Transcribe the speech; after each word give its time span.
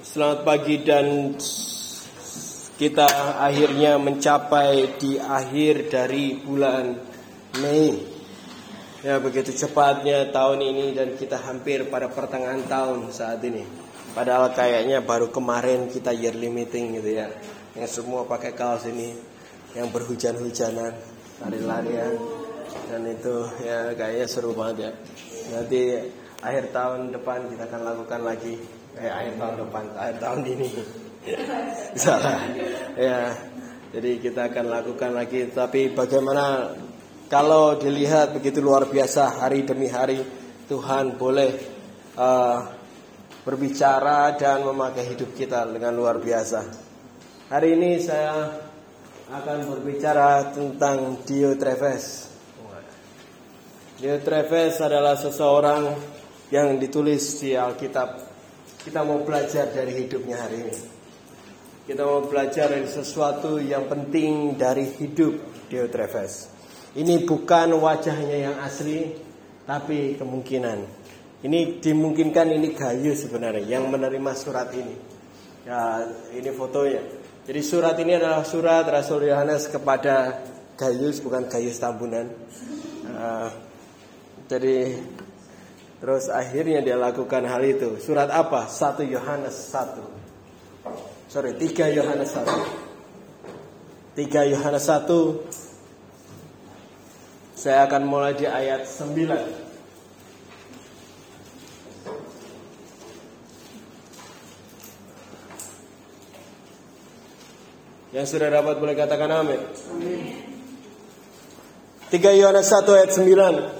Selamat 0.00 0.48
pagi 0.48 0.80
dan 0.80 1.36
kita 2.80 3.36
akhirnya 3.36 4.00
mencapai 4.00 4.96
di 4.96 5.20
akhir 5.20 5.92
dari 5.92 6.40
bulan 6.40 6.96
Mei. 7.60 8.00
Ya 9.04 9.20
begitu 9.20 9.52
cepatnya 9.52 10.32
tahun 10.32 10.64
ini 10.64 10.96
dan 10.96 11.20
kita 11.20 11.36
hampir 11.44 11.84
pada 11.92 12.08
pertengahan 12.08 12.64
tahun 12.64 13.12
saat 13.12 13.44
ini. 13.44 13.60
Padahal 14.16 14.56
kayaknya 14.56 15.04
baru 15.04 15.28
kemarin 15.28 15.92
kita 15.92 16.16
yearly 16.16 16.48
meeting 16.48 16.96
gitu 16.96 17.20
ya. 17.20 17.28
Yang 17.76 18.00
semua 18.00 18.24
pakai 18.24 18.56
kaos 18.56 18.88
ini, 18.88 19.12
yang 19.76 19.92
berhujan-hujanan, 19.92 20.96
lari-larian 21.44 22.16
dan 22.88 23.04
itu 23.04 23.52
ya 23.60 23.92
kayaknya 23.92 24.24
seru 24.24 24.56
banget 24.56 24.76
ya. 24.80 24.92
Nanti 25.52 25.80
akhir 26.40 26.72
tahun 26.72 27.12
depan 27.12 27.52
kita 27.52 27.68
akan 27.68 27.80
lakukan 27.84 28.24
lagi 28.24 28.79
eh 28.98 29.10
akhir 29.10 29.34
tahun 29.38 29.54
depan 29.66 29.84
akhir 29.94 30.16
tahun 30.18 30.40
ini. 30.46 30.70
Salah. 31.94 32.40
Ya 32.96 33.36
jadi 33.90 34.10
kita 34.22 34.50
akan 34.54 34.66
lakukan 34.70 35.10
lagi. 35.14 35.50
Tapi 35.50 35.90
bagaimana 35.94 36.74
kalau 37.30 37.78
dilihat 37.78 38.34
begitu 38.34 38.62
luar 38.62 38.86
biasa 38.86 39.42
hari 39.42 39.66
demi 39.66 39.86
hari 39.90 40.22
Tuhan 40.70 41.18
boleh 41.18 41.50
uh, 42.14 42.58
berbicara 43.42 44.38
dan 44.38 44.62
memakai 44.62 45.10
hidup 45.10 45.34
kita 45.34 45.66
dengan 45.66 45.94
luar 45.98 46.22
biasa. 46.22 46.60
Hari 47.50 47.68
ini 47.74 47.98
saya 47.98 48.46
akan 49.30 49.58
berbicara 49.66 50.54
tentang 50.54 51.18
Dio 51.26 51.58
Treves. 51.58 52.30
Dio 53.98 54.16
Treves 54.22 54.78
adalah 54.78 55.18
seseorang 55.18 55.82
yang 56.54 56.78
ditulis 56.78 57.42
di 57.42 57.58
Alkitab. 57.58 58.29
Kita 58.80 59.04
mau 59.04 59.20
belajar 59.20 59.68
dari 59.68 59.92
hidupnya 59.92 60.40
hari 60.40 60.56
ini. 60.64 60.76
Kita 61.84 62.00
mau 62.06 62.24
belajar 62.24 62.72
dari 62.72 62.88
sesuatu 62.88 63.60
yang 63.60 63.84
penting 63.90 64.56
dari 64.56 64.88
hidup 64.96 65.36
Diotrephes. 65.68 66.48
Ini 66.96 67.28
bukan 67.28 67.76
wajahnya 67.76 68.50
yang 68.50 68.56
asli, 68.64 69.12
tapi 69.68 70.16
kemungkinan. 70.16 70.78
Ini 71.44 71.80
dimungkinkan 71.80 72.52
ini 72.52 72.72
Gayu 72.72 73.12
sebenarnya 73.12 73.64
yang 73.78 73.88
menerima 73.88 74.32
surat 74.32 74.72
ini. 74.72 74.96
Ya, 75.68 76.04
ini 76.32 76.50
fotonya. 76.50 77.04
Jadi 77.44 77.60
surat 77.60 77.96
ini 78.00 78.16
adalah 78.16 78.44
surat 78.48 78.88
Rasul 78.88 79.28
Yohanes 79.28 79.68
kepada 79.68 80.40
Gayus 80.80 81.20
bukan 81.20 81.52
Gayus 81.52 81.76
Tambunan. 81.76 82.32
Uh, 83.12 83.48
jadi 84.48 84.96
Terus 86.00 86.32
akhirnya 86.32 86.80
dia 86.80 86.96
lakukan 86.96 87.44
hal 87.44 87.60
itu. 87.60 88.00
Surat 88.00 88.32
apa? 88.32 88.64
1 88.64 89.04
Yohanes 89.04 89.52
1. 89.68 90.00
Sorry, 91.28 91.52
3 91.60 91.92
Yohanes 91.92 92.32
1. 92.32 94.16
3 94.16 94.48
Yohanes 94.48 94.84
1. 94.88 95.44
Saya 97.52 97.84
akan 97.84 98.08
mulai 98.08 98.32
di 98.32 98.48
ayat 98.48 98.88
9. 98.88 99.68
Yang 108.16 108.26
sudah 108.26 108.48
dapat 108.50 108.80
boleh 108.80 108.96
katakan 108.96 109.30
amin. 109.30 109.60
3 112.08 112.40
Yohanes 112.40 112.66
1 112.72 112.88
ayat 112.88 113.12
9. 113.12 113.79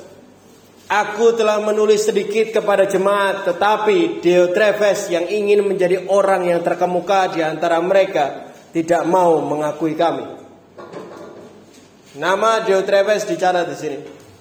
Aku 0.91 1.39
telah 1.39 1.63
menulis 1.63 2.03
sedikit 2.03 2.51
kepada 2.51 2.83
jemaat, 2.83 3.47
tetapi 3.47 4.19
Diotrephes 4.19 5.07
yang 5.07 5.23
ingin 5.31 5.63
menjadi 5.63 6.03
orang 6.11 6.51
yang 6.51 6.67
terkemuka 6.67 7.31
di 7.31 7.47
antara 7.47 7.79
mereka 7.79 8.51
tidak 8.75 9.07
mau 9.07 9.39
mengakui 9.39 9.95
kami. 9.95 10.27
Nama 12.19 12.67
Diotrephes 12.67 13.23
dicatat 13.23 13.71
di 13.71 13.77
sini. 13.79 13.99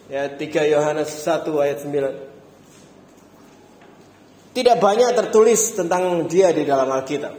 Ya, 0.10 0.26
3 0.26 0.74
Yohanes 0.74 1.22
1 1.22 1.54
ayat 1.62 1.86
9. 1.86 4.50
Tidak 4.50 4.82
banyak 4.82 5.14
tertulis 5.14 5.78
tentang 5.78 6.26
dia 6.26 6.50
di 6.50 6.66
dalam 6.66 6.90
Alkitab. 6.90 7.38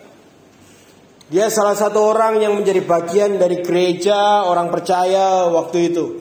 Dia 1.27 1.51
salah 1.51 1.75
satu 1.75 2.15
orang 2.15 2.39
yang 2.39 2.55
menjadi 2.55 2.79
bagian 2.87 3.43
dari 3.43 3.59
gereja 3.59 4.47
orang 4.47 4.71
percaya 4.71 5.51
waktu 5.51 5.91
itu. 5.91 6.20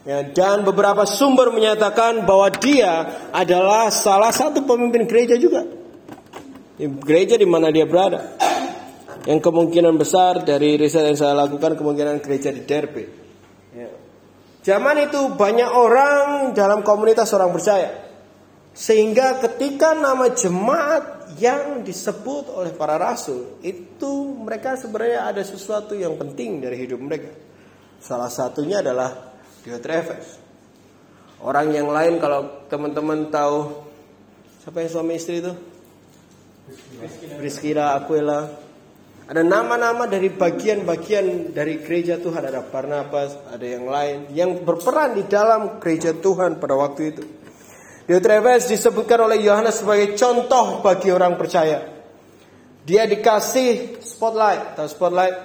Ya, 0.00 0.24
dan 0.24 0.64
beberapa 0.64 1.04
sumber 1.04 1.52
menyatakan 1.52 2.24
bahwa 2.24 2.48
dia 2.56 3.28
adalah 3.36 3.92
salah 3.92 4.32
satu 4.32 4.64
pemimpin 4.64 5.04
gereja 5.04 5.36
juga. 5.36 5.68
Gereja 6.80 7.36
di 7.36 7.44
mana 7.44 7.68
dia 7.68 7.84
berada. 7.84 8.32
Yang 9.28 9.44
kemungkinan 9.44 10.00
besar 10.00 10.40
dari 10.40 10.80
riset 10.80 11.04
yang 11.04 11.20
saya 11.20 11.36
lakukan 11.36 11.76
kemungkinan 11.76 12.24
gereja 12.24 12.48
di 12.48 12.64
Derby. 12.64 13.04
Ya. 13.76 13.92
Zaman 14.64 15.04
itu 15.04 15.36
banyak 15.36 15.68
orang 15.68 16.56
dalam 16.56 16.80
komunitas 16.80 17.28
orang 17.36 17.52
percaya. 17.52 18.08
Sehingga 18.72 19.36
ketika 19.44 19.92
nama 19.92 20.32
jemaat 20.32 21.36
yang 21.36 21.84
disebut 21.84 22.48
oleh 22.48 22.72
para 22.72 22.96
rasul 22.96 23.60
itu 23.60 24.32
mereka 24.40 24.80
sebenarnya 24.80 25.28
ada 25.28 25.42
sesuatu 25.44 25.92
yang 25.92 26.16
penting 26.16 26.64
dari 26.64 26.80
hidup 26.80 26.96
mereka. 26.96 27.28
Salah 28.00 28.32
satunya 28.32 28.80
adalah 28.80 29.29
Diotrephes. 29.60 30.40
Orang 31.40 31.72
yang 31.72 31.88
lain 31.88 32.20
kalau 32.20 32.68
teman-teman 32.68 33.32
tahu 33.32 33.72
siapa 34.60 34.84
yang 34.84 34.90
suami 34.92 35.16
istri 35.16 35.40
itu? 35.40 35.52
Priscilla, 37.40 37.96
Aquila. 37.96 38.68
Ada 39.30 39.46
nama-nama 39.46 40.10
dari 40.10 40.28
bagian-bagian 40.28 41.54
dari 41.56 41.80
gereja 41.80 42.20
Tuhan. 42.20 42.44
Ada 42.44 42.60
Barnabas, 42.66 43.36
ada 43.48 43.62
yang 43.64 43.88
lain 43.88 44.28
yang 44.36 44.60
berperan 44.66 45.16
di 45.16 45.24
dalam 45.24 45.80
gereja 45.80 46.12
Tuhan 46.12 46.60
pada 46.60 46.76
waktu 46.76 47.02
itu. 47.14 47.24
Diotrephes 48.04 48.68
disebutkan 48.68 49.30
oleh 49.30 49.40
Yohanes 49.40 49.80
sebagai 49.80 50.18
contoh 50.18 50.82
bagi 50.82 51.08
orang 51.14 51.38
percaya. 51.40 51.88
Dia 52.84 53.06
dikasih 53.06 54.02
spotlight, 54.02 54.74
atau 54.74 54.90
spotlight, 54.90 55.36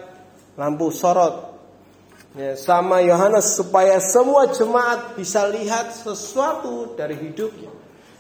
lampu 0.58 0.90
sorot 0.90 1.55
ya, 2.36 2.54
sama 2.60 3.02
Yohanes 3.02 3.56
supaya 3.56 3.98
semua 4.04 4.52
jemaat 4.52 5.16
bisa 5.16 5.48
lihat 5.48 5.96
sesuatu 5.96 6.94
dari 6.94 7.16
hidupnya. 7.16 7.72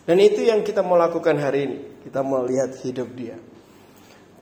Dan 0.05 0.21
itu 0.21 0.45
yang 0.45 0.63
kita 0.63 0.85
mau 0.85 0.95
lakukan 0.95 1.35
hari 1.37 1.59
ini. 1.67 1.77
Kita 2.05 2.21
mau 2.21 2.45
lihat 2.45 2.77
hidup 2.85 3.09
dia. 3.17 3.35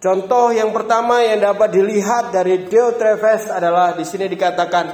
Contoh 0.04 0.52
yang 0.52 0.76
pertama 0.76 1.24
yang 1.24 1.40
dapat 1.40 1.80
dilihat 1.80 2.36
dari 2.36 2.68
Diotrephes 2.68 3.48
adalah 3.48 3.96
di 3.96 4.04
sini 4.04 4.28
dikatakan 4.28 4.86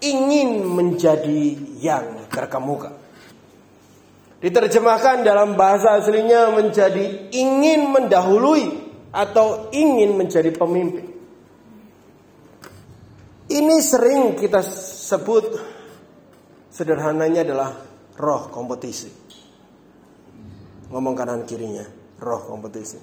ingin 0.00 0.64
menjadi 0.64 1.52
yang 1.76 2.24
terkemuka. 2.32 2.96
Diterjemahkan 4.40 5.26
dalam 5.26 5.58
bahasa 5.58 6.00
aslinya 6.00 6.54
menjadi 6.56 7.28
ingin 7.34 7.92
mendahului 7.92 8.88
atau 9.12 9.68
ingin 9.74 10.16
menjadi 10.16 10.48
pemimpin. 10.54 11.17
Ini 13.48 13.80
sering 13.80 14.36
kita 14.36 14.60
sebut 14.60 15.56
sederhananya 16.68 17.48
adalah 17.48 17.72
roh 18.20 18.52
kompetisi. 18.52 19.08
Ngomong 20.92 21.16
kanan 21.16 21.48
kirinya, 21.48 21.84
roh 22.20 22.44
kompetisi. 22.44 23.00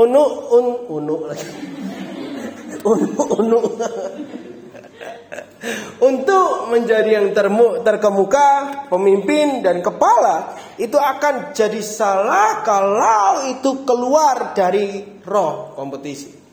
Unu 0.00 0.24
un 0.52 0.66
unu. 0.96 1.16
Unu 2.88 3.20
unu. 3.36 3.60
Untuk 5.96 6.68
menjadi 6.72 7.20
yang 7.20 7.32
termu, 7.36 7.84
terkemuka, 7.84 8.84
pemimpin 8.88 9.60
dan 9.60 9.84
kepala 9.84 10.56
itu 10.76 10.96
akan 10.96 11.56
jadi 11.56 11.80
salah 11.84 12.64
kalau 12.64 13.48
itu 13.48 13.84
keluar 13.84 14.56
dari 14.56 15.20
roh 15.24 15.72
kompetisi. 15.76 16.45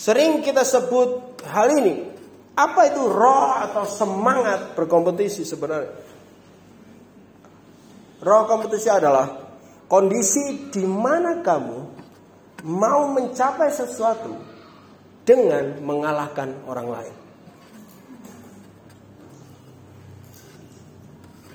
Sering 0.00 0.40
kita 0.40 0.64
sebut 0.64 1.36
hal 1.44 1.76
ini. 1.76 2.08
Apa 2.56 2.88
itu 2.88 3.04
roh 3.04 3.52
atau 3.52 3.84
semangat 3.84 4.72
berkompetisi 4.72 5.44
sebenarnya? 5.44 5.92
Roh 8.24 8.42
kompetisi 8.48 8.88
adalah 8.88 9.28
kondisi 9.92 10.72
di 10.72 10.88
mana 10.88 11.44
kamu 11.44 11.78
mau 12.64 13.12
mencapai 13.12 13.68
sesuatu 13.68 14.32
dengan 15.28 15.84
mengalahkan 15.84 16.48
orang 16.64 16.88
lain. 16.88 17.14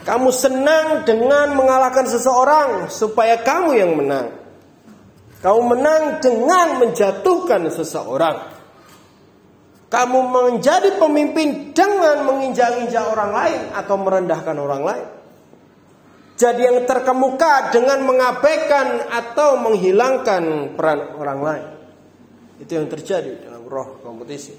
Kamu 0.06 0.30
senang 0.30 1.02
dengan 1.02 1.58
mengalahkan 1.58 2.06
seseorang 2.06 2.94
supaya 2.94 3.42
kamu 3.42 3.70
yang 3.74 3.98
menang. 3.98 4.45
Kau 5.46 5.62
menang 5.62 6.18
dengan 6.26 6.82
menjatuhkan 6.82 7.70
seseorang. 7.70 8.50
Kamu 9.94 10.20
menjadi 10.34 10.98
pemimpin 10.98 11.70
dengan 11.70 12.26
menginjak-injak 12.26 13.06
orang 13.06 13.30
lain 13.30 13.62
atau 13.78 13.96
merendahkan 14.02 14.58
orang 14.58 14.82
lain. 14.82 15.08
jadi 16.36 16.68
yang 16.68 16.84
terkemuka 16.84 17.72
dengan 17.72 18.04
mengabaikan 18.04 19.08
atau 19.08 19.56
menghilangkan 19.62 20.76
peran 20.76 21.16
orang 21.16 21.40
lain. 21.40 21.66
Itu 22.60 22.76
yang 22.76 22.92
terjadi 22.92 23.46
dalam 23.46 23.64
roh 23.70 24.02
kompetisi. 24.04 24.52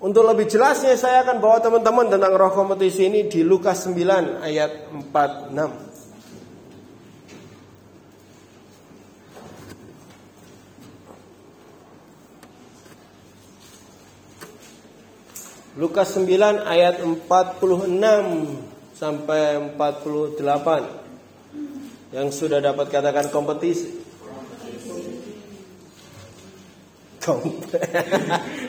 Untuk 0.00 0.24
lebih 0.24 0.48
jelasnya 0.48 0.96
saya 0.96 1.26
akan 1.26 1.36
bawa 1.36 1.60
teman-teman 1.60 2.08
tentang 2.08 2.32
roh 2.32 2.52
kompetisi 2.54 3.10
ini 3.10 3.28
di 3.28 3.44
Lukas 3.44 3.84
9 3.90 4.40
ayat 4.40 4.88
46. 4.94 5.85
Lukas 15.76 16.16
9 16.16 16.64
ayat 16.64 17.04
46 17.04 17.60
sampai 18.96 19.60
48 19.76 20.40
yang 22.16 22.32
sudah 22.32 22.64
dapat 22.64 22.88
katakan 22.88 23.28
kompetisi. 23.28 23.92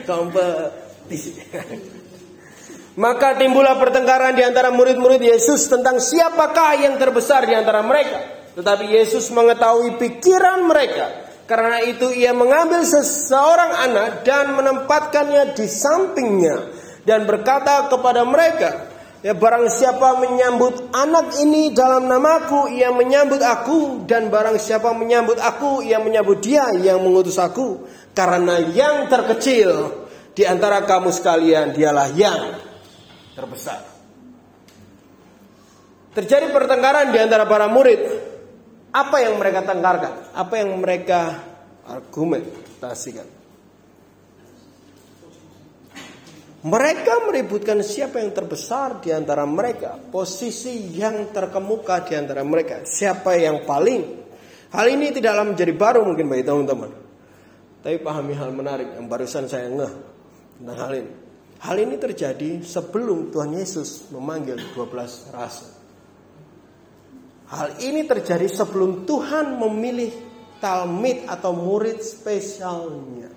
Kompetisi. 0.10 1.32
Maka 3.00 3.40
timbullah 3.40 3.80
pertengkaran 3.80 4.36
di 4.36 4.44
antara 4.44 4.68
murid-murid 4.76 5.22
Yesus 5.24 5.70
tentang 5.72 6.04
siapakah 6.04 6.76
yang 6.76 7.00
terbesar 7.00 7.48
di 7.48 7.56
antara 7.56 7.80
mereka. 7.88 8.52
Tetapi 8.58 8.84
Yesus 8.84 9.32
mengetahui 9.32 9.96
pikiran 9.96 10.66
mereka. 10.68 11.24
Karena 11.48 11.80
itu 11.88 12.12
ia 12.12 12.36
mengambil 12.36 12.84
seseorang 12.84 13.72
anak 13.88 14.28
dan 14.28 14.52
menempatkannya 14.60 15.56
di 15.56 15.70
sampingnya. 15.72 16.87
Dan 17.08 17.24
berkata 17.24 17.88
kepada 17.88 18.28
mereka, 18.28 18.98
Ya 19.26 19.34
barang 19.34 19.66
siapa 19.74 20.22
menyambut 20.22 20.94
anak 20.94 21.34
ini 21.42 21.74
dalam 21.74 22.06
namaku, 22.06 22.70
ia 22.70 22.94
menyambut 22.94 23.42
aku. 23.42 24.06
Dan 24.06 24.30
barang 24.30 24.62
siapa 24.62 24.94
menyambut 24.94 25.42
aku, 25.42 25.82
ia 25.82 25.98
menyambut 25.98 26.38
dia 26.38 26.70
yang 26.78 27.02
mengutus 27.02 27.42
aku. 27.42 27.82
Karena 28.14 28.62
yang 28.62 29.10
terkecil 29.10 30.06
di 30.38 30.46
antara 30.46 30.86
kamu 30.86 31.10
sekalian, 31.10 31.74
dialah 31.74 32.14
yang 32.14 32.62
terbesar. 33.34 33.82
Terjadi 36.14 36.54
pertengkaran 36.54 37.10
di 37.10 37.18
antara 37.18 37.50
para 37.50 37.66
murid. 37.66 38.00
Apa 38.94 39.26
yang 39.26 39.38
mereka 39.42 39.66
tengkarkan? 39.66 40.34
Apa 40.34 40.62
yang 40.62 40.78
mereka 40.78 41.42
argumentasikan? 41.86 43.37
Mereka 46.58 47.30
meributkan 47.30 47.86
siapa 47.86 48.18
yang 48.18 48.34
terbesar 48.34 48.98
di 48.98 49.14
antara 49.14 49.46
mereka, 49.46 49.94
posisi 50.10 50.90
yang 50.98 51.30
terkemuka 51.30 52.02
di 52.02 52.18
antara 52.18 52.42
mereka, 52.42 52.82
siapa 52.82 53.38
yang 53.38 53.62
paling. 53.62 54.26
Hal 54.74 54.90
ini 54.90 55.14
tidaklah 55.14 55.54
menjadi 55.54 55.74
baru 55.78 56.02
mungkin 56.02 56.26
bagi 56.26 56.42
teman-teman. 56.42 56.92
Tapi 57.86 58.02
pahami 58.02 58.34
hal 58.34 58.50
menarik 58.52 58.90
yang 58.98 59.06
barusan 59.06 59.46
saya 59.46 59.70
ngeh 59.70 59.94
tentang 60.58 60.78
hal 60.82 60.92
ini. 60.98 61.12
Hal 61.62 61.78
ini 61.78 61.96
terjadi 62.02 62.66
sebelum 62.66 63.30
Tuhan 63.30 63.54
Yesus 63.54 64.10
memanggil 64.10 64.58
12 64.74 65.34
rasul. 65.34 65.72
Hal 67.54 67.80
ini 67.86 68.04
terjadi 68.04 68.50
sebelum 68.50 69.06
Tuhan 69.06 69.62
memilih 69.62 70.12
talmid 70.58 71.30
atau 71.30 71.54
murid 71.54 72.02
spesialnya. 72.02 73.30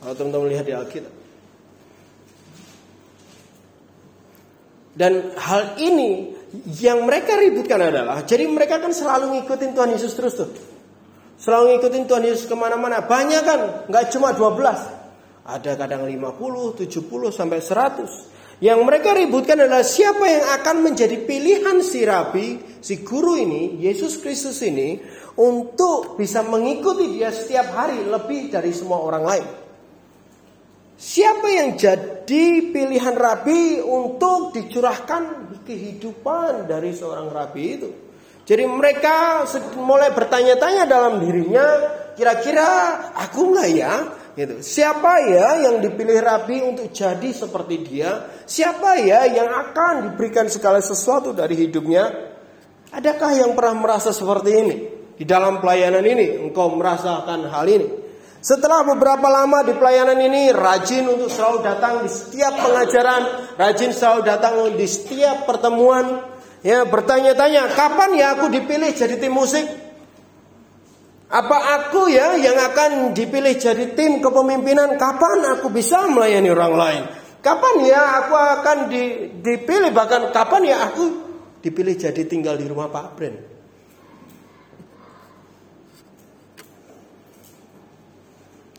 Kalau 0.00 0.14
teman-teman 0.16 0.48
lihat 0.48 0.64
di 0.64 0.74
Alkitab. 0.74 1.19
Dan 5.00 5.32
hal 5.32 5.80
ini 5.80 6.36
yang 6.76 7.08
mereka 7.08 7.40
ributkan 7.40 7.80
adalah, 7.80 8.20
jadi 8.20 8.44
mereka 8.44 8.76
kan 8.76 8.92
selalu 8.92 9.40
ngikutin 9.40 9.72
Tuhan 9.72 9.96
Yesus 9.96 10.12
terus 10.12 10.36
tuh. 10.36 10.52
Selalu 11.40 11.80
ngikutin 11.80 12.04
Tuhan 12.04 12.24
Yesus 12.28 12.44
ke 12.44 12.52
mana-mana. 12.52 13.00
Banyak 13.00 13.42
kan, 13.48 13.60
nggak 13.88 14.12
cuma 14.12 14.36
12. 14.36 14.60
Ada 15.48 15.80
kadang 15.80 16.04
50, 16.04 16.76
70, 16.76 17.32
sampai 17.32 17.64
100. 17.64 18.60
Yang 18.60 18.80
mereka 18.84 19.16
ributkan 19.16 19.56
adalah 19.56 19.80
siapa 19.80 20.20
yang 20.28 20.44
akan 20.60 20.84
menjadi 20.84 21.16
pilihan 21.24 21.80
si 21.80 22.04
rabi, 22.04 22.60
si 22.84 23.00
guru 23.00 23.40
ini, 23.40 23.80
Yesus 23.80 24.20
Kristus 24.20 24.60
ini, 24.60 25.00
untuk 25.40 26.20
bisa 26.20 26.44
mengikuti 26.44 27.16
dia 27.16 27.32
setiap 27.32 27.72
hari 27.72 28.04
lebih 28.04 28.52
dari 28.52 28.68
semua 28.76 29.00
orang 29.00 29.24
lain. 29.24 29.46
Siapa 31.00 31.48
yang 31.48 31.80
jadi 31.80 32.44
pilihan 32.68 33.16
rabi 33.16 33.80
untuk 33.80 34.52
dicurahkan 34.52 35.48
kehidupan 35.64 36.68
dari 36.68 36.92
seorang 36.92 37.32
rabi 37.32 37.64
itu? 37.72 37.88
Jadi 38.44 38.68
mereka 38.68 39.48
mulai 39.80 40.12
bertanya-tanya 40.12 40.84
dalam 40.84 41.24
dirinya, 41.24 41.64
kira-kira 42.12 42.68
aku 43.16 43.48
nggak 43.48 43.70
ya? 43.72 43.94
Gitu. 44.36 44.60
Siapa 44.60 45.24
ya 45.24 45.64
yang 45.64 45.80
dipilih 45.80 46.20
rabi 46.20 46.60
untuk 46.60 46.92
jadi 46.92 47.32
seperti 47.32 47.80
dia? 47.80 48.28
Siapa 48.44 49.00
ya 49.00 49.24
yang 49.24 49.48
akan 49.48 50.12
diberikan 50.12 50.52
segala 50.52 50.84
sesuatu 50.84 51.32
dari 51.32 51.56
hidupnya? 51.56 52.12
Adakah 52.92 53.40
yang 53.40 53.56
pernah 53.56 53.88
merasa 53.88 54.12
seperti 54.12 54.50
ini? 54.52 54.76
Di 55.16 55.24
dalam 55.24 55.64
pelayanan 55.64 56.04
ini 56.04 56.44
engkau 56.44 56.76
merasakan 56.76 57.48
hal 57.48 57.64
ini. 57.72 57.99
Setelah 58.40 58.88
beberapa 58.88 59.28
lama 59.28 59.60
di 59.68 59.76
pelayanan 59.76 60.16
ini, 60.16 60.48
rajin 60.48 61.04
untuk 61.04 61.28
selalu 61.28 61.60
datang 61.60 62.00
di 62.00 62.08
setiap 62.08 62.56
pengajaran, 62.56 63.22
rajin 63.60 63.92
selalu 63.92 64.20
datang 64.24 64.54
di 64.72 64.86
setiap 64.88 65.44
pertemuan, 65.44 66.24
ya 66.64 66.88
bertanya-tanya, 66.88 67.68
kapan 67.76 68.16
ya 68.16 68.40
aku 68.40 68.48
dipilih 68.48 68.96
jadi 68.96 69.20
tim 69.20 69.36
musik? 69.36 69.68
Apa 71.30 71.84
aku 71.84 72.08
ya 72.08 72.34
yang 72.40 72.56
akan 72.58 73.12
dipilih 73.12 73.60
jadi 73.60 73.92
tim 73.92 74.24
kepemimpinan? 74.24 74.96
Kapan 74.96 75.60
aku 75.60 75.68
bisa 75.68 76.08
melayani 76.08 76.48
orang 76.48 76.74
lain? 76.74 77.02
Kapan 77.44 77.74
ya 77.84 78.24
aku 78.24 78.34
akan 78.34 78.78
dipilih 79.44 79.92
bahkan 79.92 80.32
kapan 80.32 80.64
ya 80.64 80.76
aku 80.88 81.04
dipilih 81.60 81.92
jadi 81.92 82.24
tinggal 82.24 82.56
di 82.56 82.64
rumah 82.64 82.88
Pak 82.88 83.06
Bren? 83.20 83.49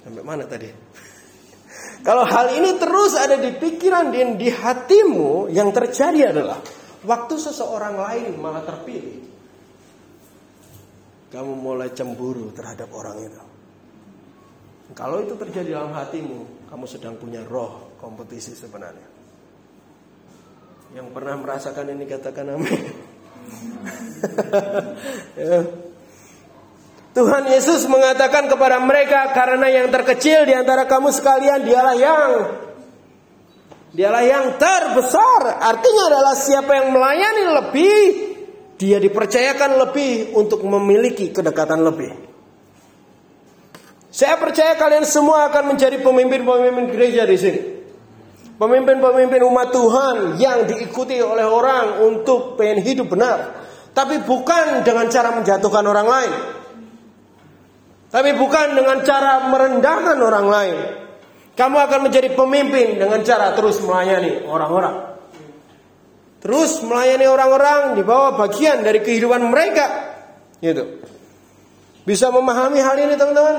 Sampai 0.02 0.24
mana 0.26 0.44
tadi? 0.50 0.70
Kalau 2.08 2.26
hal 2.26 2.58
ini 2.58 2.82
terus 2.82 3.14
ada 3.14 3.38
di 3.38 3.54
pikiran 3.54 4.10
dan 4.10 4.36
di 4.36 4.50
hatimu, 4.50 5.54
yang 5.54 5.70
terjadi 5.70 6.34
adalah 6.34 6.58
waktu 7.06 7.36
seseorang 7.38 7.96
lain 7.98 8.32
malah 8.42 8.66
terpilih. 8.66 9.30
Kamu 11.32 11.54
mulai 11.56 11.94
cemburu 11.96 12.52
terhadap 12.52 12.92
orang 12.92 13.18
itu. 13.24 13.44
Kalau 14.92 15.24
itu 15.24 15.40
terjadi 15.40 15.80
dalam 15.80 15.96
hatimu, 15.96 16.68
kamu 16.68 16.86
sedang 16.90 17.16
punya 17.16 17.40
roh 17.48 17.96
kompetisi 17.96 18.52
sebenarnya. 18.52 19.08
Yang 20.92 21.08
pernah 21.16 21.40
merasakan 21.40 21.96
ini 21.96 22.04
katakan 22.04 22.52
amin. 22.52 22.84
ya. 25.40 25.64
Tuhan 27.12 27.44
Yesus 27.52 27.92
mengatakan 27.92 28.48
kepada 28.48 28.80
mereka 28.80 29.36
karena 29.36 29.68
yang 29.68 29.92
terkecil 29.92 30.48
di 30.48 30.56
antara 30.56 30.88
kamu 30.88 31.12
sekalian 31.12 31.60
dialah 31.68 31.96
yang 32.00 32.32
dialah 33.92 34.24
yang 34.24 34.46
terbesar. 34.56 35.60
Artinya 35.60 36.04
adalah 36.08 36.36
siapa 36.40 36.72
yang 36.72 36.96
melayani 36.96 37.44
lebih, 37.52 38.04
dia 38.80 38.98
dipercayakan 39.04 39.72
lebih 39.88 40.40
untuk 40.40 40.64
memiliki 40.64 41.36
kedekatan 41.36 41.84
lebih. 41.84 42.16
Saya 44.12 44.40
percaya 44.40 44.80
kalian 44.80 45.04
semua 45.04 45.52
akan 45.52 45.76
menjadi 45.76 46.00
pemimpin-pemimpin 46.00 46.96
gereja 46.96 47.28
di 47.28 47.38
sini. 47.40 47.62
Pemimpin-pemimpin 48.56 49.42
umat 49.52 49.68
Tuhan 49.74 50.16
yang 50.40 50.64
diikuti 50.64 51.20
oleh 51.20 51.44
orang 51.44 52.08
untuk 52.08 52.56
pengen 52.56 52.84
hidup 52.84 53.12
benar. 53.12 53.68
Tapi 53.92 54.24
bukan 54.24 54.88
dengan 54.88 55.12
cara 55.12 55.36
menjatuhkan 55.36 55.84
orang 55.84 56.08
lain. 56.08 56.61
Tapi 58.12 58.36
bukan 58.36 58.76
dengan 58.76 59.00
cara 59.08 59.48
merendahkan 59.48 60.18
orang 60.20 60.48
lain. 60.52 60.78
Kamu 61.56 61.78
akan 61.80 62.00
menjadi 62.12 62.36
pemimpin 62.36 63.00
dengan 63.00 63.24
cara 63.24 63.56
terus 63.56 63.80
melayani 63.80 64.44
orang-orang. 64.44 65.16
Terus 66.44 66.84
melayani 66.84 67.26
orang-orang 67.30 67.96
di 67.96 68.04
bawah 68.04 68.36
bagian 68.36 68.84
dari 68.84 69.00
kehidupan 69.00 69.48
mereka. 69.48 69.88
Gitu. 70.60 71.00
Bisa 72.04 72.34
memahami 72.34 72.84
hal 72.84 72.98
ini 73.00 73.14
teman-teman? 73.16 73.58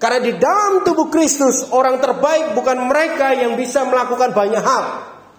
Karena 0.00 0.18
di 0.18 0.32
dalam 0.40 0.82
tubuh 0.82 1.06
Kristus 1.12 1.68
orang 1.70 2.00
terbaik 2.02 2.56
bukan 2.58 2.90
mereka 2.90 3.36
yang 3.36 3.54
bisa 3.60 3.84
melakukan 3.86 4.32
banyak 4.32 4.62
hal. 4.62 4.84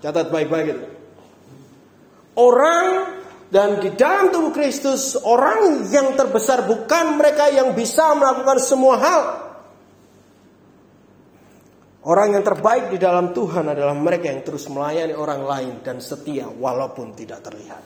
Catat 0.03 0.27
baik-baik 0.31 0.67
itu. 0.75 0.83
Orang 2.36 2.86
dan 3.53 3.77
di 3.77 3.93
dalam 3.93 4.33
tubuh 4.33 4.50
Kristus, 4.50 5.13
orang 5.13 5.86
yang 5.93 6.17
terbesar 6.17 6.65
bukan 6.65 7.22
mereka 7.22 7.53
yang 7.53 7.77
bisa 7.77 8.17
melakukan 8.17 8.57
semua 8.57 8.95
hal. 8.98 9.22
Orang 12.01 12.33
yang 12.33 12.41
terbaik 12.41 12.89
di 12.89 12.98
dalam 12.98 13.29
Tuhan 13.29 13.69
adalah 13.69 13.93
mereka 13.93 14.33
yang 14.33 14.41
terus 14.41 14.65
melayani 14.74 15.13
orang 15.13 15.45
lain 15.45 15.74
dan 15.86 16.01
setia 16.01 16.50
walaupun 16.50 17.13
tidak 17.13 17.45
terlihat. 17.45 17.83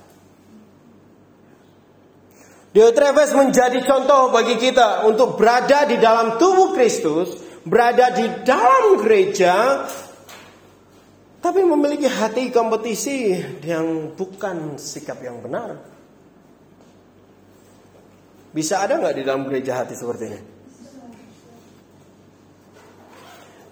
Diotrefes 2.71 3.35
menjadi 3.35 3.83
contoh 3.83 4.31
bagi 4.31 4.55
kita 4.55 5.03
untuk 5.03 5.35
berada 5.35 5.83
di 5.83 5.99
dalam 5.99 6.39
tubuh 6.39 6.71
Kristus, 6.79 7.43
berada 7.67 8.15
di 8.15 8.23
dalam 8.47 9.03
gereja, 9.03 9.83
tapi 11.47 11.63
memiliki 11.63 12.11
hati 12.11 12.51
kompetisi 12.51 13.39
yang 13.63 14.11
bukan 14.19 14.75
sikap 14.75 15.23
yang 15.23 15.39
benar. 15.39 15.79
Bisa 18.51 18.83
ada 18.83 18.99
nggak 18.99 19.15
di 19.15 19.23
dalam 19.23 19.47
gereja 19.47 19.79
hati 19.79 19.95
seperti 19.95 20.23
ini? 20.27 20.41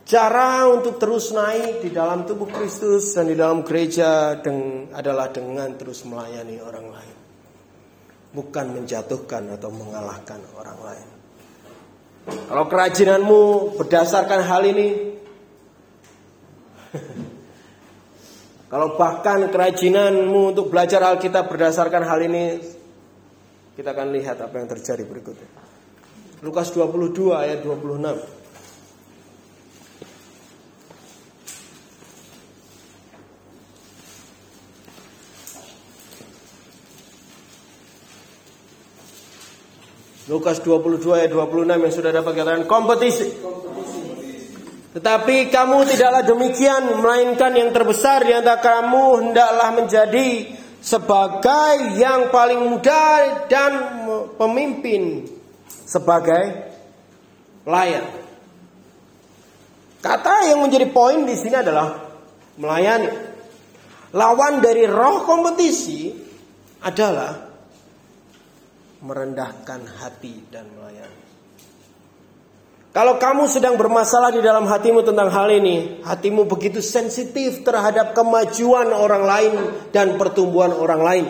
Cara 0.08 0.72
untuk 0.72 0.96
terus 1.03 1.36
naik 1.36 1.84
di 1.84 1.91
dalam 1.91 2.24
tubuh 2.24 2.48
Kristus 2.48 3.12
dan 3.12 3.27
di 3.27 3.36
dalam 3.36 3.60
gereja 3.67 4.39
adalah 4.96 5.27
dengan 5.36 5.75
terus 5.75 6.08
melayani 6.08 6.55
orang 6.63 6.88
lain. 6.88 7.17
Bukan 8.32 8.65
menjatuhkan 8.72 9.51
atau 9.51 9.67
mengalahkan 9.75 10.39
orang 10.55 10.79
lain. 10.79 11.08
Kalau 12.24 12.65
kerajinanmu 12.72 13.41
berdasarkan 13.84 14.39
hal 14.48 14.63
ini, 14.63 14.88
kalau 18.75 19.00
bahkan 19.00 19.48
kerajinanmu 19.48 20.51
untuk 20.51 20.67
belajar 20.67 21.00
Alkitab 21.00 21.48
berdasarkan 21.48 22.03
hal 22.03 22.20
ini, 22.27 22.60
kita 23.72 23.96
akan 23.96 24.12
lihat 24.12 24.36
apa 24.44 24.51
yang 24.60 24.67
terjadi 24.67 25.08
berikutnya. 25.08 25.48
Lukas 26.44 26.75
22 26.75 27.32
ayat 27.32 27.63
26. 27.63 27.88
Lukas 40.27 40.60
22 40.60 41.15
ayat 41.15 41.32
26 41.32 41.79
yang 41.79 41.94
sudah 41.96 42.12
dapat 42.12 42.34
katakan 42.36 42.67
kompetisi. 42.67 43.39
Tetapi 44.95 45.51
kamu 45.51 45.91
tidaklah 45.91 46.23
demikian 46.23 47.03
melainkan 47.03 47.51
yang 47.51 47.75
terbesar 47.75 48.23
di 48.23 48.31
antara 48.31 48.63
kamu 48.63 49.27
hendaklah 49.27 49.75
menjadi 49.75 50.55
sebagai 50.79 51.99
yang 51.99 52.31
paling 52.31 52.63
muda 52.63 53.43
dan 53.51 53.71
pemimpin 54.39 55.27
sebagai 55.67 56.71
pelayan. 57.67 58.07
Kata 59.99 60.47
yang 60.47 60.63
menjadi 60.63 60.87
poin 60.87 61.27
di 61.27 61.35
sini 61.35 61.59
adalah 61.59 61.99
melayani. 62.55 63.11
Lawan 64.15 64.63
dari 64.63 64.87
roh 64.87 65.27
kompetisi 65.27 66.07
adalah 66.87 67.35
merendahkan 69.03 69.81
hati 69.99 70.47
dan 70.47 70.71
melayani. 70.71 71.25
Kalau 72.95 73.19
kamu 73.19 73.51
sedang 73.51 73.75
bermasalah 73.75 74.31
di 74.31 74.39
dalam 74.39 74.63
hatimu 74.71 75.03
tentang 75.03 75.27
hal 75.27 75.51
ini, 75.51 75.99
hatimu 75.99 76.47
begitu 76.47 76.79
sensitif 76.79 77.59
terhadap 77.67 78.15
kemajuan 78.15 78.87
orang 78.95 79.23
lain 79.27 79.53
dan 79.91 80.15
pertumbuhan 80.15 80.71
orang 80.71 81.01
lain. 81.03 81.25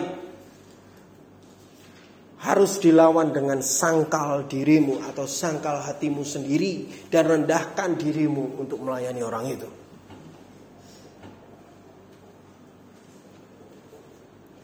Harus 2.38 2.78
dilawan 2.78 3.34
dengan 3.34 3.58
sangkal 3.66 4.46
dirimu 4.46 5.02
atau 5.10 5.26
sangkal 5.26 5.82
hatimu 5.82 6.22
sendiri 6.22 6.86
dan 7.10 7.26
rendahkan 7.34 7.98
dirimu 7.98 8.62
untuk 8.62 8.86
melayani 8.86 9.26
orang 9.26 9.44
itu. 9.50 9.68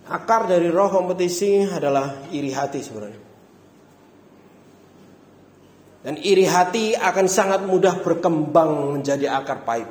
Akar 0.06 0.46
dari 0.46 0.70
roh 0.70 0.86
kompetisi 0.86 1.66
adalah 1.66 2.30
iri 2.30 2.54
hati 2.54 2.78
sebenarnya. 2.78 3.21
Dan 6.02 6.18
iri 6.18 6.42
hati 6.42 6.98
akan 6.98 7.26
sangat 7.30 7.62
mudah 7.62 8.02
berkembang 8.02 8.98
menjadi 8.98 9.38
akar 9.38 9.62
pahit. 9.62 9.86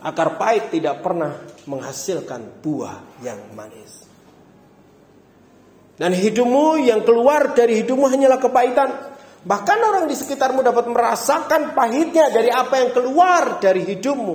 Akar 0.00 0.40
pahit 0.40 0.72
tidak 0.72 1.04
pernah 1.04 1.36
menghasilkan 1.68 2.64
buah 2.64 3.20
yang 3.20 3.36
manis. 3.52 4.08
Dan 6.00 6.16
hidupmu 6.16 6.80
yang 6.80 7.04
keluar 7.04 7.52
dari 7.52 7.84
hidupmu 7.84 8.08
hanyalah 8.08 8.40
kepahitan. 8.40 8.88
Bahkan 9.44 9.78
orang 9.84 10.08
di 10.08 10.16
sekitarmu 10.16 10.64
dapat 10.64 10.88
merasakan 10.88 11.76
pahitnya 11.76 12.32
dari 12.32 12.48
apa 12.48 12.80
yang 12.80 12.90
keluar 12.96 13.60
dari 13.60 13.84
hidupmu. 13.84 14.34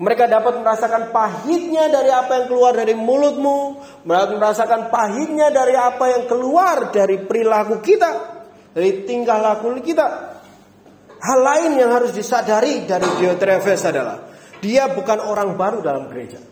Mereka 0.00 0.24
dapat 0.32 0.64
merasakan 0.64 1.12
pahitnya 1.12 1.92
dari 1.92 2.08
apa 2.08 2.40
yang 2.40 2.46
keluar 2.48 2.72
dari 2.72 2.96
mulutmu. 2.96 3.76
Mereka 4.08 4.40
merasakan 4.40 4.88
pahitnya 4.88 5.52
dari 5.52 5.76
apa 5.76 6.04
yang 6.08 6.24
keluar 6.24 6.88
dari 6.88 7.20
perilaku 7.20 7.84
kita. 7.84 8.41
Dari 8.72 9.04
tingkah 9.04 9.38
laku 9.40 9.76
kita. 9.84 10.06
Hal 11.22 11.38
lain 11.38 11.78
yang 11.78 11.94
harus 11.94 12.10
disadari 12.10 12.82
dari 12.82 13.06
Diotrephes 13.22 13.86
adalah 13.86 14.26
dia 14.58 14.90
bukan 14.90 15.22
orang 15.22 15.54
baru 15.54 15.78
dalam 15.78 16.10
gereja. 16.10 16.42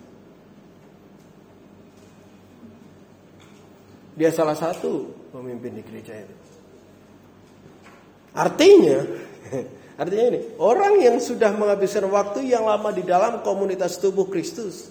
Dia 4.14 4.30
salah 4.30 4.54
satu 4.54 5.10
pemimpin 5.34 5.74
di 5.74 5.82
gereja 5.82 6.14
itu. 6.22 6.36
Artinya 8.30 8.98
Artinya 10.00 10.32
ini, 10.32 10.40
orang 10.56 10.96
yang 10.96 11.20
sudah 11.20 11.52
menghabiskan 11.52 12.08
waktu 12.08 12.48
yang 12.48 12.64
lama 12.64 12.88
di 12.88 13.04
dalam 13.04 13.44
komunitas 13.44 14.00
tubuh 14.00 14.32
Kristus. 14.32 14.88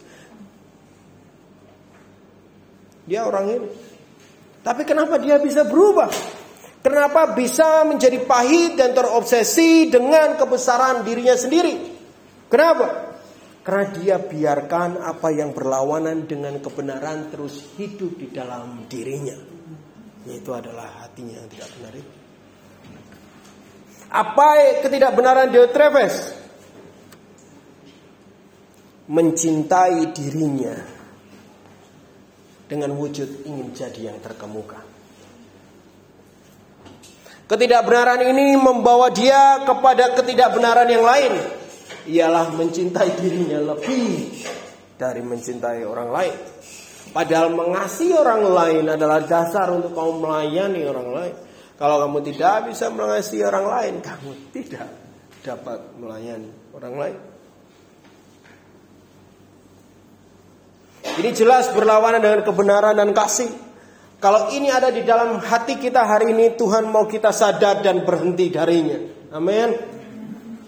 Dia 3.09 3.25
orang 3.25 3.45
ini. 3.49 3.69
Tapi 4.61 4.85
kenapa 4.85 5.17
dia 5.17 5.41
bisa 5.41 5.65
berubah? 5.65 6.13
Kenapa 6.79 7.35
bisa 7.35 7.83
menjadi 7.83 8.23
pahit 8.23 8.79
dan 8.79 8.95
terobsesi 8.95 9.91
dengan 9.91 10.39
kebesaran 10.39 11.03
dirinya 11.03 11.35
sendiri? 11.35 11.75
Kenapa? 12.47 13.19
Karena 13.67 13.85
dia 13.91 14.15
biarkan 14.17 15.03
apa 15.03 15.27
yang 15.29 15.51
berlawanan 15.51 16.23
dengan 16.23 16.57
kebenaran 16.63 17.27
terus 17.29 17.75
hidup 17.75 18.15
di 18.15 18.31
dalam 18.31 18.87
dirinya. 18.87 19.35
Yaitu 20.23 20.49
adalah 20.55 21.03
hatinya 21.03 21.35
yang 21.43 21.49
tidak 21.51 21.69
benar 21.75 21.93
itu. 21.99 22.13
Apa 24.09 24.47
ketidakbenaran 24.81 25.53
Diotrephes? 25.53 26.15
Mencintai 29.09 30.15
dirinya 30.15 30.73
dengan 32.69 32.93
wujud 32.97 33.45
ingin 33.45 33.73
jadi 33.73 34.13
yang 34.13 34.17
terkemuka. 34.21 34.88
Ketidakbenaran 37.49 38.21
ini 38.29 38.53
membawa 38.53 39.09
dia 39.09 39.65
kepada 39.65 40.13
ketidakbenaran 40.13 40.85
yang 40.85 41.01
lain. 41.01 41.33
Ialah 42.05 42.53
mencintai 42.53 43.17
dirinya 43.17 43.73
lebih 43.73 44.29
dari 44.93 45.25
mencintai 45.25 45.81
orang 45.81 46.09
lain. 46.13 46.35
Padahal 47.09 47.49
mengasihi 47.49 48.13
orang 48.13 48.45
lain 48.45 48.85
adalah 48.85 49.25
dasar 49.25 49.73
untuk 49.73 49.97
kamu 49.97 50.13
melayani 50.21 50.81
orang 50.85 51.09
lain. 51.09 51.35
Kalau 51.73 52.05
kamu 52.05 52.19
tidak 52.29 52.69
bisa 52.69 52.93
mengasihi 52.93 53.41
orang 53.41 53.65
lain, 53.65 53.93
kamu 53.97 54.31
tidak 54.53 54.89
dapat 55.41 55.79
melayani 55.97 56.53
orang 56.77 56.93
lain. 57.01 57.17
Ini 61.17 61.29
jelas 61.33 61.73
berlawanan 61.73 62.21
dengan 62.21 62.41
kebenaran 62.45 62.93
dan 62.93 63.09
kasih. 63.09 63.68
Kalau 64.19 64.51
ini 64.51 64.67
ada 64.67 64.91
di 64.91 65.07
dalam 65.07 65.39
hati 65.39 65.79
kita 65.79 66.03
hari 66.03 66.35
ini, 66.35 66.59
Tuhan 66.59 66.91
mau 66.91 67.07
kita 67.07 67.31
sadar 67.31 67.79
dan 67.79 68.03
berhenti 68.03 68.51
darinya. 68.51 68.99
Amin. 69.31 69.69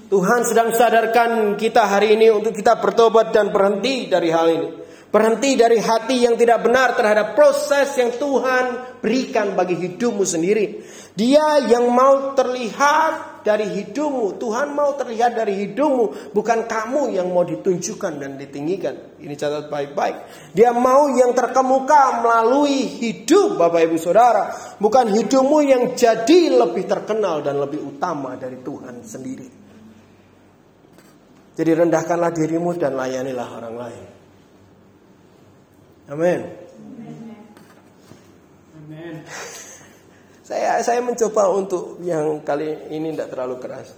Tuhan 0.07 0.47
sedang 0.47 0.71
sadarkan 0.71 1.59
kita 1.59 1.83
hari 1.87 2.15
ini 2.15 2.31
untuk 2.31 2.55
kita 2.55 2.79
bertobat 2.79 3.35
dan 3.35 3.51
berhenti 3.51 4.07
dari 4.07 4.31
hal 4.31 4.47
ini. 4.47 4.69
Berhenti 5.11 5.59
dari 5.59 5.83
hati 5.83 6.23
yang 6.23 6.39
tidak 6.39 6.63
benar 6.63 6.95
terhadap 6.95 7.35
proses 7.35 7.91
yang 7.99 8.15
Tuhan 8.15 8.99
berikan 9.03 9.51
bagi 9.51 9.75
hidupmu 9.75 10.23
sendiri. 10.23 10.83
Dia 11.11 11.59
yang 11.67 11.91
mau 11.91 12.31
terlihat 12.31 13.30
dari 13.41 13.69
hidupmu. 13.69 14.37
Tuhan 14.41 14.73
mau 14.73 14.93
terlihat 14.97 15.37
dari 15.37 15.57
hidupmu. 15.65 16.33
Bukan 16.33 16.65
kamu 16.65 17.13
yang 17.13 17.29
mau 17.29 17.45
ditunjukkan 17.45 18.13
dan 18.21 18.37
ditinggikan. 18.37 19.19
Ini 19.21 19.33
catat 19.37 19.69
baik-baik. 19.69 20.17
Dia 20.55 20.73
mau 20.73 21.11
yang 21.13 21.35
terkemuka 21.35 22.23
melalui 22.23 22.87
hidup 23.01 23.57
Bapak 23.59 23.81
Ibu 23.85 23.97
Saudara. 24.01 24.53
Bukan 24.77 25.13
hidupmu 25.13 25.57
yang 25.65 25.83
jadi 25.93 26.39
lebih 26.57 26.89
terkenal 26.89 27.45
dan 27.45 27.61
lebih 27.61 27.81
utama 27.81 28.33
dari 28.39 28.61
Tuhan 28.61 29.05
sendiri. 29.05 29.47
Jadi 31.51 31.71
rendahkanlah 31.75 32.31
dirimu 32.31 32.73
dan 32.79 32.95
layanilah 32.95 33.47
orang 33.59 33.75
lain. 33.75 34.07
Amin. 36.09 36.39
Amin. 38.81 39.15
Saya 40.51 40.83
saya 40.83 40.99
mencoba 40.99 41.47
untuk 41.47 42.03
yang 42.03 42.43
kali 42.43 42.91
ini 42.91 43.15
tidak 43.15 43.31
terlalu 43.31 43.55
keras. 43.63 43.95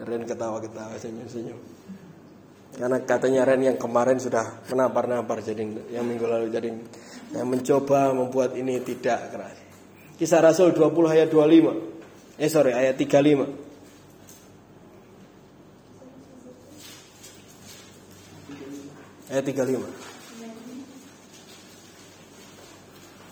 Ren 0.00 0.24
ketawa-ketawa 0.24 0.96
senyum-senyum. 0.96 1.60
Karena 2.80 2.96
katanya 3.04 3.44
Ren 3.44 3.60
yang 3.68 3.76
kemarin 3.76 4.16
sudah 4.16 4.64
menampar-nampar 4.72 5.44
jadi 5.44 5.68
yang 5.92 6.08
minggu 6.08 6.24
lalu 6.24 6.48
jadi 6.48 6.72
yang 7.36 7.44
mencoba 7.44 8.16
membuat 8.16 8.56
ini 8.56 8.80
tidak 8.80 9.28
keras. 9.28 9.56
Kisah 10.16 10.40
Rasul 10.40 10.72
20 10.72 10.88
ayat 11.12 11.28
25. 11.28 12.40
Eh 12.40 12.48
sorry 12.48 12.72
ayat 12.72 12.96
35. 12.96 13.44
Ayat 19.28 19.44
35. 19.44 20.05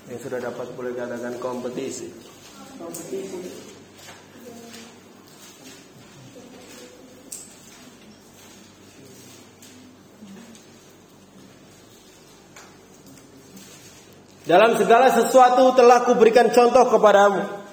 Yang 0.04 0.20
sudah 0.28 0.40
dapat 0.40 0.66
boleh 0.76 0.92
katakan 0.92 1.40
kompetisi. 1.40 2.12
Kompetisi. 2.76 3.72
Dalam 14.44 14.76
segala 14.76 15.08
sesuatu 15.08 15.72
telah 15.72 16.04
kuberikan 16.04 16.52
contoh 16.52 16.84
kepadamu 16.92 17.64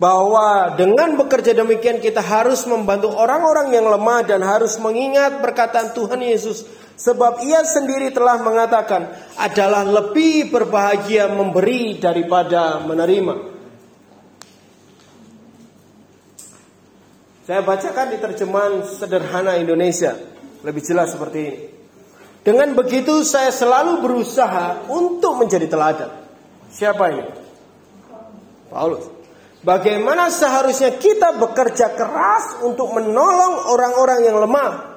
bahwa 0.00 0.72
dengan 0.72 1.12
bekerja 1.12 1.52
demikian 1.52 2.00
kita 2.00 2.24
harus 2.24 2.64
membantu 2.64 3.12
orang-orang 3.12 3.68
yang 3.76 3.84
lemah 3.84 4.24
dan 4.24 4.40
harus 4.40 4.80
mengingat 4.80 5.44
perkataan 5.44 5.92
Tuhan 5.92 6.24
Yesus 6.24 6.64
sebab 6.96 7.44
ia 7.44 7.60
sendiri 7.62 8.10
telah 8.10 8.40
mengatakan 8.40 9.12
adalah 9.36 9.84
lebih 9.84 10.48
berbahagia 10.48 11.28
memberi 11.28 12.00
daripada 12.00 12.80
menerima. 12.82 13.54
Saya 17.46 17.62
bacakan 17.62 18.06
di 18.10 18.18
terjemahan 18.18 18.82
sederhana 18.82 19.54
Indonesia 19.54 20.18
lebih 20.66 20.82
jelas 20.82 21.14
seperti 21.14 21.38
ini. 21.38 21.60
Dengan 22.42 22.74
begitu 22.74 23.22
saya 23.22 23.54
selalu 23.54 24.02
berusaha 24.02 24.90
untuk 24.90 25.38
menjadi 25.38 25.70
teladan. 25.70 26.10
Siapa 26.70 27.04
ini? 27.14 27.24
Paulus. 28.66 29.06
Bagaimana 29.66 30.30
seharusnya 30.30 30.94
kita 30.94 31.38
bekerja 31.42 31.94
keras 31.94 32.62
untuk 32.62 32.94
menolong 32.94 33.66
orang-orang 33.66 34.20
yang 34.26 34.38
lemah. 34.42 34.95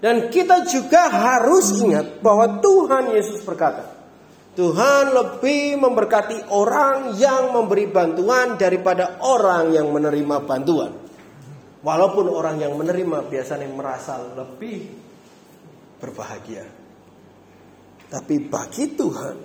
Dan 0.00 0.32
kita 0.32 0.64
juga 0.64 1.12
harus 1.12 1.76
ingat 1.76 2.24
bahwa 2.24 2.58
Tuhan 2.64 3.12
Yesus 3.12 3.44
berkata, 3.44 4.00
Tuhan 4.56 5.12
lebih 5.12 5.76
memberkati 5.76 6.50
orang 6.50 7.14
yang 7.20 7.52
memberi 7.52 7.86
bantuan 7.86 8.56
daripada 8.56 9.20
orang 9.22 9.76
yang 9.76 9.92
menerima 9.92 10.36
bantuan. 10.48 10.92
Walaupun 11.80 12.28
orang 12.28 12.60
yang 12.60 12.76
menerima 12.76 13.28
biasanya 13.28 13.68
merasa 13.72 14.20
lebih 14.20 14.84
berbahagia. 16.00 16.64
Tapi 18.10 18.36
bagi 18.42 18.84
Tuhan 18.96 19.36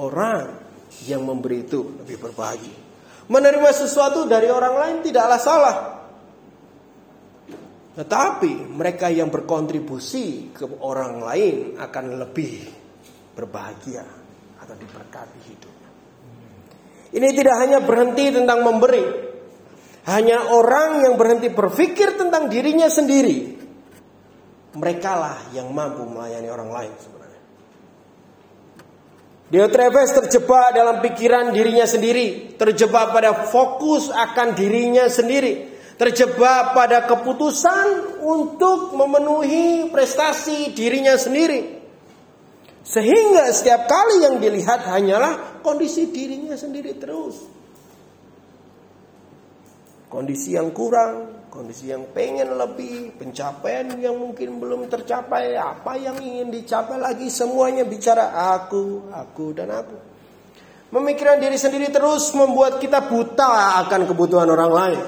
orang 0.00 0.44
yang 1.04 1.24
memberi 1.24 1.66
itu 1.66 1.82
lebih 2.04 2.30
berbahagia. 2.30 2.78
Menerima 3.26 3.70
sesuatu 3.74 4.24
dari 4.30 4.46
orang 4.46 4.74
lain 4.78 4.96
tidaklah 5.02 5.40
salah. 5.40 5.76
Tetapi 7.96 8.76
mereka 8.76 9.08
yang 9.08 9.32
berkontribusi 9.32 10.52
ke 10.52 10.68
orang 10.84 11.24
lain 11.24 11.56
akan 11.80 12.04
lebih 12.20 12.54
berbahagia 13.32 14.04
atau 14.60 14.74
diberkati 14.76 15.38
hidupnya. 15.48 15.90
Ini 17.16 17.28
tidak 17.32 17.56
hanya 17.56 17.78
berhenti 17.80 18.36
tentang 18.36 18.60
memberi. 18.60 19.04
Hanya 20.06 20.52
orang 20.52 21.02
yang 21.02 21.14
berhenti 21.16 21.48
berpikir 21.50 22.14
tentang 22.20 22.52
dirinya 22.52 22.86
sendiri 22.86 23.56
mereka 24.76 25.12
lah 25.16 25.38
yang 25.56 25.72
mampu 25.72 26.04
melayani 26.04 26.48
orang 26.52 26.70
lain 26.70 26.92
sebenarnya. 27.00 27.42
Diotrephes 29.46 30.10
terjebak 30.12 30.76
dalam 30.76 30.96
pikiran 31.00 31.50
dirinya 31.54 31.88
sendiri, 31.88 32.58
terjebak 32.60 33.14
pada 33.14 33.48
fokus 33.48 34.12
akan 34.12 34.52
dirinya 34.52 35.08
sendiri, 35.08 35.75
terjebak 35.96 36.76
pada 36.76 37.08
keputusan 37.08 38.20
untuk 38.20 38.92
memenuhi 38.92 39.88
prestasi 39.88 40.76
dirinya 40.76 41.16
sendiri. 41.16 41.76
Sehingga 42.86 43.50
setiap 43.50 43.90
kali 43.90 44.22
yang 44.22 44.36
dilihat 44.38 44.86
hanyalah 44.86 45.58
kondisi 45.64 46.06
dirinya 46.12 46.54
sendiri 46.54 46.94
terus. 46.94 47.34
Kondisi 50.06 50.54
yang 50.54 50.70
kurang, 50.70 51.50
kondisi 51.50 51.90
yang 51.90 52.06
pengen 52.14 52.54
lebih, 52.54 53.18
pencapaian 53.18 53.90
yang 53.98 54.14
mungkin 54.14 54.62
belum 54.62 54.86
tercapai, 54.86 55.58
apa 55.58 55.98
yang 55.98 56.14
ingin 56.22 56.54
dicapai 56.54 56.94
lagi 56.94 57.26
semuanya 57.26 57.82
bicara 57.82 58.54
aku, 58.54 59.10
aku 59.10 59.50
dan 59.50 59.74
aku. 59.74 59.98
Memikirkan 60.94 61.42
diri 61.42 61.58
sendiri 61.58 61.90
terus 61.90 62.30
membuat 62.38 62.78
kita 62.78 63.10
buta 63.10 63.82
akan 63.82 64.06
kebutuhan 64.06 64.46
orang 64.46 64.70
lain. 64.70 65.00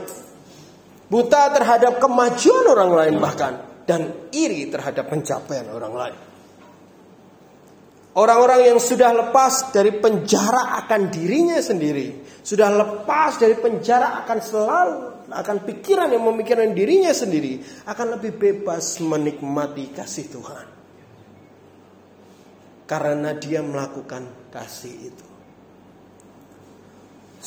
Buta 1.08 1.48
terhadap 1.56 1.96
kemajuan 1.96 2.64
orang 2.68 2.92
lain 2.92 3.14
bahkan 3.16 3.52
dan 3.88 4.28
iri 4.32 4.68
terhadap 4.68 5.08
pencapaian 5.08 5.72
orang 5.72 5.94
lain. 5.96 6.18
Orang-orang 8.18 8.74
yang 8.74 8.78
sudah 8.82 9.14
lepas 9.14 9.72
dari 9.72 9.94
penjara 9.94 10.76
akan 10.84 11.08
dirinya 11.08 11.56
sendiri, 11.62 12.40
sudah 12.44 12.68
lepas 12.68 13.40
dari 13.40 13.56
penjara 13.56 14.20
akan 14.24 14.38
selalu 14.42 14.98
akan 15.28 15.56
pikiran 15.68 16.08
yang 16.08 16.24
memikirkan 16.24 16.72
dirinya 16.72 17.12
sendiri, 17.12 17.60
akan 17.84 18.16
lebih 18.16 18.32
bebas 18.40 18.96
menikmati 19.04 19.92
kasih 19.92 20.26
Tuhan. 20.32 20.66
Karena 22.88 23.36
dia 23.36 23.60
melakukan 23.60 24.48
kasih 24.48 24.94
itu. 25.12 25.27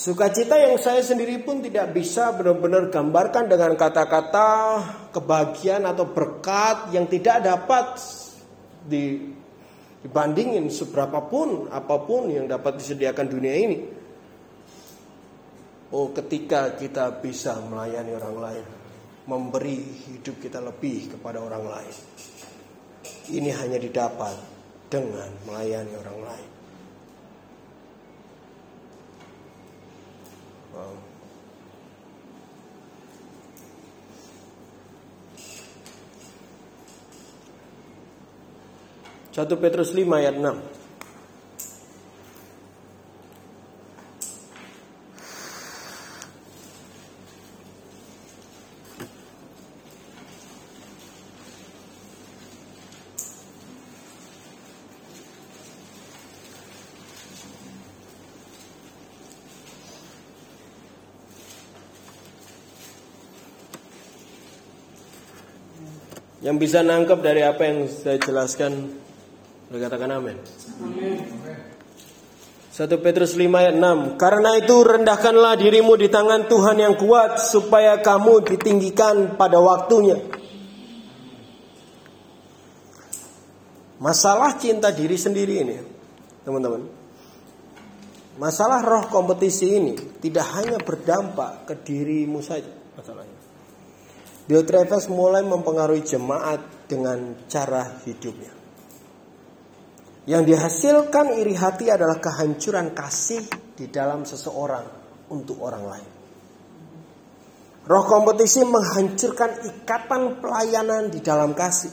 Sukacita 0.01 0.57
yang 0.57 0.81
saya 0.81 1.05
sendiri 1.05 1.45
pun 1.45 1.61
tidak 1.61 1.93
bisa 1.93 2.33
benar-benar 2.33 2.89
gambarkan 2.89 3.45
dengan 3.45 3.77
kata-kata 3.77 4.49
kebahagiaan 5.13 5.85
atau 5.85 6.09
berkat 6.09 6.89
yang 6.89 7.05
tidak 7.05 7.45
dapat 7.45 8.01
di 8.89 9.29
Dibandingin 10.01 10.65
seberapa 10.73 11.29
pun 11.29 11.69
apa 11.69 12.01
pun 12.01 12.33
yang 12.33 12.49
dapat 12.49 12.81
disediakan 12.81 13.27
dunia 13.29 13.53
ini. 13.53 13.77
Oh, 15.93 16.09
ketika 16.09 16.73
kita 16.73 17.21
bisa 17.21 17.61
melayani 17.61 18.17
orang 18.17 18.37
lain, 18.41 18.65
memberi 19.29 19.77
hidup 19.77 20.41
kita 20.41 20.57
lebih 20.57 21.13
kepada 21.13 21.37
orang 21.37 21.61
lain. 21.69 21.95
Ini 23.29 23.51
hanya 23.61 23.77
didapat 23.77 24.33
dengan 24.89 25.29
melayani 25.45 25.93
orang 25.93 26.19
lain. 26.25 26.50
Wow. 30.71 30.95
1 39.31 39.47
Petrus 39.63 39.95
5 39.95 40.07
ayat 40.11 40.35
6. 40.35 40.80
Yang 66.51 66.67
bisa 66.67 66.83
nangkep 66.83 67.23
dari 67.23 67.47
apa 67.47 67.63
yang 67.63 67.87
saya 67.87 68.19
jelaskan 68.19 68.91
boleh 69.71 69.87
katakan 69.87 70.19
amin. 70.19 70.35
1 70.35 72.75
Petrus 72.99 73.39
5 73.39 73.47
ayat 73.55 73.79
6 73.79 74.19
Karena 74.19 74.59
itu 74.59 74.75
rendahkanlah 74.83 75.55
dirimu 75.55 75.95
di 75.95 76.11
tangan 76.11 76.51
Tuhan 76.51 76.75
yang 76.75 76.99
kuat 76.99 77.39
Supaya 77.39 78.03
kamu 78.03 78.51
ditinggikan 78.51 79.39
pada 79.39 79.63
waktunya 79.63 80.19
Masalah 84.03 84.59
cinta 84.59 84.91
diri 84.91 85.15
sendiri 85.15 85.63
ini 85.63 85.79
Teman-teman 86.43 86.83
Masalah 88.35 88.83
roh 88.83 89.07
kompetisi 89.07 89.71
ini 89.71 89.95
Tidak 89.95 90.47
hanya 90.59 90.83
berdampak 90.83 91.63
ke 91.63 91.79
dirimu 91.79 92.43
saja 92.43 92.75
Masalahnya 92.99 93.40
Diotrephes 94.49 95.09
mulai 95.11 95.45
mempengaruhi 95.45 96.01
jemaat 96.05 96.89
Dengan 96.89 97.47
cara 97.47 98.03
hidupnya 98.03 98.61
yang 100.29 100.45
dihasilkan 100.45 101.33
iri 101.41 101.57
hati 101.57 101.89
adalah 101.89 102.21
kehancuran 102.21 102.93
kasih 102.93 103.41
di 103.73 103.89
dalam 103.89 104.21
seseorang 104.21 104.85
untuk 105.33 105.57
orang 105.59 105.83
lain. 105.83 106.09
Roh 107.81 108.05
kompetisi 108.05 108.61
menghancurkan 108.61 109.65
ikatan 109.65 110.37
pelayanan 110.37 111.09
di 111.09 111.19
dalam 111.25 111.57
kasih. 111.57 111.89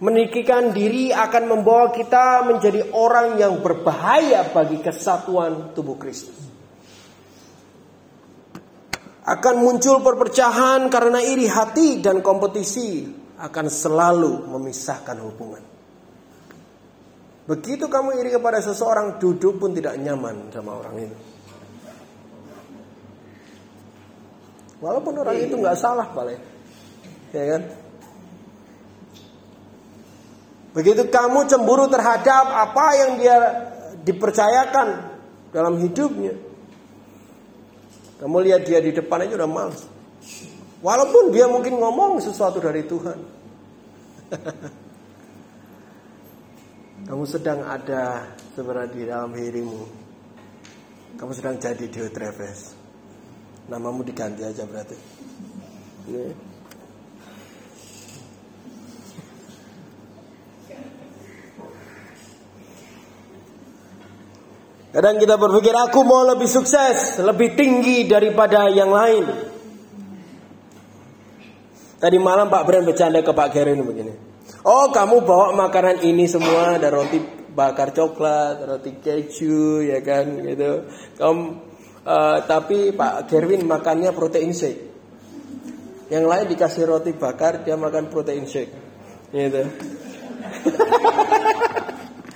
Meninggikan 0.00 0.72
diri 0.72 1.12
akan 1.12 1.44
membawa 1.44 1.92
kita 1.92 2.40
menjadi 2.48 2.88
orang 2.96 3.36
yang 3.36 3.60
berbahaya 3.60 4.48
bagi 4.48 4.80
kesatuan 4.80 5.76
tubuh 5.76 6.00
Kristus. 6.00 6.49
Akan 9.30 9.62
muncul 9.62 10.02
perpecahan 10.02 10.90
karena 10.90 11.22
iri 11.22 11.46
hati 11.46 12.02
dan 12.02 12.18
kompetisi 12.18 13.06
akan 13.38 13.66
selalu 13.70 14.50
memisahkan 14.50 15.14
hubungan. 15.22 15.62
Begitu 17.46 17.86
kamu 17.86 18.18
iri 18.18 18.30
kepada 18.34 18.58
seseorang, 18.58 19.22
duduk 19.22 19.62
pun 19.62 19.70
tidak 19.70 19.94
nyaman 20.02 20.50
sama 20.50 20.82
orang 20.82 20.94
itu. 21.02 21.16
Walaupun 24.82 25.14
orang 25.14 25.36
itu 25.38 25.54
nggak 25.54 25.78
salah 25.78 26.08
paling, 26.10 26.40
ya 27.30 27.44
kan? 27.54 27.62
Begitu 30.72 31.02
kamu 31.10 31.50
cemburu 31.50 31.90
terhadap 31.90 32.44
apa 32.48 32.86
yang 32.96 33.10
dia 33.18 33.36
dipercayakan 34.06 34.88
dalam 35.50 35.78
hidupnya, 35.82 36.32
kamu 38.20 38.36
lihat 38.44 38.68
dia 38.68 38.84
di 38.84 38.92
depan 38.92 39.24
aja 39.24 39.40
udah 39.40 39.48
males. 39.48 39.88
Walaupun 40.84 41.32
dia 41.32 41.48
mungkin 41.48 41.80
ngomong 41.80 42.20
sesuatu 42.20 42.60
dari 42.60 42.84
Tuhan. 42.84 43.16
kamu 47.08 47.24
sedang 47.24 47.64
ada 47.64 48.28
sebenarnya 48.52 48.92
di 48.92 49.02
dalam 49.08 49.32
dirimu. 49.32 49.82
Kamu 51.16 51.32
sedang 51.32 51.56
jadi 51.56 51.88
Diotrephes. 51.88 52.76
Namamu 53.72 54.04
diganti 54.04 54.44
aja 54.44 54.68
berarti. 54.68 54.96
Ini. 56.12 56.49
Kadang 64.90 65.22
kita 65.22 65.38
berpikir 65.38 65.70
aku 65.70 66.02
mau 66.02 66.26
lebih 66.26 66.50
sukses, 66.50 67.22
lebih 67.22 67.54
tinggi 67.54 68.10
daripada 68.10 68.66
yang 68.66 68.90
lain. 68.90 69.22
Tadi 72.00 72.18
malam 72.18 72.50
Pak 72.50 72.64
Bren 72.66 72.82
bercanda 72.82 73.22
ke 73.22 73.30
Pak 73.30 73.54
Gerin 73.54 73.86
begini. 73.86 74.10
Oh 74.66 74.90
kamu 74.90 75.22
bawa 75.22 75.54
makanan 75.54 76.02
ini 76.02 76.26
semua 76.26 76.74
ada 76.74 76.90
roti 76.90 77.22
bakar 77.54 77.94
coklat, 77.94 78.66
roti 78.66 78.98
keju, 78.98 79.86
ya 79.86 80.02
kan 80.02 80.26
gitu. 80.42 80.90
Kamu 81.16 81.70
Uh, 82.00 82.40
tapi 82.48 82.96
Pak 82.96 83.28
Gerwin 83.28 83.68
makannya 83.68 84.16
protein 84.16 84.56
shake. 84.56 84.88
Yang 86.08 86.24
lain 86.26 86.46
dikasih 86.48 86.88
roti 86.88 87.12
bakar, 87.12 87.60
dia 87.60 87.76
makan 87.76 88.08
protein 88.08 88.48
shake. 88.48 88.72
Gitu. 89.30 89.60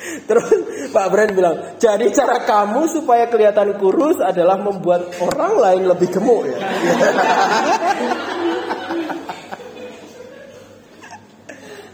Terus 0.05 0.49
Pak 0.93 1.07
Brand 1.09 1.33
bilang, 1.33 1.57
jadi 1.81 2.07
cara 2.12 2.45
kamu 2.45 2.88
supaya 2.93 3.25
kelihatan 3.29 3.81
kurus 3.81 4.21
adalah 4.21 4.61
membuat 4.61 5.09
orang 5.21 5.53
lain 5.57 5.83
lebih 5.88 6.09
gemuk 6.12 6.45
ya. 6.49 6.59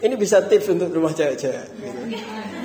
Ini 0.01 0.17
bisa 0.17 0.41
tips 0.49 0.73
untuk 0.73 0.89
rumah 0.97 1.13
cewek-cewek. 1.13 1.67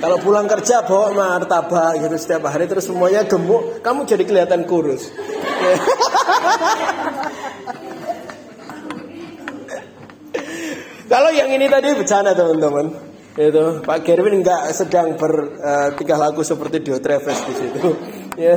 Kalau 0.00 0.16
pulang 0.24 0.48
kerja 0.48 0.80
bawa 0.88 1.12
martabak 1.12 2.00
gitu 2.00 2.16
setiap 2.16 2.48
hari 2.48 2.64
terus 2.64 2.88
semuanya 2.88 3.28
gemuk, 3.28 3.84
kamu 3.84 4.08
jadi 4.08 4.24
kelihatan 4.24 4.64
kurus. 4.64 5.12
Kalau 11.06 11.30
yang 11.30 11.52
ini 11.54 11.70
tadi 11.70 11.92
bercanda 11.94 12.34
teman-teman. 12.34 13.15
Itu 13.36 13.84
Pak 13.84 13.98
Gerwin 14.00 14.40
nggak 14.40 14.72
sedang 14.72 15.12
bertingkah 15.12 16.16
uh, 16.16 16.22
laku 16.24 16.40
seperti 16.40 16.80
Dio 16.80 16.96
Travis 16.96 17.36
di 17.44 17.54
situ. 17.54 17.80
ya. 18.48 18.56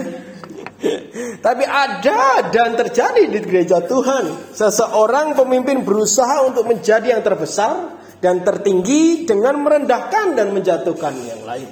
Tapi 1.40 1.64
ada 1.68 2.48
dan 2.48 2.80
terjadi 2.80 3.28
di 3.28 3.40
gereja 3.44 3.84
Tuhan. 3.84 4.56
Seseorang 4.56 5.36
pemimpin 5.36 5.84
berusaha 5.84 6.48
untuk 6.48 6.72
menjadi 6.72 7.20
yang 7.20 7.24
terbesar 7.24 8.00
dan 8.24 8.44
tertinggi 8.48 9.28
dengan 9.28 9.60
merendahkan 9.60 10.40
dan 10.40 10.56
menjatuhkan 10.56 11.12
yang 11.28 11.44
lain. 11.44 11.68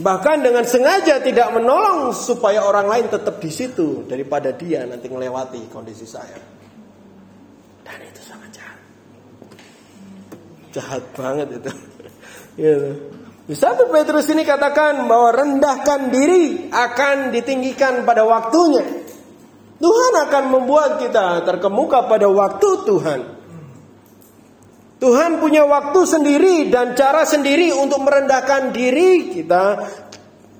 Bahkan 0.00 0.36
dengan 0.40 0.64
sengaja 0.64 1.20
tidak 1.20 1.52
menolong 1.52 2.16
supaya 2.16 2.64
orang 2.64 2.88
lain 2.88 3.06
tetap 3.12 3.36
di 3.36 3.52
situ 3.52 4.08
daripada 4.08 4.52
dia 4.56 4.88
nanti 4.88 5.12
melewati 5.12 5.68
kondisi 5.68 6.08
saya. 6.08 6.40
Dan 7.84 8.00
itu 8.08 8.20
sangat 8.24 8.48
jahat. 8.52 8.69
Jahat 10.70 11.02
banget 11.14 11.60
itu. 11.60 11.70
gitu. 12.60 12.90
Di 13.50 13.58
satu 13.58 13.90
Petrus 13.90 14.30
ini 14.30 14.46
katakan 14.46 15.10
bahwa 15.10 15.34
rendahkan 15.34 16.14
diri 16.14 16.70
akan 16.70 17.34
ditinggikan 17.34 18.06
pada 18.06 18.22
waktunya. 18.22 18.86
Tuhan 19.80 20.12
akan 20.28 20.44
membuat 20.54 21.02
kita 21.02 21.42
terkemuka 21.42 22.06
pada 22.06 22.30
waktu 22.30 22.68
Tuhan. 22.86 23.20
Tuhan 25.00 25.40
punya 25.40 25.64
waktu 25.66 26.00
sendiri 26.04 26.68
dan 26.68 26.92
cara 26.92 27.24
sendiri 27.24 27.72
untuk 27.72 28.04
merendahkan 28.04 28.70
diri 28.70 29.32
kita 29.32 29.64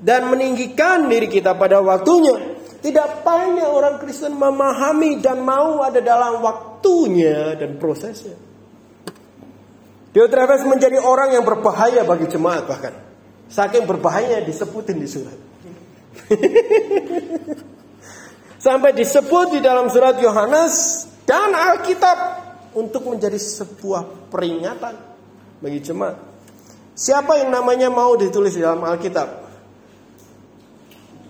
dan 0.01 0.27
meninggikan 0.27 1.07
diri 1.07 1.29
kita 1.29 1.55
pada 1.55 1.79
waktunya. 1.79 2.59
Tidak 2.81 3.21
banyak 3.21 3.69
orang 3.69 4.01
Kristen 4.01 4.35
memahami 4.35 5.21
dan 5.21 5.45
mau 5.45 5.79
ada 5.85 6.01
dalam 6.01 6.41
waktunya 6.41 7.53
dan 7.53 7.77
prosesnya. 7.77 8.50
Diotrephes 10.11 10.67
menjadi 10.67 10.99
orang 10.99 11.31
yang 11.31 11.47
berbahaya 11.47 12.03
bagi 12.03 12.27
jemaat 12.27 12.67
bahkan. 12.67 12.91
Saking 13.47 13.87
berbahaya 13.87 14.43
disebutin 14.43 14.99
di 14.99 15.07
surat. 15.07 15.35
Sampai 18.65 18.91
disebut 18.91 19.57
di 19.57 19.59
dalam 19.63 19.87
surat 19.87 20.19
Yohanes 20.19 21.07
dan 21.23 21.55
Alkitab 21.55 22.17
untuk 22.75 23.07
menjadi 23.07 23.39
sebuah 23.39 24.31
peringatan 24.31 24.95
bagi 25.63 25.79
jemaat. 25.79 26.19
Siapa 26.91 27.39
yang 27.39 27.49
namanya 27.55 27.87
mau 27.87 28.13
ditulis 28.19 28.53
dalam 28.59 28.83
Alkitab? 28.83 29.41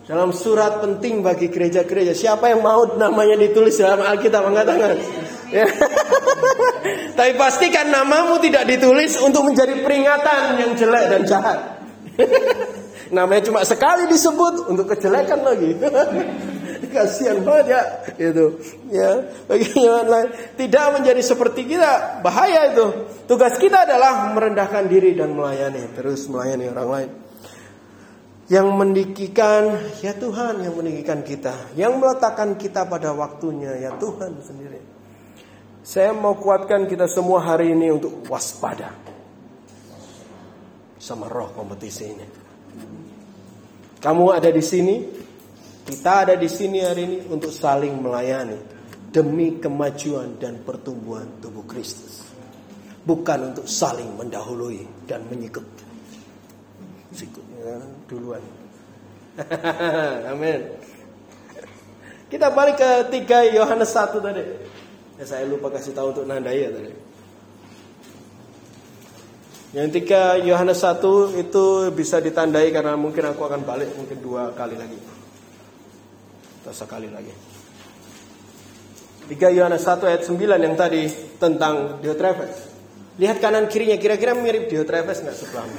Dalam 0.09 0.33
surat 0.33 0.81
penting 0.81 1.21
bagi 1.21 1.47
gereja-gereja. 1.47 2.11
Siapa 2.17 2.51
yang 2.51 2.65
mau 2.65 2.83
namanya 2.97 3.37
ditulis 3.37 3.77
dalam 3.77 4.01
Alkitab? 4.01 4.41
Angkat 4.49 4.65
tangan. 4.65 4.97
Ya. 5.51 5.67
Tapi 7.19 7.31
pastikan 7.35 7.91
namamu 7.91 8.39
tidak 8.39 8.65
ditulis 8.65 9.19
untuk 9.19 9.45
menjadi 9.45 9.83
peringatan 9.83 10.57
yang 10.63 10.71
jelek 10.79 11.05
dan 11.11 11.21
jahat. 11.27 11.59
Namanya 13.15 13.51
cuma 13.51 13.61
sekali 13.67 14.07
disebut 14.07 14.71
untuk 14.71 14.87
kejelekan 14.95 15.43
lagi. 15.43 15.75
kasihan 16.91 17.39
banget 17.41 17.65
ya 17.71 17.81
itu 18.19 18.45
ya 18.91 19.11
yang 19.55 20.07
lain 20.11 20.27
tidak 20.59 20.85
menjadi 20.99 21.21
seperti 21.23 21.63
kita 21.65 22.19
bahaya 22.19 22.75
itu 22.75 22.85
tugas 23.25 23.55
kita 23.55 23.87
adalah 23.87 24.35
merendahkan 24.35 24.91
diri 24.91 25.15
dan 25.15 25.31
melayani 25.31 25.87
terus 25.95 26.27
melayani 26.27 26.67
orang 26.67 26.89
lain 26.91 27.09
yang 28.51 28.67
mendikikan 28.75 29.79
ya 30.03 30.11
Tuhan 30.11 30.59
yang 30.67 30.75
mendikikan 30.75 31.23
kita 31.23 31.71
yang 31.79 31.95
meletakkan 31.95 32.59
kita 32.59 32.83
pada 32.83 33.15
waktunya 33.15 33.79
ya 33.79 33.95
Tuhan 33.95 34.43
sendiri 34.43 34.90
saya 35.81 36.13
mau 36.13 36.37
kuatkan 36.37 36.85
kita 36.85 37.09
semua 37.09 37.41
hari 37.41 37.73
ini 37.73 37.89
untuk 37.89 38.21
waspada 38.29 38.93
sama 41.01 41.25
roh 41.25 41.49
kompetisi 41.57 42.05
ini. 42.05 42.27
Kamu 43.97 44.29
ada 44.29 44.49
di 44.53 44.61
sini, 44.61 45.01
kita 45.85 46.29
ada 46.29 46.33
di 46.37 46.45
sini 46.45 46.85
hari 46.85 47.01
ini 47.05 47.17
untuk 47.29 47.49
saling 47.49 47.97
melayani 47.97 48.57
demi 49.09 49.57
kemajuan 49.57 50.37
dan 50.37 50.61
pertumbuhan 50.61 51.41
tubuh 51.41 51.65
Kristus. 51.65 52.29
Bukan 53.01 53.53
untuk 53.53 53.65
saling 53.65 54.13
mendahului 54.13 55.09
dan 55.09 55.25
menyikut. 55.25 55.65
Sikut 57.09 57.45
ya, 57.57 57.81
duluan. 58.05 58.41
Amin. 60.31 60.77
Kita 62.29 62.53
balik 62.53 62.77
ke 62.77 62.89
3 63.09 63.57
Yohanes 63.57 63.91
1 63.91 64.21
tadi. 64.21 64.43
Ya, 65.21 65.29
saya 65.29 65.45
lupa 65.45 65.69
kasih 65.69 65.93
tahu 65.93 66.17
untuk 66.17 66.25
Nandaya 66.25 66.73
tadi. 66.73 66.89
Yang 69.77 70.01
tiga 70.01 70.41
Yohanes 70.41 70.81
1 70.81 71.37
itu 71.37 71.93
bisa 71.93 72.17
ditandai 72.17 72.73
karena 72.73 72.97
mungkin 72.97 73.29
aku 73.29 73.45
akan 73.45 73.61
balik 73.61 73.93
mungkin 73.93 74.17
dua 74.17 74.49
kali 74.57 74.73
lagi. 74.73 74.97
Atau 76.65 76.73
sekali 76.73 77.05
lagi. 77.13 77.29
3 79.29 79.37
Yohanes 79.53 79.85
1 79.85 80.09
ayat 80.09 80.25
9 80.25 80.41
yang 80.57 80.73
tadi 80.73 81.05
tentang 81.37 82.01
Diotrephes. 82.01 82.73
Lihat 83.21 83.37
kanan 83.37 83.69
kirinya 83.69 84.01
kira-kira 84.01 84.33
mirip 84.33 84.73
Diotrephes 84.73 85.21
nggak 85.21 85.37
sebelah? 85.37 85.69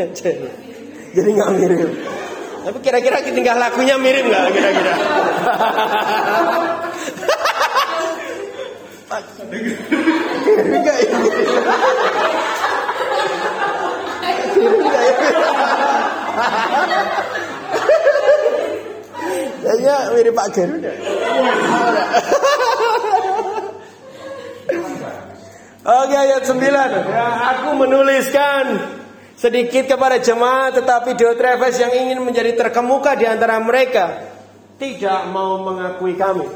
Jadi 1.12 1.28
nggak 1.36 1.52
mirip. 1.52 1.92
Tapi 2.64 2.78
kira-kira 2.80 3.20
tinggal 3.20 3.60
lakunya 3.60 4.00
mirip 4.00 4.24
nggak 4.24 4.44
kira-kira? 4.56 4.94
Enggak 10.64 10.96
ya. 11.04 11.12
Kayaknya 19.64 19.96
mirip 20.16 20.32
Pak 20.32 20.48
Garuda. 20.56 20.92
Oke 25.84 26.16
ayat 26.16 26.42
9 26.48 26.64
ya, 26.64 26.80
Aku 27.52 27.76
menuliskan 27.76 28.64
sedikit 29.44 29.84
kepada 29.84 30.16
jemaat 30.16 30.80
Tetapi 30.80 31.12
Diotrephes 31.12 31.76
yang 31.76 31.92
ingin 31.92 32.24
menjadi 32.24 32.56
terkemuka 32.56 33.12
di 33.12 33.28
antara 33.28 33.60
mereka 33.60 34.32
Tidak 34.80 35.30
mau 35.30 35.60
mengakui 35.62 36.16
kami. 36.16 36.48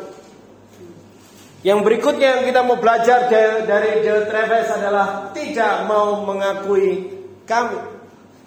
Yang 1.62 1.80
berikutnya 1.84 2.38
yang 2.38 2.42
kita 2.48 2.60
mau 2.64 2.80
belajar 2.80 3.28
dari 3.68 4.00
Diotrephes 4.00 4.72
adalah 4.72 5.30
Tidak 5.36 5.84
mau 5.84 6.24
mengakui 6.24 7.14
kami. 7.46 7.78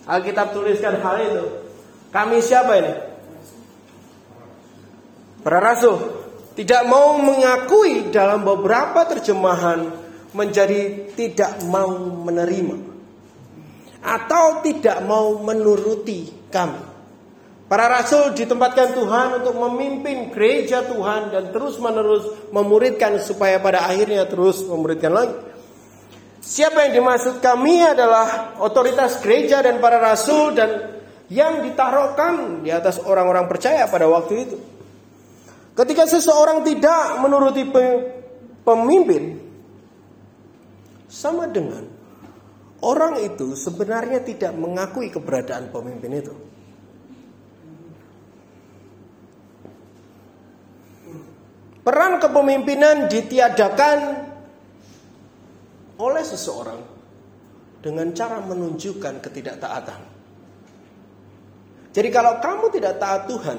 Alkitab 0.10 0.52
tuliskan 0.52 1.00
hal 1.00 1.18
itu. 1.24 1.46
Kami 2.12 2.44
siapa 2.44 2.72
ini? 2.82 2.94
Para 5.40 5.64
rasul. 5.64 5.98
Tidak 6.52 6.84
mau 6.84 7.16
mengakui 7.16 8.12
dalam 8.12 8.44
beberapa 8.44 9.08
terjemahan 9.08 9.88
menjadi 10.36 11.12
tidak 11.16 11.64
mau 11.64 11.96
menerima 12.28 12.91
atau 14.02 14.66
tidak 14.66 15.06
mau 15.06 15.38
menuruti 15.40 16.50
kami. 16.50 16.92
Para 17.72 17.88
rasul 17.88 18.36
ditempatkan 18.36 18.92
Tuhan 18.92 19.40
untuk 19.40 19.56
memimpin 19.56 20.28
gereja 20.36 20.84
Tuhan 20.84 21.32
dan 21.32 21.56
terus-menerus 21.56 22.52
memuridkan 22.52 23.16
supaya 23.24 23.64
pada 23.64 23.88
akhirnya 23.88 24.28
terus 24.28 24.60
memuridkan 24.68 25.14
lagi. 25.16 25.36
Siapa 26.44 26.90
yang 26.90 27.00
dimaksud 27.00 27.40
kami 27.40 27.80
adalah 27.80 28.60
otoritas 28.60 29.24
gereja 29.24 29.64
dan 29.64 29.80
para 29.80 30.04
rasul 30.04 30.52
dan 30.52 31.00
yang 31.32 31.64
ditaruhkan 31.64 32.60
di 32.60 32.76
atas 32.76 33.00
orang-orang 33.00 33.48
percaya 33.48 33.88
pada 33.88 34.04
waktu 34.12 34.34
itu. 34.36 34.58
Ketika 35.72 36.04
seseorang 36.04 36.68
tidak 36.68 37.24
menuruti 37.24 37.64
pemimpin, 38.68 39.40
sama 41.08 41.48
dengan 41.48 41.88
orang 42.82 43.22
itu 43.22 43.54
sebenarnya 43.54 44.22
tidak 44.26 44.54
mengakui 44.58 45.10
keberadaan 45.14 45.70
pemimpin 45.70 46.12
itu. 46.14 46.36
Peran 51.82 52.22
kepemimpinan 52.22 53.10
ditiadakan 53.10 54.00
oleh 55.98 56.26
seseorang 56.26 56.82
dengan 57.82 58.14
cara 58.14 58.38
menunjukkan 58.46 59.18
ketidaktaatan. 59.18 60.02
Jadi 61.92 62.10
kalau 62.14 62.38
kamu 62.38 62.66
tidak 62.70 63.02
taat 63.02 63.26
Tuhan, 63.26 63.58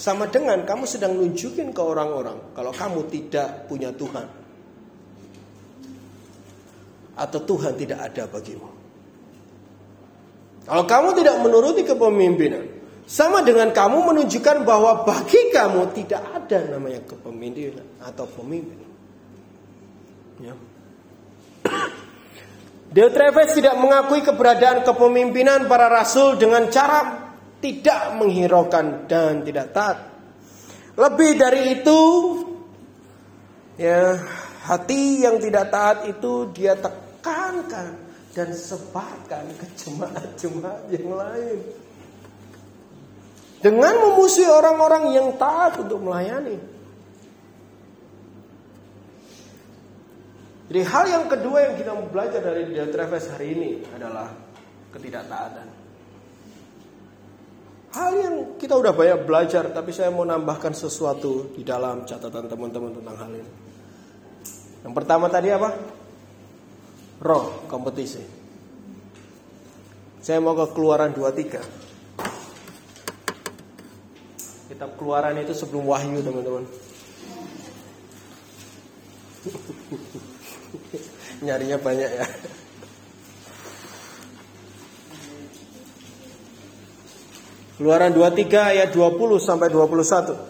sama 0.00 0.32
dengan 0.32 0.64
kamu 0.64 0.88
sedang 0.88 1.12
nunjukin 1.12 1.76
ke 1.76 1.82
orang-orang 1.84 2.56
kalau 2.56 2.72
kamu 2.72 3.04
tidak 3.12 3.68
punya 3.68 3.92
Tuhan 3.92 4.39
atau 7.16 7.40
Tuhan 7.42 7.74
tidak 7.76 8.10
ada 8.10 8.26
bagimu. 8.30 8.68
Kalau 10.70 10.84
kamu 10.86 11.08
tidak 11.18 11.36
menuruti 11.42 11.82
kepemimpinan, 11.82 12.64
sama 13.10 13.42
dengan 13.42 13.74
kamu 13.74 14.06
menunjukkan 14.14 14.62
bahwa 14.62 15.02
bagi 15.02 15.50
kamu 15.50 15.90
tidak 15.98 16.22
ada 16.30 16.78
namanya 16.78 17.02
kepemimpinan 17.10 17.86
atau 18.06 18.22
pemimpin. 18.30 18.78
Ya. 20.38 20.54
Diotrephes 22.94 23.58
tidak 23.58 23.74
mengakui 23.82 24.22
keberadaan 24.22 24.86
kepemimpinan 24.86 25.66
para 25.66 25.90
rasul 25.90 26.38
dengan 26.38 26.70
cara 26.70 27.30
tidak 27.58 28.14
menghiraukan 28.18 29.10
dan 29.10 29.42
tidak 29.42 29.74
taat. 29.74 29.98
Lebih 30.94 31.30
dari 31.38 31.62
itu, 31.82 32.00
ya 33.78 34.16
hati 34.60 35.24
yang 35.24 35.40
tidak 35.40 35.72
taat 35.72 36.04
itu 36.04 36.52
dia 36.52 36.76
tekankan 36.76 37.96
dan 38.36 38.48
sebarkan 38.54 39.44
ke 39.58 39.66
jemaat-jemaat 39.74 40.82
yang 40.92 41.08
lain. 41.16 41.58
Dengan 43.60 43.94
memusuhi 44.08 44.48
orang-orang 44.48 45.12
yang 45.12 45.28
taat 45.36 45.76
untuk 45.76 46.00
melayani. 46.00 46.56
Jadi 50.70 50.80
hal 50.86 51.04
yang 51.10 51.24
kedua 51.26 51.58
yang 51.66 51.74
kita 51.74 51.92
belajar 52.08 52.40
dari 52.40 52.70
Diotrephes 52.70 53.26
hari 53.34 53.58
ini 53.58 53.70
adalah 53.90 54.30
ketidaktaatan. 54.94 55.66
Hal 57.90 58.12
yang 58.14 58.34
kita 58.54 58.78
udah 58.78 58.94
banyak 58.94 59.26
belajar, 59.26 59.66
tapi 59.74 59.90
saya 59.90 60.14
mau 60.14 60.22
nambahkan 60.22 60.70
sesuatu 60.70 61.50
di 61.58 61.66
dalam 61.66 62.06
catatan 62.06 62.46
teman-teman 62.46 62.94
tentang 63.02 63.16
hal 63.18 63.30
ini. 63.34 63.69
Yang 64.80 64.94
pertama 64.96 65.28
tadi 65.28 65.52
apa? 65.52 66.00
roh 67.20 67.68
kompetisi. 67.68 68.24
Saya 70.20 70.40
mau 70.40 70.52
ke 70.56 70.66
keluaran 70.72 71.12
23. 71.12 71.60
Kitab 74.72 74.96
keluaran 74.96 75.36
itu 75.40 75.52
sebelum 75.52 75.84
wahyu 75.88 76.22
teman-teman. 76.24 76.64
Nyarinya 81.44 81.78
banyak 81.80 82.10
ya. 82.20 82.26
Keluaran 87.80 88.12
23 88.12 88.76
ayat 88.76 88.92
20 88.92 89.40
sampai 89.40 89.72
21. 89.72 90.49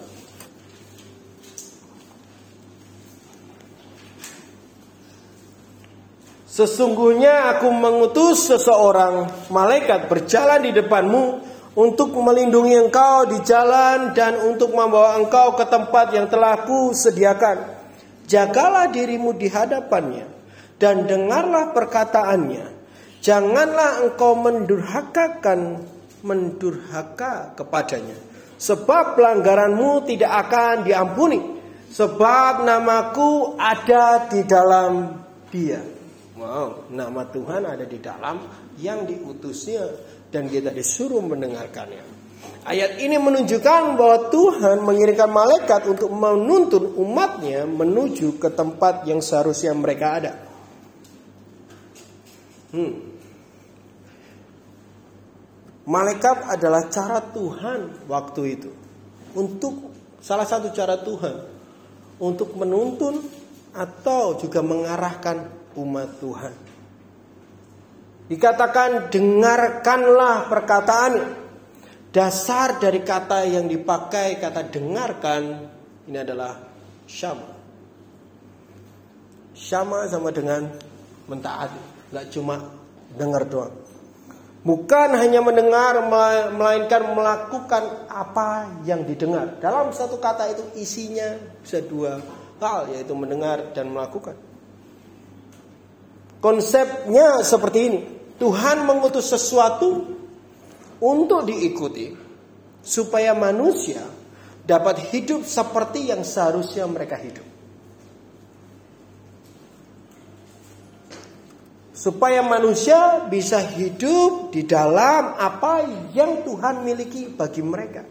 Sesungguhnya 6.51 7.55
aku 7.55 7.71
mengutus 7.71 8.51
seseorang 8.51 9.47
malaikat 9.47 10.11
berjalan 10.11 10.67
di 10.67 10.75
depanmu 10.75 11.39
untuk 11.79 12.11
melindungi 12.11 12.75
engkau 12.75 13.23
di 13.23 13.39
jalan 13.47 14.11
dan 14.11 14.35
untuk 14.43 14.75
membawa 14.75 15.15
engkau 15.15 15.55
ke 15.55 15.63
tempat 15.63 16.11
yang 16.11 16.27
telah 16.27 16.67
kusediakan. 16.67 17.79
Jagalah 18.27 18.91
dirimu 18.91 19.31
di 19.31 19.47
hadapannya 19.47 20.27
dan 20.75 21.07
dengarlah 21.07 21.71
perkataannya. 21.71 22.83
Janganlah 23.23 24.03
engkau 24.03 24.35
mendurhakakan 24.35 25.87
mendurhaka 26.19 27.55
kepadanya. 27.55 28.19
Sebab 28.59 29.15
pelanggaranmu 29.15 30.03
tidak 30.03 30.51
akan 30.51 30.83
diampuni. 30.83 31.39
Sebab 31.95 32.67
namaku 32.67 33.55
ada 33.55 34.27
di 34.27 34.43
dalam 34.43 35.15
dia. 35.47 36.00
Wow, 36.41 36.89
nama 36.89 37.21
Tuhan 37.29 37.69
ada 37.69 37.85
di 37.85 38.01
dalam 38.01 38.41
yang 38.81 39.05
diutusnya 39.05 39.85
dan 40.33 40.49
kita 40.49 40.73
disuruh 40.73 41.21
mendengarkannya. 41.21 42.01
Ayat 42.65 42.97
ini 42.97 43.21
menunjukkan 43.21 43.93
bahwa 43.93 44.33
Tuhan 44.33 44.81
mengirimkan 44.81 45.29
malaikat 45.29 45.85
untuk 45.85 46.09
menuntun 46.09 46.97
umatnya 46.97 47.69
menuju 47.69 48.41
ke 48.41 48.49
tempat 48.49 49.05
yang 49.05 49.21
seharusnya 49.21 49.69
mereka 49.77 50.07
ada. 50.17 50.33
Hmm. 52.73 53.13
Malaikat 55.85 56.57
adalah 56.57 56.89
cara 56.89 57.21
Tuhan 57.21 58.09
waktu 58.09 58.41
itu. 58.49 58.69
Untuk 59.37 59.93
salah 60.17 60.49
satu 60.49 60.73
cara 60.73 60.97
Tuhan 60.97 61.37
untuk 62.17 62.57
menuntun 62.57 63.21
atau 63.77 64.41
juga 64.41 64.65
mengarahkan 64.65 65.60
umat 65.77 66.09
Tuhan. 66.19 66.53
Dikatakan 68.31 69.11
dengarkanlah 69.11 70.47
perkataan. 70.47 71.13
Dasar 72.11 72.75
dari 72.75 73.07
kata 73.07 73.47
yang 73.47 73.71
dipakai 73.71 74.35
kata 74.35 74.67
dengarkan 74.67 75.63
ini 76.11 76.19
adalah 76.19 76.59
syama. 77.07 77.55
Syama 79.55 80.11
sama 80.11 80.27
dengan 80.35 80.67
mentaati, 81.31 82.11
nggak 82.11 82.27
cuma 82.35 82.59
dengar 83.15 83.47
doang. 83.47 83.75
Bukan 84.61 85.09
hanya 85.17 85.39
mendengar 85.39 86.03
melainkan 86.51 87.15
melakukan 87.15 88.11
apa 88.11 88.83
yang 88.85 89.07
didengar. 89.07 89.57
Dalam 89.63 89.89
satu 89.95 90.19
kata 90.19 90.51
itu 90.51 90.63
isinya 90.77 91.39
bisa 91.63 91.79
dua 91.81 92.19
hal 92.61 92.91
yaitu 92.93 93.15
mendengar 93.17 93.73
dan 93.73 93.89
melakukan. 93.89 94.50
Konsepnya 96.41 97.45
seperti 97.45 97.79
ini. 97.85 97.99
Tuhan 98.41 98.89
mengutus 98.89 99.29
sesuatu 99.29 100.01
untuk 100.97 101.45
diikuti 101.45 102.09
supaya 102.81 103.37
manusia 103.37 104.01
dapat 104.65 105.13
hidup 105.13 105.45
seperti 105.45 106.09
yang 106.09 106.25
seharusnya 106.25 106.89
mereka 106.89 107.21
hidup. 107.21 107.45
Supaya 111.93 112.41
manusia 112.41 113.29
bisa 113.29 113.61
hidup 113.61 114.49
di 114.49 114.65
dalam 114.65 115.37
apa 115.37 115.85
yang 116.17 116.41
Tuhan 116.41 116.81
miliki 116.81 117.29
bagi 117.29 117.61
mereka. 117.61 118.01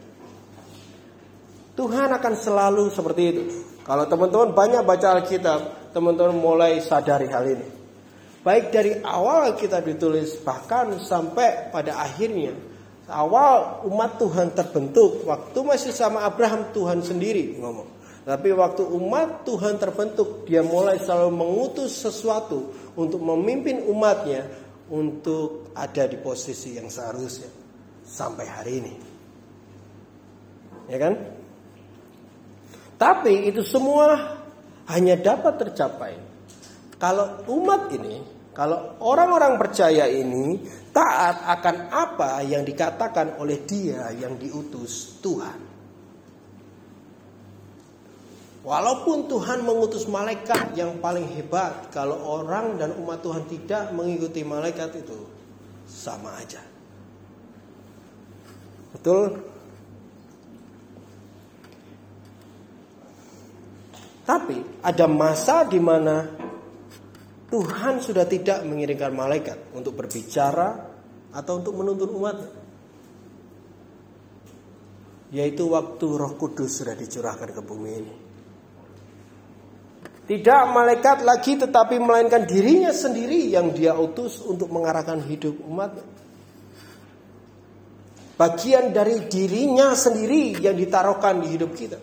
Tuhan 1.75 2.07
akan 2.07 2.33
selalu 2.39 2.87
seperti 2.87 3.23
itu. 3.27 3.43
Kalau 3.83 4.07
teman-teman 4.07 4.55
banyak 4.55 4.87
baca 4.87 5.19
Alkitab, 5.19 5.91
teman-teman 5.91 6.39
mulai 6.39 6.79
sadari 6.79 7.27
hal 7.27 7.43
ini. 7.51 7.80
Baik 8.41 8.73
dari 8.73 8.97
awal 9.05 9.53
kita 9.53 9.85
ditulis 9.85 10.41
bahkan 10.41 10.97
sampai 10.97 11.69
pada 11.69 12.01
akhirnya 12.01 12.57
awal 13.11 13.85
umat 13.85 14.17
Tuhan 14.17 14.55
terbentuk 14.57 15.27
waktu 15.29 15.59
masih 15.61 15.93
sama 15.93 16.25
Abraham 16.25 16.73
Tuhan 16.73 17.05
sendiri 17.05 17.59
ngomong. 17.61 18.01
Tapi 18.21 18.53
waktu 18.53 18.85
umat 18.85 19.49
Tuhan 19.49 19.81
terbentuk, 19.81 20.45
dia 20.45 20.61
mulai 20.61 21.01
selalu 21.01 21.33
mengutus 21.33 22.05
sesuatu 22.05 22.69
untuk 22.93 23.17
memimpin 23.17 23.81
umatnya 23.89 24.45
untuk 24.93 25.73
ada 25.73 26.05
di 26.05 26.21
posisi 26.21 26.77
yang 26.77 26.85
seharusnya 26.85 27.49
sampai 28.05 28.45
hari 28.45 28.73
ini. 28.77 28.93
Ya 30.85 31.01
kan? 31.01 31.13
Tapi 33.01 33.49
itu 33.49 33.65
semua 33.65 34.37
hanya 34.85 35.17
dapat 35.17 35.57
tercapai 35.57 36.13
kalau 37.01 37.41
umat 37.49 37.89
ini, 37.97 38.21
kalau 38.53 39.01
orang-orang 39.01 39.57
percaya 39.57 40.05
ini 40.05 40.61
taat 40.93 41.49
akan 41.49 41.89
apa 41.89 42.45
yang 42.45 42.61
dikatakan 42.61 43.41
oleh 43.41 43.65
dia 43.65 44.13
yang 44.13 44.37
diutus 44.37 45.17
Tuhan. 45.17 45.73
Walaupun 48.61 49.25
Tuhan 49.25 49.65
mengutus 49.65 50.05
malaikat 50.05 50.77
yang 50.77 51.01
paling 51.01 51.25
hebat, 51.33 51.89
kalau 51.89 52.21
orang 52.21 52.77
dan 52.77 52.93
umat 52.93 53.25
Tuhan 53.25 53.49
tidak 53.49 53.89
mengikuti 53.97 54.45
malaikat 54.45 55.01
itu 55.01 55.17
sama 55.89 56.37
aja. 56.37 56.61
Betul? 58.93 59.41
Tapi 64.21 64.85
ada 64.85 65.09
masa 65.09 65.65
di 65.65 65.81
mana 65.81 66.50
Tuhan 67.51 67.99
sudah 67.99 68.23
tidak 68.23 68.63
mengirimkan 68.63 69.11
malaikat 69.11 69.75
untuk 69.75 69.99
berbicara 69.99 70.87
atau 71.35 71.53
untuk 71.59 71.75
menuntun 71.75 72.09
umat. 72.15 72.37
Yaitu 75.35 75.67
waktu 75.67 76.07
Roh 76.07 76.39
Kudus 76.39 76.79
sudah 76.79 76.95
dicurahkan 76.95 77.51
ke 77.51 77.59
bumi 77.59 77.91
ini. 77.91 78.15
Tidak 80.31 80.63
malaikat 80.71 81.27
lagi 81.27 81.59
tetapi 81.59 81.99
melainkan 81.99 82.47
dirinya 82.47 82.95
sendiri 82.95 83.51
yang 83.51 83.75
dia 83.75 83.99
utus 83.99 84.39
untuk 84.47 84.71
mengarahkan 84.71 85.19
hidup 85.27 85.59
umat. 85.67 85.99
Bagian 88.39 88.95
dari 88.95 89.27
dirinya 89.27 89.91
sendiri 89.91 90.55
yang 90.55 90.79
ditaruhkan 90.79 91.43
di 91.43 91.47
hidup 91.51 91.75
kita. 91.75 91.99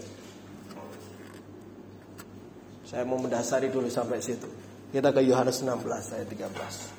Saya 2.85 3.09
mau 3.09 3.17
mendasari 3.17 3.73
dulu 3.73 3.89
sampai 3.89 4.21
situ. 4.21 4.58
Kita 4.89 5.13
ke 5.13 5.21
Yohanes 5.21 5.61
16 5.61 6.17
ayat 6.17 6.33
13. 6.33 6.97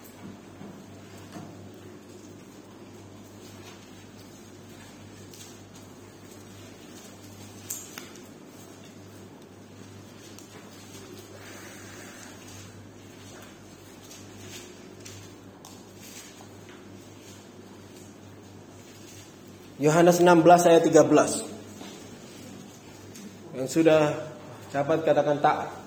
Yohanes 19.80 20.20
16 20.22 20.68
ayat 20.70 20.84
13. 20.86 23.58
Yang 23.58 23.70
sudah 23.74 24.14
dapat 24.70 25.02
katakan 25.02 25.42
taat. 25.42 25.79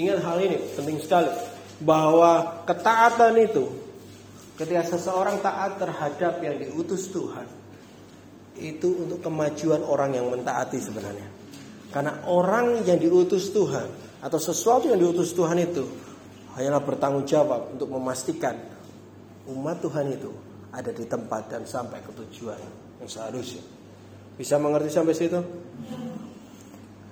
Ingat 0.00 0.18
hal 0.22 0.38
ini 0.42 0.56
penting 0.78 0.98
sekali 1.02 1.30
bahwa 1.82 2.62
ketaatan 2.68 3.34
itu 3.40 3.64
ketika 4.54 4.94
seseorang 4.94 5.40
taat 5.40 5.80
terhadap 5.80 6.38
yang 6.44 6.60
diutus 6.60 7.08
Tuhan 7.10 7.48
itu 8.60 9.08
untuk 9.08 9.24
kemajuan 9.24 9.80
orang 9.82 10.14
yang 10.14 10.28
mentaati 10.28 10.78
sebenarnya. 10.78 11.26
Karena 11.90 12.22
orang 12.28 12.86
yang 12.86 13.00
diutus 13.00 13.50
Tuhan 13.50 13.88
atau 14.22 14.38
sesuatu 14.38 14.86
yang 14.86 15.00
diutus 15.00 15.34
Tuhan 15.34 15.58
itu 15.58 15.82
hanyalah 16.54 16.82
bertanggung 16.84 17.26
jawab 17.26 17.74
untuk 17.74 17.90
memastikan 17.90 18.54
umat 19.50 19.82
Tuhan 19.82 20.12
itu 20.14 20.30
ada 20.70 20.92
di 20.94 21.02
tempat 21.08 21.50
dan 21.50 21.66
sampai 21.66 21.98
ke 21.98 22.12
tujuan 22.14 22.60
yang 23.02 23.10
seharusnya. 23.10 23.64
Bisa 24.38 24.60
mengerti 24.60 24.92
sampai 24.92 25.14
situ? 25.16 25.40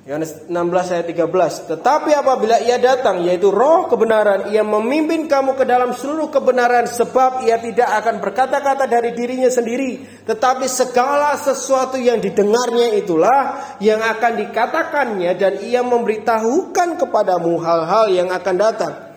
Yohanes 0.09 0.49
16 0.49 0.95
ayat 0.97 1.07
13. 1.13 1.69
Tetapi 1.69 2.17
apabila 2.17 2.57
ia 2.65 2.81
datang 2.81 3.29
yaitu 3.29 3.53
roh 3.53 3.93
kebenaran, 3.93 4.49
ia 4.49 4.65
memimpin 4.65 5.29
kamu 5.29 5.53
ke 5.53 5.69
dalam 5.69 5.93
seluruh 5.93 6.33
kebenaran 6.33 6.89
sebab 6.89 7.45
ia 7.45 7.61
tidak 7.61 7.93
akan 7.93 8.17
berkata-kata 8.17 8.89
dari 8.89 9.13
dirinya 9.13 9.53
sendiri, 9.53 10.25
tetapi 10.25 10.65
segala 10.65 11.37
sesuatu 11.37 12.01
yang 12.01 12.25
didengarnya 12.25 12.97
itulah 12.97 13.41
yang 13.85 14.01
akan 14.01 14.49
dikatakannya 14.49 15.29
dan 15.37 15.61
ia 15.61 15.85
memberitahukan 15.85 16.97
kepadamu 16.97 17.61
hal-hal 17.61 18.09
yang 18.09 18.33
akan 18.33 18.57
datang. 18.57 19.13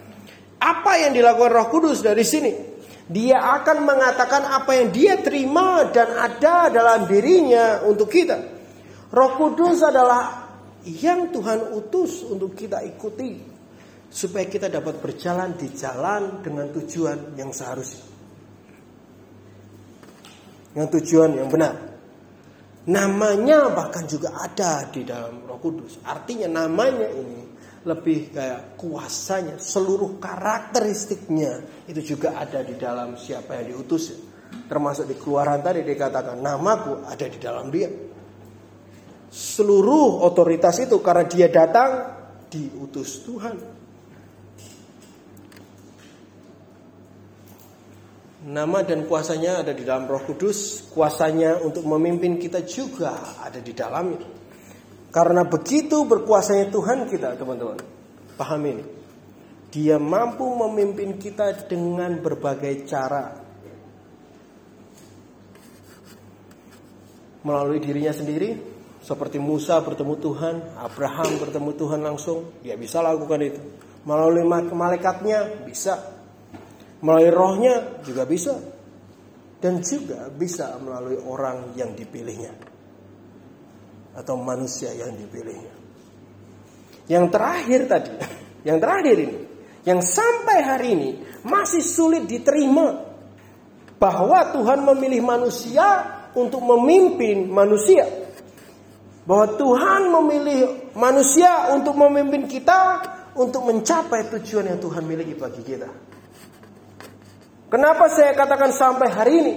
Apa 0.59 1.07
yang 1.07 1.15
dilakukan 1.15 1.55
Roh 1.55 1.67
Kudus 1.71 2.03
dari 2.03 2.27
sini? 2.27 2.51
Dia 3.07 3.39
akan 3.63 3.87
mengatakan 3.87 4.43
apa 4.43 4.75
yang 4.75 4.91
dia 4.91 5.15
terima 5.23 5.87
dan 5.87 6.19
ada 6.19 6.67
dalam 6.67 7.07
dirinya 7.07 7.79
untuk 7.87 8.11
kita. 8.11 8.59
Roh 9.07 9.39
Kudus 9.39 9.79
adalah 9.87 10.40
yang 10.85 11.29
Tuhan 11.29 11.77
utus 11.77 12.25
untuk 12.25 12.57
kita 12.57 12.81
ikuti 12.81 13.37
supaya 14.11 14.43
kita 14.49 14.67
dapat 14.67 14.99
berjalan 14.99 15.55
di 15.55 15.71
jalan 15.71 16.43
dengan 16.43 16.67
tujuan 16.73 17.39
yang 17.39 17.55
seharusnya. 17.55 18.03
Dengan 20.75 20.87
tujuan 20.91 21.31
yang 21.37 21.47
benar. 21.47 21.75
Namanya 22.81 23.69
bahkan 23.71 24.09
juga 24.09 24.33
ada 24.41 24.89
di 24.89 25.05
dalam 25.05 25.45
Roh 25.45 25.61
Kudus. 25.61 26.01
Artinya 26.01 26.49
namanya 26.49 27.07
ini 27.13 27.45
lebih 27.85 28.33
kayak 28.33 28.77
kuasanya, 28.77 29.57
seluruh 29.57 30.17
karakteristiknya 30.21 31.85
itu 31.85 32.13
juga 32.13 32.37
ada 32.37 32.65
di 32.65 32.73
dalam 32.77 33.15
siapa 33.17 33.61
yang 33.61 33.77
diutus. 33.77 34.17
Termasuk 34.67 35.07
di 35.07 35.15
keluaran 35.15 35.63
tadi 35.63 35.85
dikatakan 35.85 36.41
namaku 36.41 37.05
ada 37.07 37.25
di 37.29 37.39
dalam 37.39 37.69
dia. 37.71 38.10
Seluruh 39.31 40.27
otoritas 40.27 40.75
itu 40.83 40.99
karena 40.99 41.23
dia 41.23 41.47
datang 41.47 42.19
diutus 42.51 43.23
Tuhan. 43.23 43.55
Nama 48.41 48.79
dan 48.83 49.07
kuasanya 49.07 49.63
ada 49.63 49.71
di 49.71 49.87
dalam 49.87 50.09
Roh 50.09 50.25
Kudus, 50.27 50.89
kuasanya 50.91 51.61
untuk 51.61 51.87
memimpin 51.87 52.35
kita 52.41 52.65
juga 52.67 53.39
ada 53.39 53.61
di 53.61 53.71
dalamnya. 53.71 54.27
Karena 55.13 55.47
begitu 55.47 56.03
berkuasanya 56.03 56.73
Tuhan 56.73 57.05
kita, 57.07 57.37
teman-teman. 57.37 57.79
Paham 58.35 58.61
ini. 58.65 58.83
Dia 59.71 59.95
mampu 60.01 60.43
memimpin 60.43 61.15
kita 61.15 61.69
dengan 61.69 62.19
berbagai 62.19 62.83
cara. 62.83 63.39
Melalui 67.45 67.79
dirinya 67.79 68.11
sendiri, 68.11 68.70
seperti 69.01 69.41
Musa 69.41 69.81
bertemu 69.81 70.13
Tuhan, 70.21 70.55
Abraham 70.77 71.41
bertemu 71.41 71.71
Tuhan 71.73 72.01
langsung, 72.05 72.53
dia 72.61 72.77
bisa 72.77 73.01
lakukan 73.01 73.41
itu. 73.41 73.61
Melalui 74.05 74.45
malaikatnya 74.45 75.65
bisa. 75.65 75.97
Melalui 77.01 77.33
rohnya 77.33 78.01
juga 78.05 78.29
bisa. 78.29 78.61
Dan 79.61 79.81
juga 79.81 80.29
bisa 80.29 80.77
melalui 80.81 81.17
orang 81.21 81.73
yang 81.77 81.93
dipilihnya 81.93 82.53
atau 84.17 84.35
manusia 84.37 84.91
yang 84.93 85.13
dipilihnya. 85.17 85.73
Yang 87.09 87.25
terakhir 87.33 87.81
tadi, 87.89 88.13
yang 88.69 88.77
terakhir 88.77 89.17
ini, 89.17 89.37
yang 89.85 89.99
sampai 90.01 90.57
hari 90.61 90.87
ini 90.93 91.09
masih 91.41 91.81
sulit 91.81 92.29
diterima 92.29 93.01
bahwa 93.97 94.49
Tuhan 94.53 94.81
memilih 94.81 95.21
manusia 95.25 95.85
untuk 96.37 96.61
memimpin 96.61 97.49
manusia. 97.49 98.20
Bahwa 99.21 99.53
Tuhan 99.53 100.01
memilih 100.09 100.91
manusia 100.97 101.69
untuk 101.73 101.93
memimpin 101.93 102.49
kita 102.49 103.01
untuk 103.37 103.69
mencapai 103.69 104.27
tujuan 104.27 104.75
yang 104.75 104.79
Tuhan 104.81 105.03
miliki 105.05 105.37
bagi 105.37 105.61
kita. 105.61 105.89
Kenapa 107.71 108.11
saya 108.11 108.35
katakan 108.35 108.75
sampai 108.75 109.07
hari 109.07 109.33
ini? 109.39 109.55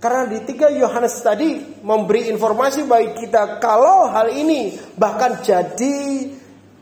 Karena 0.00 0.26
di 0.26 0.42
tiga 0.42 0.66
Yohanes 0.72 1.20
tadi 1.22 1.78
memberi 1.84 2.26
informasi 2.32 2.88
bagi 2.88 3.22
kita 3.22 3.62
kalau 3.62 4.10
hal 4.10 4.34
ini 4.34 4.74
bahkan 4.98 5.38
jadi 5.44 6.26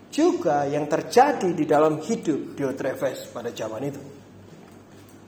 juga 0.08 0.64
yang 0.64 0.88
terjadi 0.88 1.52
di 1.52 1.64
dalam 1.68 2.00
hidup 2.00 2.56
Diotrephes 2.56 3.28
pada 3.28 3.52
zaman 3.52 3.82
itu. 3.84 4.19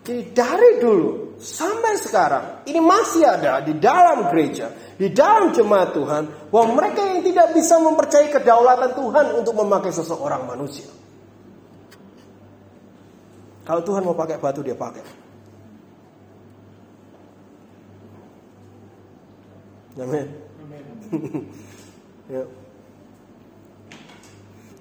Jadi 0.03 0.34
dari 0.34 0.82
dulu 0.82 1.38
sampai 1.38 1.94
sekarang 1.94 2.66
ini 2.66 2.82
masih 2.82 3.22
ada 3.22 3.62
di 3.62 3.78
dalam 3.78 4.30
gereja, 4.34 4.70
di 4.98 5.14
dalam 5.14 5.55
jemaat 5.55 5.94
Tuhan 5.94 6.50
bahwa 6.50 6.74
mereka 6.74 7.07
yang 7.07 7.22
tidak 7.22 7.55
bisa 7.55 7.78
mempercayai 7.78 8.34
kedaulatan 8.34 8.98
Tuhan 8.98 9.26
untuk 9.38 9.55
memakai 9.55 9.94
seseorang 9.94 10.42
manusia. 10.42 10.90
Kalau 13.62 13.82
Tuhan 13.86 14.03
mau 14.03 14.18
pakai 14.18 14.42
batu 14.42 14.59
dia 14.59 14.74
pakai. 14.74 15.07
Amin. 20.03 20.26
ya. 22.32 22.42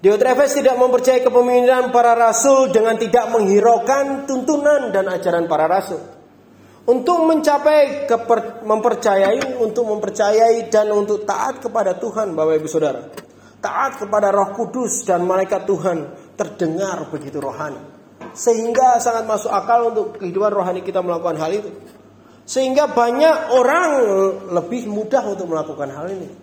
Diotrephes 0.02 0.58
tidak 0.58 0.74
mempercayai 0.82 1.22
kepemimpinan 1.22 1.94
para 1.94 2.18
rasul 2.18 2.74
dengan 2.74 2.98
tidak 2.98 3.30
menghiraukan 3.30 4.26
tuntunan 4.26 4.90
dan 4.90 5.06
ajaran 5.06 5.46
para 5.46 5.70
rasul. 5.70 6.02
Untuk 6.82 7.22
mencapai 7.22 8.10
keper, 8.10 8.66
mempercayai, 8.66 9.62
untuk 9.62 9.86
mempercayai 9.86 10.66
dan 10.66 10.90
untuk 10.90 11.22
taat 11.22 11.62
kepada 11.62 11.94
Tuhan, 12.02 12.34
Bapak 12.34 12.58
Ibu 12.58 12.66
Saudara. 12.66 13.06
Taat 13.62 14.02
kepada 14.02 14.34
Roh 14.34 14.50
Kudus 14.50 15.06
dan 15.06 15.22
malaikat 15.22 15.70
Tuhan 15.70 16.10
terdengar 16.34 17.06
begitu 17.06 17.38
rohani. 17.38 17.78
Sehingga 18.34 18.98
sangat 18.98 19.22
masuk 19.22 19.54
akal 19.54 19.94
untuk 19.94 20.18
kehidupan 20.18 20.50
rohani 20.50 20.82
kita 20.82 20.98
melakukan 20.98 21.38
hal 21.38 21.54
itu. 21.54 21.70
Sehingga 22.42 22.90
banyak 22.90 23.54
orang 23.54 23.90
lebih 24.50 24.90
mudah 24.90 25.22
untuk 25.30 25.46
melakukan 25.46 25.94
hal 25.94 26.10
ini. 26.10 26.41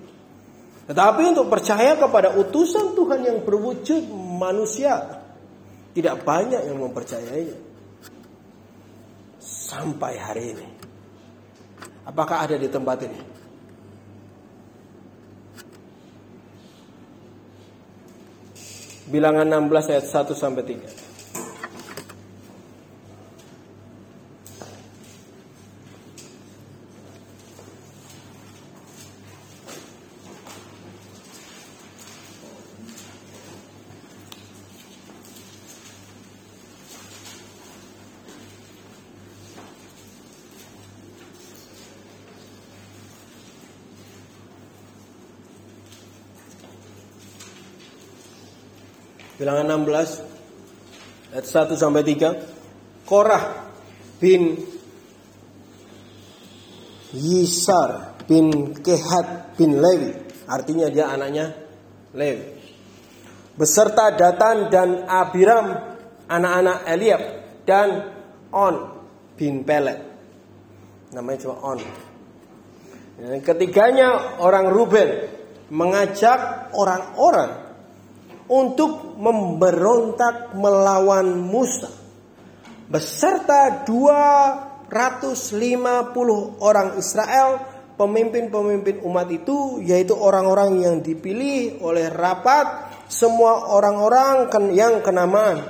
Tetapi 0.90 1.22
untuk 1.38 1.54
percaya 1.54 1.94
kepada 1.94 2.34
utusan 2.34 2.98
Tuhan 2.98 3.22
yang 3.22 3.38
berwujud 3.46 4.10
manusia, 4.42 5.22
tidak 5.94 6.26
banyak 6.26 6.66
yang 6.66 6.82
mempercayainya. 6.82 7.54
Sampai 9.38 10.18
hari 10.18 10.58
ini. 10.58 10.68
Apakah 12.10 12.42
ada 12.42 12.58
di 12.58 12.66
tempat 12.66 13.06
ini? 13.06 13.22
Bilangan 19.14 19.46
16 19.46 19.94
ayat 19.94 20.06
1 20.10 20.34
sampai 20.34 20.64
3. 20.66 21.10
Bilangan 49.40 49.69
16 49.86 51.36
ayat 51.36 51.46
1 51.46 51.78
sampai 51.78 52.04
3. 52.04 53.06
Korah 53.06 53.44
bin 54.22 54.60
Yisar 57.14 58.20
bin 58.30 58.78
Kehat 58.78 59.58
bin 59.58 59.82
Lewi. 59.82 60.14
Artinya 60.46 60.90
dia 60.90 61.10
anaknya 61.10 61.54
Lewi. 62.14 62.58
Beserta 63.58 64.14
Datan 64.16 64.72
dan 64.72 65.10
Abiram 65.10 65.74
anak-anak 66.30 66.78
Eliab 66.86 67.22
dan 67.66 68.14
On 68.54 68.76
bin 69.36 69.66
Pelet. 69.66 70.00
Namanya 71.12 71.38
cuma 71.42 71.58
On. 71.66 71.80
ketiganya 73.20 74.40
orang 74.40 74.72
Ruben 74.72 75.10
mengajak 75.70 76.72
orang-orang 76.72 77.69
untuk 78.50 79.16
memberontak 79.16 80.58
melawan 80.58 81.38
Musa. 81.38 81.88
Beserta 82.90 83.86
250 83.86 84.90
orang 86.58 86.98
Israel 86.98 87.62
pemimpin-pemimpin 87.94 89.06
umat 89.06 89.30
itu 89.30 89.78
yaitu 89.86 90.18
orang-orang 90.18 90.82
yang 90.82 90.96
dipilih 91.06 91.86
oleh 91.86 92.10
rapat 92.10 92.90
semua 93.06 93.70
orang-orang 93.70 94.50
yang 94.74 95.06
kenamaan. 95.06 95.62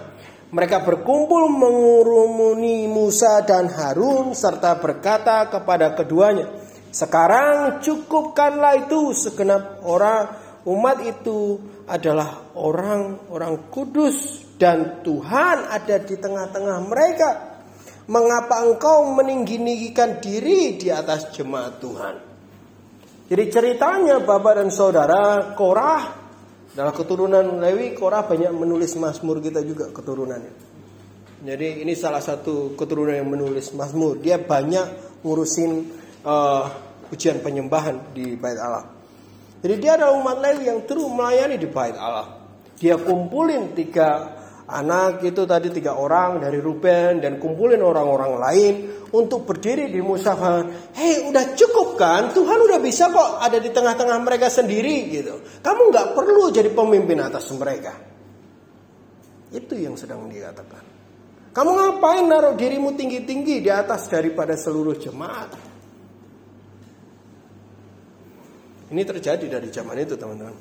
Mereka 0.49 0.81
berkumpul 0.81 1.45
mengurumuni 1.51 2.89
Musa 2.89 3.43
dan 3.45 3.69
Harun 3.69 4.33
serta 4.33 4.81
berkata 4.81 5.45
kepada 5.45 5.93
keduanya 5.93 6.69
sekarang 6.89 7.85
cukupkanlah 7.85 8.89
itu 8.89 9.13
segenap 9.13 9.85
orang 9.85 10.48
umat 10.69 11.01
itu 11.01 11.57
adalah 11.89 12.53
orang-orang 12.53 13.73
kudus 13.73 14.45
dan 14.61 15.01
Tuhan 15.01 15.65
ada 15.65 15.97
di 15.97 16.15
tengah-tengah 16.19 16.77
mereka. 16.85 17.29
Mengapa 18.09 18.65
engkau 18.65 19.05
meninggikan 19.13 20.17
diri 20.17 20.77
di 20.81 20.89
atas 20.89 21.29
jemaat 21.29 21.77
Tuhan? 21.77 22.15
Jadi 23.29 23.43
ceritanya 23.53 24.17
Bapak 24.25 24.57
dan 24.57 24.69
Saudara 24.73 25.53
Korah 25.53 26.01
adalah 26.73 26.89
keturunan 26.89 27.61
Lewi. 27.61 27.93
Korah 27.93 28.25
banyak 28.25 28.49
menulis 28.49 28.97
Mazmur 28.97 29.37
kita 29.37 29.61
juga 29.61 29.93
keturunannya. 29.93 30.53
Jadi 31.45 31.85
ini 31.85 31.93
salah 31.93 32.19
satu 32.19 32.73
keturunan 32.73 33.13
yang 33.13 33.29
menulis 33.29 33.71
Mazmur. 33.77 34.17
Dia 34.17 34.41
banyak 34.41 35.21
ngurusin 35.21 35.71
uh, 36.25 36.65
ujian 37.13 37.39
penyembahan 37.45 38.09
di 38.11 38.33
Bait 38.33 38.57
Allah. 38.57 38.98
Jadi 39.59 39.75
dia 39.75 39.99
adalah 39.99 40.15
umat 40.15 40.37
Lewi 40.39 40.71
yang 40.71 40.87
terus 40.87 41.03
melayani 41.11 41.59
di 41.59 41.67
bait 41.67 41.95
Allah. 41.99 42.39
Dia 42.79 42.95
kumpulin 42.95 43.75
tiga 43.75 44.39
anak 44.69 45.25
itu 45.25 45.43
tadi 45.43 45.67
tiga 45.73 45.99
orang 45.99 46.39
dari 46.39 46.63
Ruben 46.63 47.19
dan 47.19 47.41
kumpulin 47.41 47.83
orang-orang 47.83 48.39
lain 48.39 48.75
untuk 49.11 49.43
berdiri 49.43 49.91
di 49.91 49.99
musafah. 49.99 50.93
Hei, 50.95 51.27
udah 51.27 51.57
cukup 51.59 51.99
kan? 51.99 52.31
Tuhan 52.31 52.59
udah 52.71 52.79
bisa 52.79 53.11
kok 53.11 53.43
ada 53.43 53.59
di 53.59 53.67
tengah-tengah 53.73 54.19
mereka 54.23 54.47
sendiri 54.47 55.11
gitu. 55.11 55.43
Kamu 55.59 55.91
nggak 55.91 56.07
perlu 56.15 56.53
jadi 56.55 56.71
pemimpin 56.71 57.19
atas 57.19 57.51
mereka. 57.51 57.97
Itu 59.49 59.75
yang 59.75 59.97
sedang 59.97 60.29
dikatakan. 60.29 60.85
Kamu 61.49 61.71
ngapain 61.73 62.29
naruh 62.29 62.53
dirimu 62.53 62.93
tinggi-tinggi 62.93 63.65
di 63.65 63.73
atas 63.73 64.05
daripada 64.07 64.53
seluruh 64.53 64.95
jemaat? 64.95 65.68
Ini 68.89 69.01
terjadi 69.05 69.45
dari 69.45 69.69
zaman 69.69 70.01
itu 70.01 70.17
teman-teman. 70.17 70.55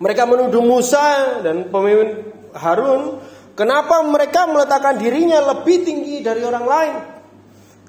Mereka 0.00 0.22
menuduh 0.28 0.60
Musa 0.60 1.40
dan 1.40 1.72
pemimpin 1.72 2.28
Harun. 2.52 3.24
Kenapa 3.54 4.02
mereka 4.04 4.50
meletakkan 4.50 4.98
dirinya 4.98 5.54
lebih 5.54 5.86
tinggi 5.86 6.20
dari 6.20 6.42
orang 6.42 6.66
lain? 6.66 6.94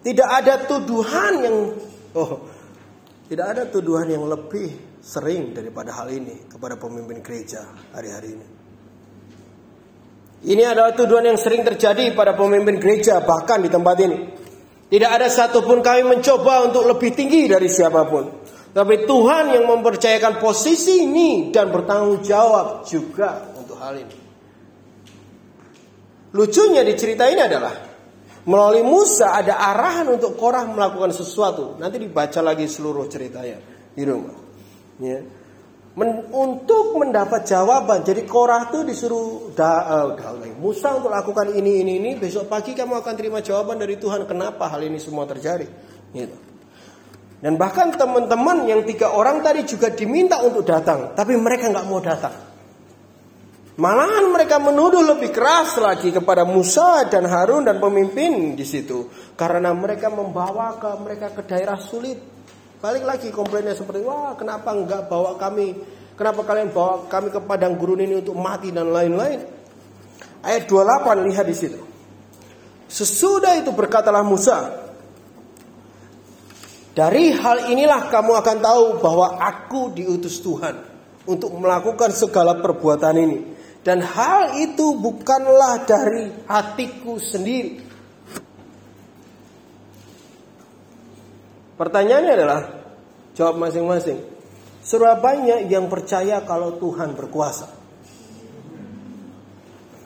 Tidak 0.06 0.30
ada 0.30 0.64
tuduhan 0.70 1.34
yang 1.42 1.58
oh, 2.14 2.46
tidak 3.26 3.58
ada 3.58 3.64
tuduhan 3.66 4.06
yang 4.06 4.30
lebih 4.30 5.02
sering 5.02 5.58
daripada 5.58 5.98
hal 5.98 6.14
ini 6.14 6.46
kepada 6.46 6.78
pemimpin 6.78 7.26
gereja 7.26 7.66
hari-hari 7.90 8.38
ini. 8.38 8.48
Ini 10.46 10.62
adalah 10.62 10.94
tuduhan 10.94 11.26
yang 11.26 11.42
sering 11.42 11.66
terjadi 11.66 12.14
pada 12.14 12.38
pemimpin 12.38 12.78
gereja 12.78 13.18
bahkan 13.26 13.66
di 13.66 13.70
tempat 13.74 13.98
ini. 14.06 14.18
Tidak 14.86 15.10
ada 15.10 15.26
satupun 15.26 15.82
kami 15.82 16.06
mencoba 16.06 16.70
untuk 16.70 16.86
lebih 16.86 17.18
tinggi 17.18 17.50
dari 17.50 17.66
siapa 17.66 18.06
pun. 18.06 18.45
Tapi 18.76 19.08
Tuhan 19.08 19.56
yang 19.56 19.72
mempercayakan 19.72 20.44
posisi 20.44 21.08
ini 21.08 21.48
dan 21.48 21.72
bertanggung 21.72 22.20
jawab 22.20 22.84
juga 22.84 23.56
untuk 23.56 23.80
hal 23.80 23.96
ini. 24.04 24.18
Lucunya 26.36 26.84
di 26.84 26.92
cerita 27.00 27.24
ini 27.32 27.40
adalah 27.40 27.72
melalui 28.44 28.84
Musa 28.84 29.32
ada 29.32 29.64
arahan 29.64 30.20
untuk 30.20 30.36
Korah 30.36 30.68
melakukan 30.68 31.16
sesuatu. 31.16 31.80
Nanti 31.80 32.04
dibaca 32.04 32.44
lagi 32.44 32.68
seluruh 32.68 33.08
ceritanya 33.08 33.64
di 33.96 34.04
rumah. 34.04 34.36
Ya. 35.00 35.24
Men, 35.96 36.28
untuk 36.36 37.00
mendapat 37.00 37.48
jawaban, 37.48 38.04
jadi 38.04 38.28
Korah 38.28 38.68
itu 38.68 38.84
disuruh 38.84 39.56
da, 39.56 40.04
uh, 40.12 40.44
Musa 40.60 41.00
untuk 41.00 41.16
lakukan 41.16 41.56
ini 41.56 41.80
ini 41.80 42.04
ini. 42.04 42.12
Besok 42.20 42.52
pagi 42.52 42.76
kamu 42.76 43.00
akan 43.00 43.14
terima 43.16 43.40
jawaban 43.40 43.80
dari 43.80 43.96
Tuhan 43.96 44.28
kenapa 44.28 44.68
hal 44.68 44.84
ini 44.84 45.00
semua 45.00 45.24
terjadi. 45.24 45.64
Gitu. 46.12 46.55
Dan 47.46 47.62
bahkan 47.62 47.94
teman-teman 47.94 48.66
yang 48.66 48.82
tiga 48.90 49.14
orang 49.14 49.46
tadi 49.46 49.62
juga 49.70 49.94
diminta 49.94 50.42
untuk 50.42 50.66
datang, 50.66 51.14
tapi 51.14 51.38
mereka 51.38 51.70
nggak 51.70 51.86
mau 51.86 52.02
datang. 52.02 52.34
Malahan 53.78 54.34
mereka 54.34 54.58
menuduh 54.58 55.06
lebih 55.06 55.30
keras 55.30 55.78
lagi 55.78 56.10
kepada 56.10 56.42
Musa 56.42 57.06
dan 57.06 57.30
Harun 57.30 57.62
dan 57.70 57.78
pemimpin 57.78 58.58
di 58.58 58.66
situ 58.66 59.14
karena 59.38 59.78
mereka 59.78 60.10
membawa 60.10 60.74
ke 60.82 60.90
mereka 60.98 61.38
ke 61.38 61.46
daerah 61.46 61.78
sulit. 61.78 62.18
Balik 62.82 63.06
lagi 63.06 63.30
komplainnya 63.30 63.78
seperti 63.78 64.02
wah 64.02 64.34
kenapa 64.34 64.74
enggak 64.74 65.06
bawa 65.06 65.38
kami 65.38 65.78
kenapa 66.18 66.42
kalian 66.42 66.74
bawa 66.74 67.06
kami 67.06 67.30
ke 67.30 67.46
padang 67.46 67.78
gurun 67.78 68.02
ini 68.02 68.26
untuk 68.26 68.34
mati 68.42 68.74
dan 68.74 68.90
lain-lain. 68.90 69.44
Ayat 70.42 70.66
28 70.66 71.30
lihat 71.30 71.46
di 71.46 71.54
situ. 71.54 71.78
Sesudah 72.90 73.54
itu 73.60 73.70
berkatalah 73.70 74.26
Musa, 74.26 74.85
dari 76.96 77.36
hal 77.36 77.76
inilah 77.76 78.08
kamu 78.08 78.40
akan 78.40 78.58
tahu 78.64 78.84
bahwa 79.04 79.36
aku 79.36 79.92
diutus 79.92 80.40
Tuhan 80.40 80.80
untuk 81.28 81.52
melakukan 81.60 82.16
segala 82.16 82.56
perbuatan 82.64 83.16
ini. 83.20 83.40
Dan 83.84 84.02
hal 84.02 84.58
itu 84.64 84.98
bukanlah 84.98 85.84
dari 85.84 86.32
hatiku 86.48 87.22
sendiri. 87.22 87.84
Pertanyaannya 91.76 92.34
adalah, 92.34 92.62
jawab 93.36 93.60
masing-masing. 93.60 94.24
Surabaya 94.80 95.62
yang 95.68 95.92
percaya 95.92 96.42
kalau 96.48 96.80
Tuhan 96.80 97.14
berkuasa. 97.14 97.68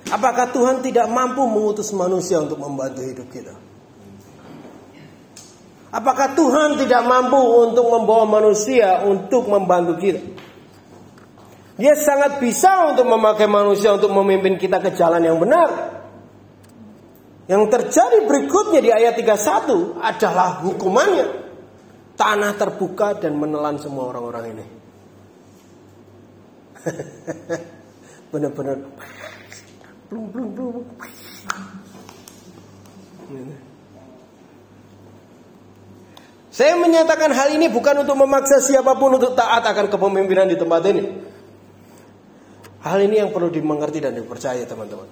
Apakah 0.10 0.50
Tuhan 0.50 0.82
tidak 0.82 1.06
mampu 1.06 1.46
mengutus 1.46 1.94
manusia 1.94 2.42
untuk 2.42 2.58
membantu 2.58 3.06
hidup 3.06 3.30
kita? 3.30 3.69
Apakah 5.90 6.38
Tuhan 6.38 6.78
tidak 6.78 7.02
mampu 7.10 7.42
untuk 7.66 7.90
membawa 7.90 8.30
manusia 8.30 9.02
untuk 9.10 9.50
membantu 9.50 9.98
kita? 9.98 10.22
Dia 11.80 11.96
sangat 11.98 12.38
bisa 12.44 12.94
untuk 12.94 13.10
memakai 13.10 13.50
manusia 13.50 13.96
untuk 13.96 14.14
memimpin 14.14 14.60
kita 14.60 14.78
ke 14.84 14.94
jalan 14.94 15.24
yang 15.24 15.42
benar. 15.42 15.98
Yang 17.50 17.64
terjadi 17.74 18.30
berikutnya 18.30 18.84
di 18.84 18.92
ayat 18.94 19.18
31 19.18 19.98
adalah 19.98 20.62
hukumannya. 20.62 21.50
Tanah 22.14 22.52
terbuka 22.54 23.18
dan 23.18 23.40
menelan 23.40 23.82
semua 23.82 24.14
orang-orang 24.14 24.46
ini. 24.54 24.66
Benar-benar 28.32 28.78
blum 30.10 30.26
blum 30.30 30.48
blum. 30.54 30.86
Saya 36.50 36.74
menyatakan 36.82 37.30
hal 37.30 37.54
ini 37.54 37.70
bukan 37.70 38.02
untuk 38.02 38.18
memaksa 38.18 38.58
siapa 38.58 38.98
pun 38.98 39.22
untuk 39.22 39.38
taat 39.38 39.62
akan 39.62 39.86
kepemimpinan 39.86 40.50
di 40.50 40.58
tempat 40.58 40.82
ini. 40.90 41.04
Hal 42.82 43.06
ini 43.06 43.22
yang 43.22 43.30
perlu 43.30 43.54
dimengerti 43.54 44.02
dan 44.02 44.18
dipercaya 44.18 44.66
teman-teman. 44.66 45.06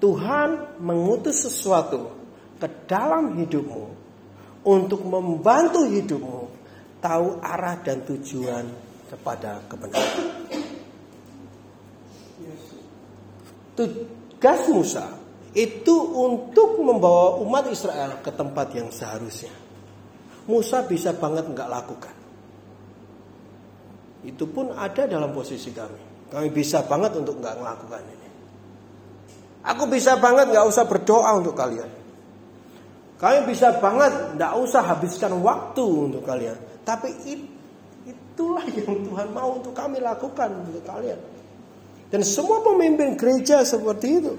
Tuhan 0.00 0.80
mengutus 0.80 1.44
sesuatu 1.44 2.08
ke 2.56 2.68
dalam 2.88 3.36
hidupmu 3.36 3.84
untuk 4.64 5.04
membantu 5.04 5.84
hidupmu 5.84 6.40
tahu 7.04 7.36
arah 7.44 7.76
dan 7.84 8.00
tujuan 8.08 8.64
kepada 9.12 9.60
kebenaran. 9.68 10.24
Tugas 13.76 14.60
Musa 14.72 15.06
itu 15.52 15.96
untuk 16.16 16.80
membawa 16.80 17.36
umat 17.44 17.68
Israel 17.68 18.24
ke 18.24 18.32
tempat 18.32 18.72
yang 18.72 18.88
seharusnya. 18.88 19.65
Musa 20.46 20.86
bisa 20.86 21.10
banget 21.14 21.50
nggak 21.50 21.68
lakukan. 21.70 22.16
Itu 24.26 24.50
pun 24.50 24.74
ada 24.74 25.06
dalam 25.06 25.30
posisi 25.34 25.70
kami. 25.70 26.30
Kami 26.30 26.48
bisa 26.50 26.82
banget 26.86 27.14
untuk 27.18 27.38
nggak 27.38 27.56
melakukan 27.58 28.02
ini. 28.02 28.28
Aku 29.66 29.90
bisa 29.90 30.18
banget 30.18 30.50
nggak 30.50 30.66
usah 30.66 30.84
berdoa 30.86 31.30
untuk 31.38 31.54
kalian. 31.58 31.90
Kami 33.16 33.38
bisa 33.48 33.78
banget 33.82 34.38
nggak 34.38 34.52
usah 34.60 34.82
habiskan 34.86 35.34
waktu 35.42 35.82
untuk 35.82 36.22
kalian. 36.22 36.58
Tapi 36.86 37.10
itulah 38.06 38.62
yang 38.70 39.02
Tuhan 39.02 39.28
mau 39.34 39.58
untuk 39.58 39.74
kami 39.74 39.98
lakukan 39.98 40.70
untuk 40.70 40.86
kalian. 40.86 41.18
Dan 42.06 42.22
semua 42.22 42.62
pemimpin 42.62 43.18
gereja 43.18 43.66
seperti 43.66 44.22
itu. 44.22 44.34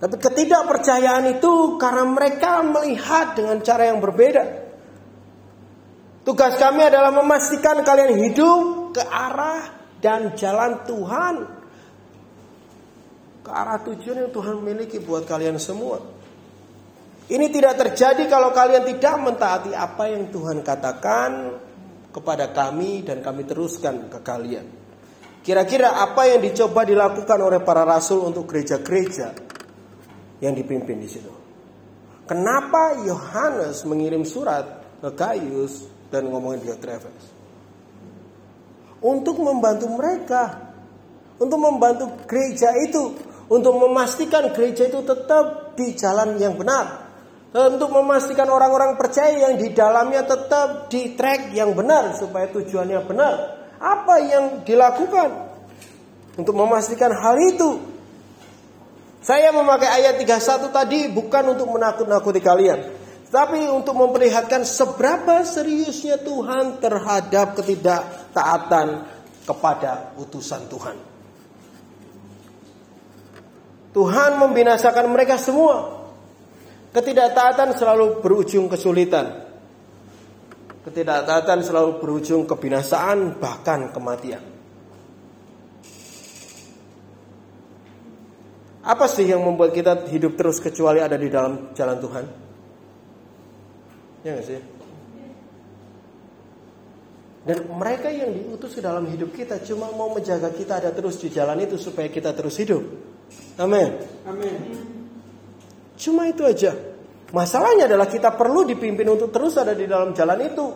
Tapi 0.00 0.16
ketidakpercayaan 0.16 1.36
itu 1.36 1.76
karena 1.76 2.08
mereka 2.08 2.64
melihat 2.64 3.36
dengan 3.36 3.60
cara 3.60 3.92
yang 3.92 4.00
berbeda. 4.00 4.44
Tugas 6.24 6.56
kami 6.56 6.88
adalah 6.88 7.12
memastikan 7.12 7.84
kalian 7.84 8.16
hidup 8.16 8.96
ke 8.96 9.04
arah 9.04 9.76
dan 10.00 10.32
jalan 10.40 10.88
Tuhan. 10.88 11.34
Ke 13.44 13.50
arah 13.52 13.84
tujuan 13.84 14.24
yang 14.24 14.32
Tuhan 14.32 14.56
miliki 14.64 15.04
buat 15.04 15.28
kalian 15.28 15.60
semua. 15.60 16.00
Ini 17.28 17.46
tidak 17.52 17.76
terjadi 17.76 18.24
kalau 18.24 18.56
kalian 18.56 18.88
tidak 18.88 19.20
mentaati 19.20 19.76
apa 19.76 20.08
yang 20.08 20.32
Tuhan 20.32 20.64
katakan 20.64 21.60
kepada 22.08 22.50
kami 22.56 23.04
dan 23.04 23.20
kami 23.20 23.44
teruskan 23.44 24.08
ke 24.08 24.18
kalian. 24.24 24.64
Kira-kira 25.44 26.00
apa 26.00 26.24
yang 26.24 26.40
dicoba 26.40 26.88
dilakukan 26.88 27.38
oleh 27.40 27.60
para 27.60 27.84
rasul 27.84 28.28
untuk 28.28 28.48
gereja-gereja 28.48 29.50
yang 30.40 30.56
dipimpin 30.56 30.98
di 30.98 31.08
situ? 31.08 31.32
Kenapa 32.26 33.00
Yohanes 33.04 33.84
mengirim 33.86 34.26
surat 34.26 34.64
ke 35.00 35.08
Gaius 35.12 35.86
dan 36.08 36.26
ngomongin 36.26 36.64
dia 36.64 36.76
Travis? 36.78 37.40
untuk 39.00 39.40
membantu 39.40 39.88
mereka, 39.88 40.72
untuk 41.40 41.58
membantu 41.60 42.04
gereja 42.28 42.72
itu, 42.76 43.16
untuk 43.48 43.74
memastikan 43.80 44.52
gereja 44.52 44.88
itu 44.88 45.00
tetap 45.00 45.74
di 45.74 45.96
jalan 45.96 46.36
yang 46.36 46.54
benar, 46.54 47.08
untuk 47.50 47.90
memastikan 47.90 48.46
orang-orang 48.46 48.94
percaya 49.00 49.50
yang 49.50 49.56
di 49.56 49.72
dalamnya 49.72 50.22
tetap 50.28 50.92
di 50.92 51.16
track 51.16 51.56
yang 51.56 51.72
benar 51.72 52.14
supaya 52.14 52.46
tujuannya 52.52 53.00
benar. 53.08 53.34
Apa 53.80 54.20
yang 54.20 54.44
dilakukan 54.62 55.48
untuk 56.36 56.52
memastikan 56.52 57.16
hal 57.16 57.40
itu? 57.40 57.89
Saya 59.20 59.52
memakai 59.52 60.00
ayat 60.00 60.16
31 60.16 60.72
tadi 60.72 61.12
bukan 61.12 61.52
untuk 61.52 61.68
menakut-nakuti 61.68 62.40
kalian, 62.40 62.80
tapi 63.28 63.68
untuk 63.68 63.92
memperlihatkan 63.92 64.64
seberapa 64.64 65.44
seriusnya 65.44 66.24
Tuhan 66.24 66.80
terhadap 66.80 67.52
ketidaktaatan 67.60 68.86
kepada 69.44 70.16
utusan 70.16 70.64
Tuhan. 70.72 70.96
Tuhan 73.90 74.30
membinasakan 74.40 75.06
mereka 75.10 75.36
semua. 75.36 76.00
Ketidaktaatan 76.90 77.76
selalu 77.76 78.22
berujung 78.24 78.66
kesulitan. 78.66 79.46
Ketidaktaatan 80.80 81.60
selalu 81.60 82.02
berujung 82.02 82.48
kebinasaan 82.48 83.36
bahkan 83.36 83.92
kematian. 83.92 84.59
Apa 88.90 89.06
sih 89.06 89.22
yang 89.22 89.46
membuat 89.46 89.70
kita 89.70 90.10
hidup 90.10 90.34
terus 90.34 90.58
kecuali 90.58 90.98
ada 90.98 91.14
di 91.14 91.30
dalam 91.30 91.70
jalan 91.78 91.98
Tuhan? 92.02 92.24
Ya 94.26 94.34
gak 94.34 94.46
sih? 94.50 94.58
Dan 97.46 97.70
mereka 97.70 98.10
yang 98.10 98.34
diutus 98.34 98.74
ke 98.74 98.82
dalam 98.82 99.06
hidup 99.06 99.30
kita 99.30 99.62
cuma 99.62 99.94
mau 99.94 100.10
menjaga 100.10 100.50
kita 100.50 100.82
ada 100.82 100.90
terus 100.90 101.22
di 101.22 101.30
jalan 101.30 101.62
itu 101.62 101.78
supaya 101.78 102.10
kita 102.10 102.34
terus 102.34 102.58
hidup. 102.58 102.82
Amin. 103.62 103.94
Amin. 104.26 104.58
Cuma 105.94 106.26
itu 106.26 106.42
aja. 106.42 106.74
Masalahnya 107.30 107.86
adalah 107.86 108.10
kita 108.10 108.34
perlu 108.34 108.66
dipimpin 108.66 109.06
untuk 109.06 109.30
terus 109.30 109.54
ada 109.54 109.70
di 109.70 109.86
dalam 109.86 110.10
jalan 110.18 110.38
itu. 110.42 110.66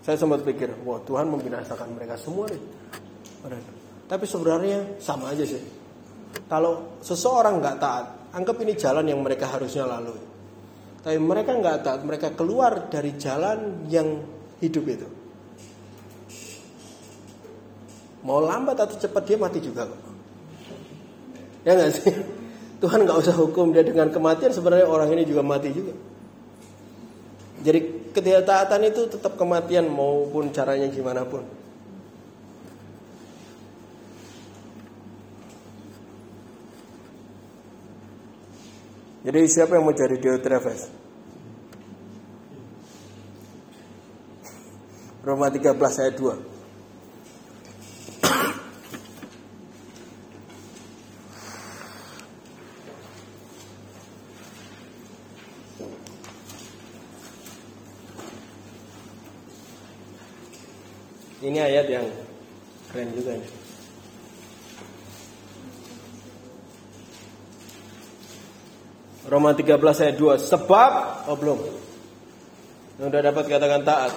Saya 0.00 0.16
sempat 0.16 0.40
pikir, 0.40 0.72
wah 0.88 1.04
Tuhan 1.04 1.28
membinasakan 1.28 1.92
mereka 1.92 2.16
semua 2.16 2.48
nih. 2.48 2.62
Tapi 4.10 4.24
sebenarnya 4.26 4.98
sama 4.98 5.30
aja 5.30 5.46
sih. 5.46 5.62
Kalau 6.50 6.98
seseorang 6.98 7.62
nggak 7.62 7.78
taat, 7.78 8.06
Anggap 8.30 8.62
ini 8.62 8.78
jalan 8.78 9.10
yang 9.10 9.18
mereka 9.26 9.50
harusnya 9.50 9.82
lalui. 9.82 10.22
Tapi 11.02 11.18
mereka 11.18 11.58
nggak 11.58 11.78
taat, 11.82 12.00
mereka 12.06 12.30
keluar 12.30 12.86
dari 12.86 13.18
jalan 13.18 13.90
yang 13.90 14.22
hidup 14.62 14.84
itu. 14.86 15.08
Mau 18.22 18.38
lambat 18.38 18.76
atau 18.78 19.00
cepat 19.00 19.22
dia 19.26 19.38
mati 19.40 19.58
juga 19.58 19.88
kok. 19.88 20.00
Ya 21.66 21.74
nggak 21.74 21.90
sih? 21.90 22.14
Tuhan 22.84 23.02
nggak 23.02 23.18
usah 23.18 23.34
hukum 23.34 23.74
dia 23.74 23.82
dengan 23.82 24.12
kematian 24.14 24.54
sebenarnya 24.54 24.86
orang 24.86 25.10
ini 25.10 25.26
juga 25.26 25.42
mati 25.42 25.74
juga. 25.74 25.96
Jadi 27.60 28.12
ketidaktaatan 28.14 28.80
itu 28.86 29.10
tetap 29.10 29.34
kematian 29.34 29.90
maupun 29.90 30.54
caranya 30.54 30.86
gimana 30.86 31.26
pun. 31.26 31.42
Jadi 39.20 39.40
siapa 39.44 39.76
yang 39.76 39.84
mau 39.84 39.92
jadi 39.92 40.16
Diotrephes? 40.16 40.88
Roma 45.20 45.52
13 45.52 45.76
ayat 45.76 46.16
2 46.16 46.50
Ini 61.40 61.56
ayat 61.56 61.88
yang 61.88 62.04
keren 62.92 63.16
juga 63.16 63.32
nih. 63.32 63.59
Roma 69.30 69.54
13 69.54 69.78
ayat 69.78 70.16
2 70.18 70.50
Sebab 70.50 70.92
Oh 71.30 71.38
belum. 71.38 71.62
Sudah 72.98 73.22
dapat 73.22 73.44
katakan 73.46 73.86
taat. 73.86 74.12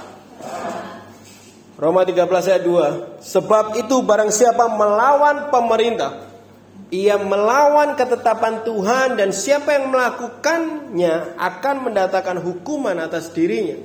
Roma 1.77 2.01
13 2.01 2.25
ayat 2.25 2.63
2 2.65 3.21
Sebab 3.21 3.77
itu 3.77 4.01
barang 4.01 4.33
siapa 4.33 4.73
melawan 4.73 5.53
pemerintah 5.53 6.33
Ia 6.89 7.21
melawan 7.21 7.93
ketetapan 7.93 8.65
Tuhan 8.65 9.07
Dan 9.13 9.29
siapa 9.29 9.77
yang 9.77 9.93
melakukannya 9.93 11.37
Akan 11.37 11.85
mendatangkan 11.85 12.41
hukuman 12.41 12.97
atas 12.97 13.29
dirinya. 13.29 13.77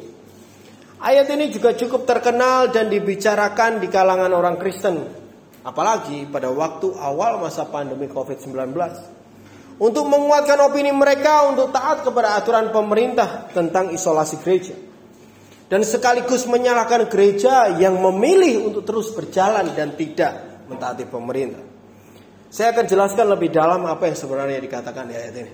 Ayat 0.98 1.28
ini 1.28 1.52
juga 1.52 1.76
cukup 1.76 2.08
terkenal 2.08 2.72
Dan 2.72 2.88
dibicarakan 2.88 3.84
di 3.84 3.92
kalangan 3.92 4.32
orang 4.32 4.56
Kristen 4.56 5.04
Apalagi 5.60 6.24
pada 6.32 6.48
waktu 6.48 6.96
awal 6.96 7.36
masa 7.44 7.68
pandemi 7.68 8.08
COVID-19 8.08 8.72
untuk 9.78 10.10
menguatkan 10.10 10.58
opini 10.66 10.90
mereka 10.90 11.46
untuk 11.46 11.70
taat 11.70 12.02
kepada 12.02 12.34
aturan 12.34 12.74
pemerintah 12.74 13.46
tentang 13.54 13.94
isolasi 13.94 14.42
gereja. 14.42 14.74
Dan 15.68 15.84
sekaligus 15.84 16.48
menyalahkan 16.48 17.06
gereja 17.06 17.76
yang 17.76 18.00
memilih 18.00 18.72
untuk 18.72 18.82
terus 18.88 19.12
berjalan 19.12 19.68
dan 19.76 19.94
tidak 19.94 20.64
mentaati 20.66 21.04
pemerintah. 21.06 21.62
Saya 22.48 22.72
akan 22.72 22.88
jelaskan 22.88 23.26
lebih 23.28 23.52
dalam 23.52 23.84
apa 23.84 24.08
yang 24.08 24.16
sebenarnya 24.16 24.58
dikatakan 24.64 25.04
di 25.06 25.14
ayat 25.14 25.34
ini. 25.36 25.52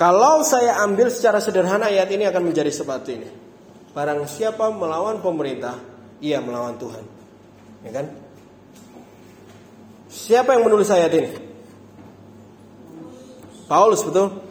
Kalau 0.00 0.40
saya 0.40 0.80
ambil 0.80 1.12
secara 1.12 1.44
sederhana 1.44 1.92
ayat 1.92 2.08
ini 2.08 2.24
akan 2.24 2.48
menjadi 2.48 2.72
seperti 2.72 3.10
ini. 3.20 3.28
Barang 3.92 4.24
siapa 4.24 4.72
melawan 4.72 5.20
pemerintah, 5.20 5.76
ia 6.24 6.40
melawan 6.40 6.80
Tuhan. 6.80 7.04
Ya 7.84 7.90
kan? 8.00 8.06
Siapa 10.10 10.58
yang 10.58 10.66
menulis 10.66 10.90
ayat 10.90 11.12
ini? 11.14 11.30
Paulus 13.70 14.02
betul? 14.02 14.42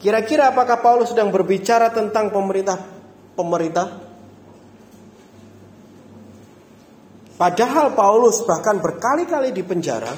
Kira-kira 0.00 0.48
apakah 0.48 0.80
Paulus 0.80 1.12
sedang 1.12 1.28
berbicara 1.28 1.92
tentang 1.92 2.32
pemerintah 2.32 2.80
pemerintah? 3.36 4.00
Padahal 7.36 7.92
Paulus 7.92 8.40
bahkan 8.48 8.80
berkali-kali 8.80 9.52
dipenjara 9.52 10.12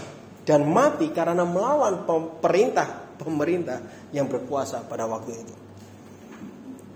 dan 0.46 0.62
mati 0.70 1.10
karena 1.10 1.42
melawan 1.42 2.06
pemerintah 2.06 3.18
pemerintah 3.18 3.82
yang 4.14 4.30
berkuasa 4.30 4.86
pada 4.86 5.10
waktu 5.10 5.34
itu. 5.34 5.54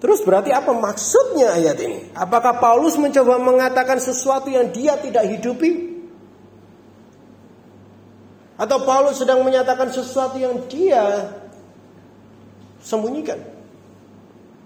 Terus 0.01 0.23
berarti 0.23 0.55
apa 0.55 0.71
maksudnya 0.71 1.59
ayat 1.59 1.77
ini? 1.83 1.99
Apakah 2.15 2.63
Paulus 2.63 2.95
mencoba 2.97 3.37
mengatakan 3.37 3.99
sesuatu 3.99 4.49
yang 4.49 4.71
dia 4.71 4.97
tidak 4.97 5.27
hidupi? 5.29 6.00
Atau 8.61 8.85
Paulus 8.85 9.17
sedang 9.17 9.41
menyatakan 9.41 9.89
sesuatu 9.89 10.37
yang 10.37 10.69
dia 10.69 11.33
sembunyikan. 12.85 13.41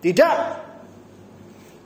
Tidak. 0.03 0.37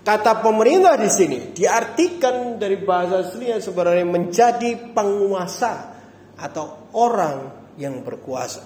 Kata 0.08 0.40
pemerintah 0.40 0.96
di 0.96 1.10
sini 1.12 1.52
diartikan 1.52 2.56
dari 2.56 2.80
bahasa 2.80 3.28
aslinya 3.28 3.60
sebenarnya 3.60 4.08
menjadi 4.08 4.88
penguasa 4.96 6.00
atau 6.40 6.88
orang 6.96 7.68
yang 7.76 8.00
berkuasa. 8.00 8.64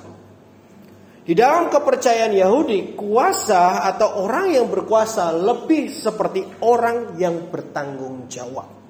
Di 1.22 1.34
dalam 1.34 1.66
kepercayaan 1.66 2.34
Yahudi, 2.34 2.94
kuasa 2.94 3.82
atau 3.90 4.22
orang 4.22 4.54
yang 4.54 4.66
berkuasa 4.70 5.34
lebih 5.34 5.90
seperti 5.90 6.62
orang 6.62 7.18
yang 7.18 7.50
bertanggung 7.50 8.30
jawab. 8.30 8.81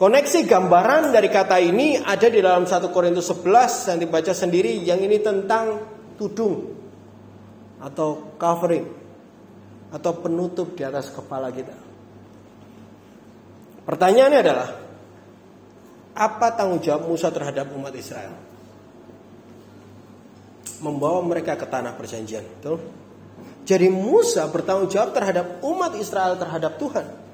Koneksi 0.00 0.48
gambaran 0.48 1.12
dari 1.12 1.28
kata 1.28 1.60
ini 1.60 2.00
ada 2.00 2.24
di 2.32 2.40
dalam 2.40 2.64
1 2.64 2.88
Korintus 2.88 3.28
11 3.36 3.92
yang 3.92 3.98
dibaca 4.00 4.32
sendiri 4.32 4.80
yang 4.80 4.96
ini 4.96 5.20
tentang 5.20 5.76
tudung 6.16 6.72
atau 7.76 8.32
covering 8.40 8.88
atau 9.92 10.12
penutup 10.16 10.72
di 10.72 10.88
atas 10.88 11.12
kepala 11.12 11.52
kita. 11.52 11.76
Pertanyaannya 13.84 14.40
adalah 14.40 14.68
apa 16.16 16.46
tanggung 16.56 16.80
jawab 16.80 17.04
Musa 17.04 17.28
terhadap 17.28 17.68
umat 17.76 17.92
Israel? 17.92 18.32
Membawa 20.80 21.20
mereka 21.28 21.60
ke 21.60 21.68
tanah 21.68 21.92
perjanjian, 21.92 22.48
betul? 22.56 22.80
Jadi 23.68 23.92
Musa 23.92 24.48
bertanggung 24.48 24.88
jawab 24.88 25.12
terhadap 25.12 25.60
umat 25.60 25.92
Israel 26.00 26.40
terhadap 26.40 26.80
Tuhan. 26.80 27.28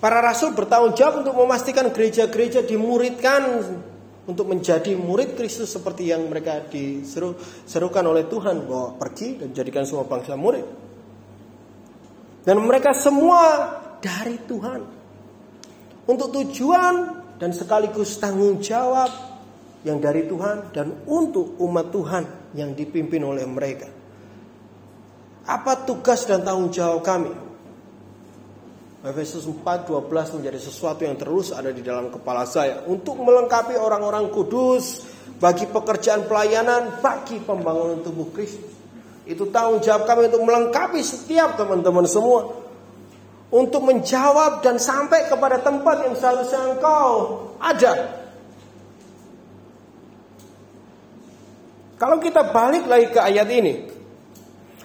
Para 0.00 0.24
rasul 0.24 0.56
bertanggung 0.56 0.96
jawab 0.96 1.20
untuk 1.20 1.36
memastikan 1.36 1.92
gereja-gereja 1.92 2.64
dimuridkan 2.64 3.60
untuk 4.24 4.48
menjadi 4.48 4.96
murid 4.96 5.36
Kristus 5.36 5.68
seperti 5.68 6.08
yang 6.08 6.24
mereka 6.24 6.64
diserukan 6.72 8.04
oleh 8.08 8.24
Tuhan 8.24 8.64
bahwa 8.64 8.96
pergi 8.96 9.44
dan 9.44 9.52
jadikan 9.52 9.84
semua 9.84 10.08
bangsa 10.08 10.40
murid. 10.40 10.64
Dan 12.40 12.64
mereka 12.64 12.96
semua 12.96 13.76
dari 14.00 14.40
Tuhan. 14.40 14.80
Untuk 16.08 16.32
tujuan 16.32 16.94
dan 17.36 17.52
sekaligus 17.52 18.16
tanggung 18.16 18.56
jawab 18.64 19.12
yang 19.84 20.00
dari 20.00 20.24
Tuhan 20.24 20.72
dan 20.72 21.04
untuk 21.04 21.60
umat 21.60 21.92
Tuhan 21.92 22.24
yang 22.56 22.72
dipimpin 22.72 23.20
oleh 23.20 23.44
mereka. 23.44 23.92
Apa 25.44 25.84
tugas 25.84 26.24
dan 26.24 26.40
tanggung 26.40 26.72
jawab 26.72 27.04
kami? 27.04 27.49
Efesus 29.00 29.48
4:12 29.48 30.36
menjadi 30.36 30.60
sesuatu 30.60 31.08
yang 31.08 31.16
terus 31.16 31.56
ada 31.56 31.72
di 31.72 31.80
dalam 31.80 32.12
kepala 32.12 32.44
saya 32.44 32.84
untuk 32.84 33.16
melengkapi 33.16 33.72
orang-orang 33.80 34.28
kudus 34.28 35.08
bagi 35.40 35.64
pekerjaan 35.64 36.28
pelayanan 36.28 37.00
bagi 37.00 37.40
pembangunan 37.40 38.04
tubuh 38.04 38.28
Kristus. 38.28 38.68
Itu 39.24 39.48
tanggung 39.48 39.80
jawab 39.80 40.04
kami 40.04 40.28
untuk 40.28 40.44
melengkapi 40.44 41.00
setiap 41.00 41.56
teman-teman 41.56 42.04
semua 42.04 42.60
untuk 43.48 43.88
menjawab 43.88 44.60
dan 44.60 44.76
sampai 44.76 45.32
kepada 45.32 45.64
tempat 45.64 46.04
yang 46.04 46.12
seharusnya 46.12 46.76
engkau 46.76 47.08
ada. 47.56 48.20
Kalau 51.96 52.20
kita 52.20 52.52
balik 52.52 52.84
lagi 52.84 53.08
ke 53.12 53.20
ayat 53.20 53.48
ini, 53.48 53.74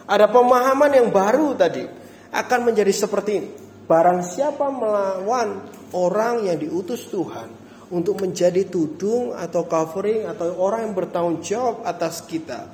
ada 0.08 0.32
pemahaman 0.32 0.92
yang 1.04 1.12
baru 1.12 1.52
tadi 1.56 1.84
akan 2.32 2.60
menjadi 2.64 2.92
seperti 2.96 3.32
ini. 3.36 3.65
Barang 3.86 4.26
siapa 4.26 4.66
melawan 4.74 5.62
orang 5.94 6.50
yang 6.50 6.58
diutus 6.58 7.06
Tuhan 7.14 7.54
untuk 7.94 8.18
menjadi 8.18 8.66
tudung 8.66 9.38
atau 9.38 9.70
covering 9.70 10.26
atau 10.26 10.58
orang 10.58 10.90
yang 10.90 10.94
bertanggung 10.98 11.46
jawab 11.46 11.86
atas 11.86 12.26
kita 12.26 12.66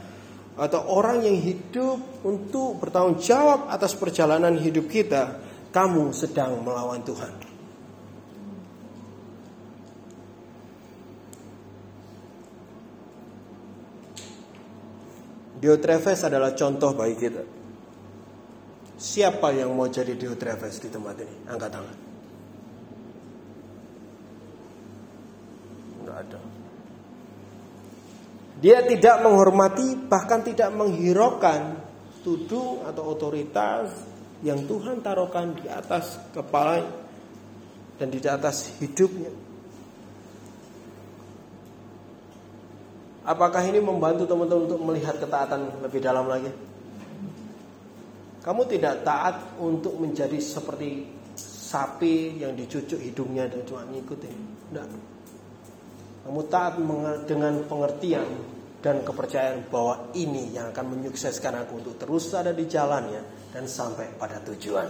atau 0.56 0.82
orang 0.88 1.24
yang 1.24 1.36
hidup 1.36 2.00
untuk 2.24 2.80
bertanggung 2.80 3.20
jawab 3.20 3.68
atas 3.68 3.96
perjalanan 3.96 4.56
hidup 4.56 4.88
kita, 4.88 5.40
kamu 5.72 6.16
sedang 6.16 6.64
melawan 6.64 7.04
Tuhan. 7.04 7.34
Diotrephes 15.62 16.26
adalah 16.26 16.58
contoh 16.58 16.90
bagi 16.98 17.16
kita. 17.22 17.61
Siapa 19.02 19.50
yang 19.50 19.74
mau 19.74 19.90
jadi 19.90 20.14
Diotrephes 20.14 20.78
di 20.78 20.94
tempat 20.94 21.18
ini? 21.26 21.36
Angkat 21.50 21.70
tangan. 21.74 21.98
Enggak 26.06 26.18
ada. 26.22 26.40
Dia 28.62 28.86
tidak 28.86 29.26
menghormati 29.26 29.98
bahkan 30.06 30.46
tidak 30.46 30.70
menghiraukan 30.78 31.82
tudung 32.22 32.86
atau 32.86 33.10
otoritas 33.10 33.90
yang 34.46 34.70
Tuhan 34.70 35.02
taruhkan 35.02 35.58
di 35.58 35.66
atas 35.66 36.22
kepala 36.30 36.86
dan 37.98 38.14
di 38.14 38.22
atas 38.22 38.70
hidupnya. 38.78 39.34
Apakah 43.26 43.66
ini 43.66 43.82
membantu 43.82 44.30
teman-teman 44.30 44.70
untuk 44.70 44.82
melihat 44.86 45.18
ketaatan 45.18 45.82
lebih 45.82 46.06
dalam 46.06 46.30
lagi? 46.30 46.54
Kamu 48.42 48.66
tidak 48.66 49.06
taat 49.06 49.62
untuk 49.62 50.02
menjadi 50.02 50.42
seperti 50.42 51.06
sapi 51.38 52.42
yang 52.42 52.58
dicucuk 52.58 52.98
hidungnya 52.98 53.46
dan 53.46 53.62
cuma 53.70 53.86
ngikutin. 53.86 54.38
Tidak. 54.74 54.88
Kamu 56.26 56.42
taat 56.50 56.82
dengan 57.30 57.62
pengertian 57.70 58.26
dan 58.82 59.06
kepercayaan 59.06 59.70
bahwa 59.70 60.10
ini 60.18 60.58
yang 60.58 60.74
akan 60.74 60.86
menyukseskan 60.98 61.54
aku 61.66 61.86
untuk 61.86 61.96
terus 62.02 62.34
ada 62.34 62.50
di 62.50 62.66
jalannya 62.66 63.54
dan 63.54 63.70
sampai 63.70 64.10
pada 64.18 64.42
tujuan. 64.42 64.90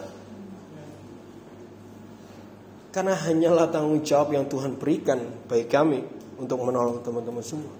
Karena 2.91 3.16
hanyalah 3.16 3.72
tanggung 3.72 4.04
jawab 4.04 4.36
yang 4.36 4.47
Tuhan 4.52 4.76
berikan 4.76 5.20
bagi 5.47 5.68
kami 5.68 5.99
untuk 6.39 6.60
menolong 6.60 6.99
teman-teman 7.04 7.43
semua. 7.43 7.72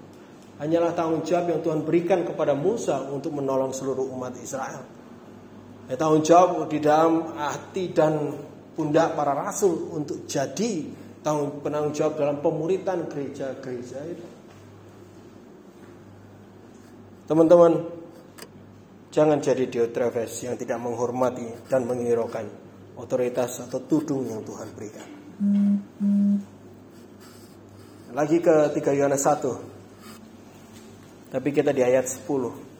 Hanyalah 0.60 0.92
tanggung 0.96 1.24
jawab 1.24 1.52
yang 1.52 1.60
Tuhan 1.60 1.80
berikan 1.84 2.24
kepada 2.24 2.56
Musa 2.56 3.04
untuk 3.08 3.36
menolong 3.36 3.72
seluruh 3.76 4.08
umat 4.08 4.36
Israel. 4.40 5.01
Ya, 5.92 6.00
tanggung 6.00 6.24
jawab 6.24 6.72
di 6.72 6.80
dalam 6.80 7.36
hati 7.36 7.92
dan 7.92 8.32
pundak 8.72 9.12
para 9.12 9.36
rasul 9.36 9.92
untuk 9.92 10.24
jadi 10.24 10.88
tanggung 11.20 11.60
penanggung 11.60 11.92
jawab 11.92 12.16
dalam 12.16 12.40
pemuritan 12.40 13.04
gereja-gereja 13.12 14.00
itu. 14.08 14.24
Teman-teman, 17.28 17.92
jangan 19.12 19.36
jadi 19.44 19.68
Diotrephes 19.68 20.32
yang 20.40 20.56
tidak 20.56 20.80
menghormati 20.80 21.44
dan 21.68 21.84
menghiraukan 21.84 22.48
otoritas 22.96 23.60
atau 23.60 23.84
tudung 23.84 24.24
yang 24.24 24.40
Tuhan 24.48 24.72
berikan. 24.72 25.04
Lagi 28.16 28.40
ke 28.40 28.72
3 28.72 28.96
Yohanes 28.96 29.28
1. 29.28 31.36
Tapi 31.36 31.48
kita 31.52 31.76
di 31.76 31.84
ayat 31.84 32.08
10. 32.08 32.71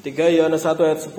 3 0.00 0.36
Yohanes 0.36 0.64
1 0.64 0.80
ayat 0.80 1.00
10 1.04 1.12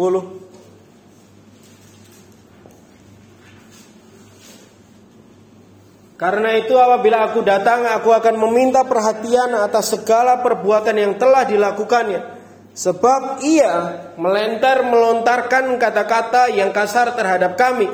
Karena 6.21 6.53
itu 6.53 6.77
apabila 6.77 7.25
aku 7.33 7.41
datang 7.41 7.81
aku 7.89 8.13
akan 8.13 8.37
meminta 8.37 8.85
perhatian 8.85 9.57
atas 9.57 9.97
segala 9.97 10.37
perbuatan 10.45 10.93
yang 10.93 11.13
telah 11.17 11.49
dilakukannya 11.49 12.41
sebab 12.71 13.43
ia 13.43 13.73
melentar 14.15 14.85
melontarkan 14.85 15.75
kata-kata 15.75 16.53
yang 16.53 16.69
kasar 16.69 17.17
terhadap 17.17 17.59
kami 17.59 17.89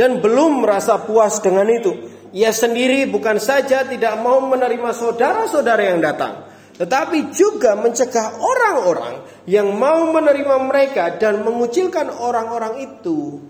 dan 0.00 0.22
belum 0.22 0.64
merasa 0.64 0.96
puas 1.02 1.38
dengan 1.44 1.66
itu. 1.70 1.92
Ia 2.32 2.52
sendiri 2.52 3.08
bukan 3.08 3.40
saja 3.40 3.84
tidak 3.88 4.16
mau 4.20 4.40
menerima 4.44 4.90
saudara-saudara 4.92 5.92
yang 5.92 6.00
datang, 6.04 6.47
tetapi 6.78 7.34
juga 7.34 7.74
mencegah 7.74 8.38
orang-orang 8.38 9.26
yang 9.50 9.74
mau 9.74 10.06
menerima 10.14 10.56
mereka 10.62 11.18
dan 11.18 11.42
mengucilkan 11.42 12.06
orang-orang 12.06 12.86
itu 12.86 13.42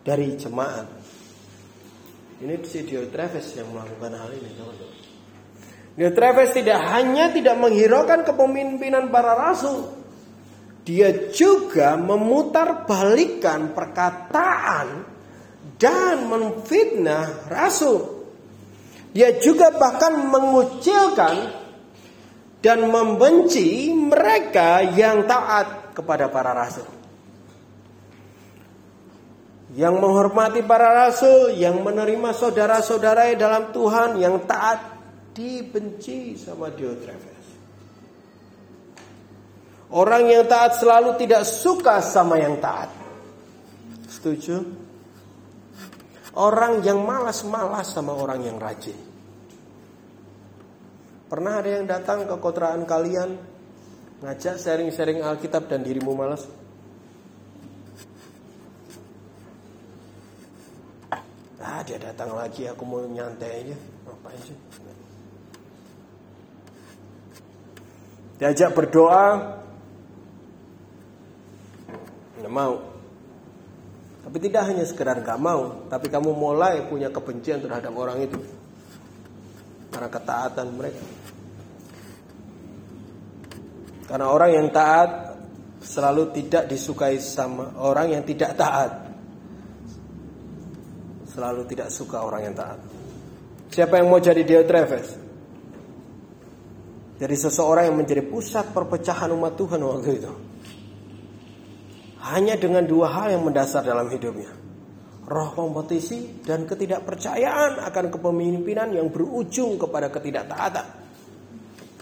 dari 0.00 0.32
jemaat. 0.40 0.88
Ini 2.40 2.58
si 2.64 2.82
Diotrephes 2.88 3.54
yang 3.54 3.70
melakukan 3.70 4.16
hal 4.16 4.32
ini, 4.32 4.50
teman-teman. 4.56 4.98
Diotrephes 5.92 6.56
tidak 6.56 6.80
hanya 6.88 7.28
tidak 7.30 7.54
menghiraukan 7.60 8.24
kepemimpinan 8.24 9.12
para 9.12 9.36
rasul, 9.36 9.92
dia 10.82 11.30
juga 11.30 11.94
memutar 11.94 12.88
balikan 12.88 13.70
perkataan 13.70 15.04
dan 15.78 16.26
menfitnah 16.26 17.46
rasul. 17.46 18.24
Dia 19.12 19.36
juga 19.36 19.70
bahkan 19.76 20.16
mengucilkan 20.32 21.61
dan 22.62 22.86
membenci 22.86 23.90
mereka 23.90 24.86
yang 24.94 25.26
taat 25.26 25.98
kepada 25.98 26.30
para 26.30 26.54
rasul. 26.54 26.86
Yang 29.74 29.94
menghormati 29.98 30.62
para 30.62 30.94
rasul, 30.94 31.58
yang 31.58 31.82
menerima 31.82 32.30
saudara-saudara 32.30 33.34
dalam 33.34 33.74
Tuhan, 33.74 34.20
yang 34.22 34.46
taat 34.46 34.94
dibenci 35.34 36.38
sama 36.38 36.70
Diotrephes. 36.70 37.42
Orang 39.92 40.30
yang 40.30 40.46
taat 40.48 40.78
selalu 40.78 41.18
tidak 41.20 41.44
suka 41.44 42.00
sama 42.00 42.38
yang 42.40 42.62
taat. 42.62 42.88
Setuju? 44.08 44.56
Orang 46.32 46.80
yang 46.80 47.04
malas-malas 47.04 47.92
sama 47.92 48.16
orang 48.16 48.40
yang 48.40 48.56
rajin. 48.56 49.11
Pernah 51.32 51.64
ada 51.64 51.80
yang 51.80 51.88
datang 51.88 52.28
ke 52.28 52.36
kontrakan 52.36 52.84
kalian 52.84 53.40
ngajak 54.20 54.60
sharing-sharing 54.60 55.24
Alkitab 55.24 55.64
dan 55.64 55.80
dirimu 55.80 56.12
malas? 56.12 56.44
Ah, 61.56 61.80
dia 61.88 61.96
datang 61.96 62.36
lagi, 62.36 62.68
aku 62.68 62.84
mau 62.84 63.00
nyantai 63.08 63.64
aja. 63.64 63.76
Ngapain 64.04 64.40
sih? 64.44 64.58
Diajak 68.36 68.76
berdoa, 68.76 69.56
nggak 72.44 72.52
mau. 72.52 72.76
Tapi 74.20 74.36
tidak 74.36 74.68
hanya 74.68 74.84
sekedar 74.84 75.16
nggak 75.24 75.40
mau, 75.40 75.88
tapi 75.88 76.12
kamu 76.12 76.28
mulai 76.36 76.84
punya 76.92 77.08
kebencian 77.08 77.64
terhadap 77.64 77.96
orang 77.96 78.20
itu 78.20 78.36
karena 79.92 80.08
ketaatan 80.08 80.66
mereka. 80.72 81.04
Karena 84.08 84.26
orang 84.32 84.50
yang 84.56 84.68
taat 84.72 85.36
selalu 85.84 86.32
tidak 86.32 86.72
disukai 86.72 87.20
sama 87.20 87.76
orang 87.76 88.16
yang 88.16 88.22
tidak 88.24 88.56
taat. 88.56 89.12
Selalu 91.32 91.64
tidak 91.68 91.88
suka 91.92 92.24
orang 92.24 92.48
yang 92.48 92.56
taat. 92.56 92.80
Siapa 93.72 94.00
yang 94.00 94.12
mau 94.12 94.20
jadi 94.20 94.44
Diotrephes? 94.44 95.16
Jadi 97.16 97.34
seseorang 97.38 97.88
yang 97.88 97.96
menjadi 98.02 98.20
pusat 98.26 98.68
perpecahan 98.74 99.32
umat 99.32 99.56
Tuhan 99.56 99.80
waktu 99.80 100.10
itu. 100.18 100.32
Hanya 102.20 102.58
dengan 102.60 102.84
dua 102.84 103.08
hal 103.10 103.32
yang 103.32 103.48
mendasar 103.48 103.80
dalam 103.80 104.12
hidupnya. 104.12 104.61
Roh 105.22 105.54
kompetisi 105.54 106.42
dan 106.42 106.66
ketidakpercayaan 106.66 107.78
akan 107.78 108.06
kepemimpinan 108.10 108.90
yang 108.90 109.06
berujung 109.06 109.78
kepada 109.78 110.10
ketidaktaatan. 110.10 110.86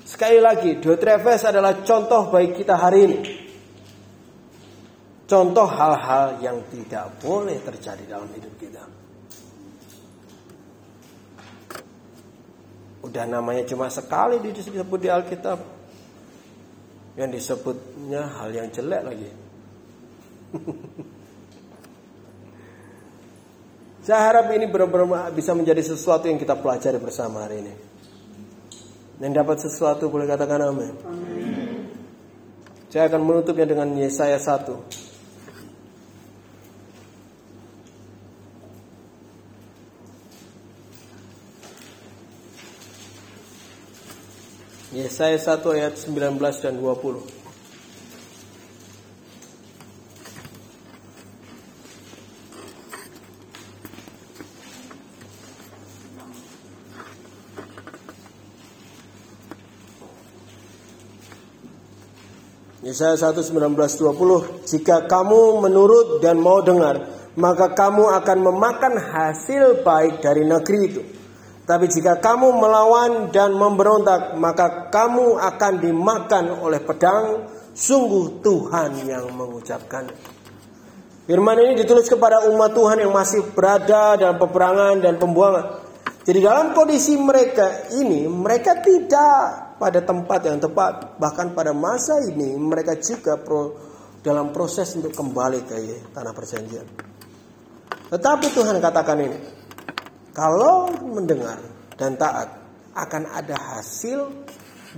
Sekali 0.08 0.40
lagi, 0.40 0.80
Diotrephes 0.80 1.44
adalah 1.44 1.84
contoh 1.84 2.32
baik 2.32 2.64
kita 2.64 2.74
hari 2.80 2.98
ini. 3.04 3.20
Contoh 5.28 5.68
hal-hal 5.68 6.42
yang 6.42 6.58
tidak 6.72 7.22
boleh 7.22 7.60
terjadi 7.62 8.02
dalam 8.08 8.26
hidup 8.34 8.50
kita. 8.58 8.82
Udah 13.06 13.24
namanya 13.30 13.62
cuma 13.68 13.86
sekali 13.86 14.42
disebut 14.42 14.98
di 14.98 15.06
Alkitab. 15.12 15.58
Yang 17.14 17.30
disebutnya 17.36 18.26
hal 18.26 18.50
yang 18.50 18.66
jelek 18.74 19.02
lagi. 19.06 19.30
Saya 24.00 24.32
harap 24.32 24.48
ini 24.56 24.64
benar-benar 24.64 25.28
bisa 25.36 25.52
menjadi 25.52 25.84
sesuatu 25.84 26.24
yang 26.24 26.40
kita 26.40 26.56
pelajari 26.56 26.96
bersama 26.96 27.44
hari 27.44 27.60
ini. 27.60 27.74
Dan 29.20 29.36
dapat 29.36 29.60
sesuatu 29.60 30.08
boleh 30.08 30.24
katakan 30.24 30.64
amin. 30.64 30.96
Saya 32.88 33.12
akan 33.12 33.20
menutupnya 33.20 33.68
dengan 33.68 33.92
Yesaya 33.92 34.40
1. 34.40 34.72
Yesaya 44.90 45.38
1 45.38 45.76
ayat 45.76 45.94
19 46.00 46.40
dan 46.64 46.74
20. 46.80 47.39
Yesaya 62.90 63.14
1 63.14 63.38
19 63.38 63.70
20 63.78 64.66
Jika 64.66 65.06
kamu 65.06 65.62
menurut 65.62 66.18
dan 66.18 66.42
mau 66.42 66.58
dengar 66.58 67.06
Maka 67.38 67.70
kamu 67.70 68.10
akan 68.18 68.38
memakan 68.42 68.98
hasil 68.98 69.86
baik 69.86 70.18
dari 70.18 70.42
negeri 70.42 70.80
itu. 70.82 71.02
Tapi 71.62 71.86
jika 71.86 72.18
kamu 72.18 72.50
melawan 72.58 73.30
dan 73.30 73.54
memberontak 73.54 74.34
Maka 74.34 74.90
kamu 74.90 75.38
akan 75.38 75.72
dimakan 75.78 76.44
oleh 76.58 76.82
pedang. 76.82 77.46
Sungguh 77.70 78.42
Tuhan 78.42 79.06
yang 79.06 79.30
mengucapkan. 79.30 80.10
Firman 81.30 81.62
ini 81.62 81.78
ditulis 81.78 82.10
kepada 82.10 82.42
umat 82.50 82.74
Tuhan 82.74 83.06
yang 83.06 83.14
masih 83.14 83.54
berada 83.54 84.18
dalam 84.18 84.34
peperangan 84.42 84.98
dan 84.98 85.14
pembuangan. 85.14 85.78
Jadi 86.26 86.38
dalam 86.42 86.76
kondisi 86.76 87.16
mereka 87.16 87.88
ini 87.96 88.28
Mereka 88.28 88.82
tidak 88.84 89.69
pada 89.80 90.04
tempat 90.04 90.44
yang 90.44 90.60
tepat. 90.60 91.16
Bahkan 91.16 91.56
pada 91.56 91.72
masa 91.72 92.20
ini 92.20 92.52
mereka 92.60 93.00
juga 93.00 93.40
pro, 93.40 93.72
dalam 94.20 94.52
proses 94.52 94.92
untuk 95.00 95.16
kembali 95.16 95.64
ke 95.64 95.76
tanah 96.12 96.36
perjanjian. 96.36 96.84
Tetapi 98.12 98.46
Tuhan 98.52 98.76
katakan 98.76 99.18
ini, 99.24 99.38
kalau 100.36 100.92
mendengar 101.08 101.56
dan 101.96 102.20
taat 102.20 102.60
akan 102.92 103.22
ada 103.32 103.56
hasil 103.56 104.28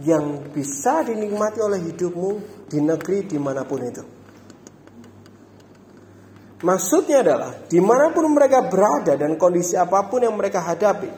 yang 0.03 0.51
bisa 0.51 1.07
dinikmati 1.07 1.63
oleh 1.63 1.79
hidupmu 1.93 2.31
di 2.67 2.83
negeri 2.83 3.29
di 3.29 3.39
mana 3.39 3.63
pun 3.63 3.81
itu. 3.85 4.05
Maksudnya 6.63 7.27
adalah 7.27 7.53
di 7.67 7.83
mana 7.83 8.15
pun 8.15 8.25
mereka 8.31 8.65
berada 8.65 9.19
dan 9.19 9.35
kondisi 9.35 9.75
apa 9.75 10.07
pun 10.07 10.23
yang 10.23 10.33
mereka 10.39 10.63
hadapi, 10.63 11.11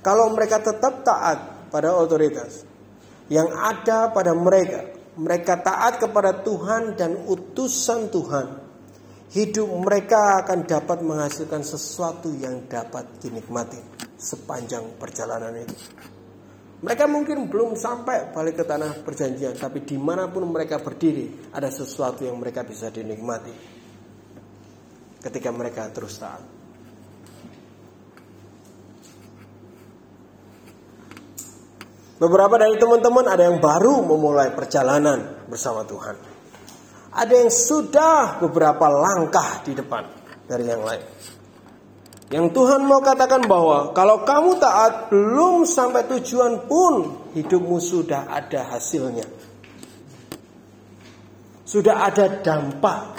kalau 0.00 0.32
mereka 0.32 0.58
tetap 0.58 1.04
taat 1.04 1.68
pada 1.68 1.94
otoritas 1.94 2.69
yang 3.30 3.46
ada 3.54 4.10
pada 4.10 4.34
mereka, 4.34 4.90
mereka 5.14 5.62
taat 5.62 6.02
kepada 6.02 6.42
Tuhan 6.42 6.98
dan 6.98 7.14
utusan 7.30 8.10
Tuhan, 8.10 8.46
hidup 9.30 9.70
mereka 9.78 10.42
akan 10.42 10.66
dapat 10.66 10.98
menghasilkan 11.06 11.62
sesuatu 11.62 12.34
yang 12.34 12.66
dapat 12.66 13.22
dinikmati 13.22 13.78
sepanjang 14.18 14.98
perjalanan 14.98 15.54
itu. 15.54 15.78
Mereka 16.80 17.04
mungkin 17.06 17.46
belum 17.46 17.78
sampai 17.78 18.34
balik 18.34 18.60
ke 18.60 18.64
tanah 18.66 19.04
perjanjian, 19.06 19.54
tapi 19.54 19.86
di 19.86 19.94
mana 19.94 20.26
pun 20.26 20.48
mereka 20.50 20.82
berdiri, 20.82 21.52
ada 21.54 21.70
sesuatu 21.70 22.26
yang 22.26 22.34
mereka 22.40 22.66
bisa 22.66 22.90
dinikmati 22.90 23.52
ketika 25.20 25.52
mereka 25.52 25.86
terus 25.92 26.18
taat. 26.18 26.59
Beberapa 32.20 32.60
dari 32.60 32.76
teman-teman 32.76 33.24
ada 33.32 33.48
yang 33.48 33.64
baru 33.64 34.04
memulai 34.04 34.52
perjalanan 34.52 35.48
bersama 35.48 35.88
Tuhan. 35.88 36.20
Ada 37.16 37.32
yang 37.32 37.48
sudah 37.48 38.36
beberapa 38.44 38.92
langkah 38.92 39.64
di 39.64 39.72
depan 39.72 40.04
dari 40.44 40.68
yang 40.68 40.84
lain. 40.84 41.00
Yang 42.28 42.46
Tuhan 42.52 42.84
mau 42.84 43.00
katakan 43.00 43.48
bahwa 43.48 43.96
kalau 43.96 44.20
kamu 44.22 44.60
taat 44.60 45.08
belum 45.08 45.64
sampai 45.64 46.06
tujuan 46.12 46.68
pun 46.68 47.24
hidupmu 47.32 47.80
sudah 47.80 48.28
ada 48.28 48.68
hasilnya. 48.68 49.24
Sudah 51.64 52.04
ada 52.04 52.44
dampak. 52.44 53.16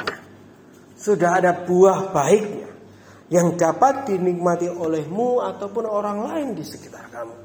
Sudah 0.94 1.42
ada 1.42 1.58
buah 1.66 2.14
baiknya 2.14 2.70
yang 3.34 3.58
dapat 3.58 4.06
dinikmati 4.14 4.70
olehmu 4.70 5.42
ataupun 5.42 5.90
orang 5.90 6.22
lain 6.22 6.48
di 6.54 6.62
sekitar 6.62 7.10
kamu. 7.10 7.41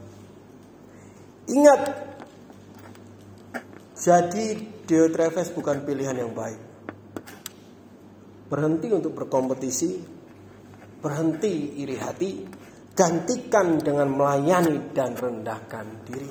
Ingat, 1.47 1.81
jadi 3.95 4.47
Deo 4.83 5.07
Travis 5.15 5.55
bukan 5.55 5.87
pilihan 5.87 6.19
yang 6.19 6.35
baik. 6.35 6.59
Berhenti 8.51 8.91
untuk 8.91 9.15
berkompetisi, 9.15 9.95
berhenti 10.99 11.79
iri 11.83 11.95
hati, 11.99 12.31
gantikan 12.99 13.79
dengan 13.79 14.11
melayani 14.11 14.91
dan 14.91 15.15
rendahkan 15.15 15.87
diri, 16.03 16.31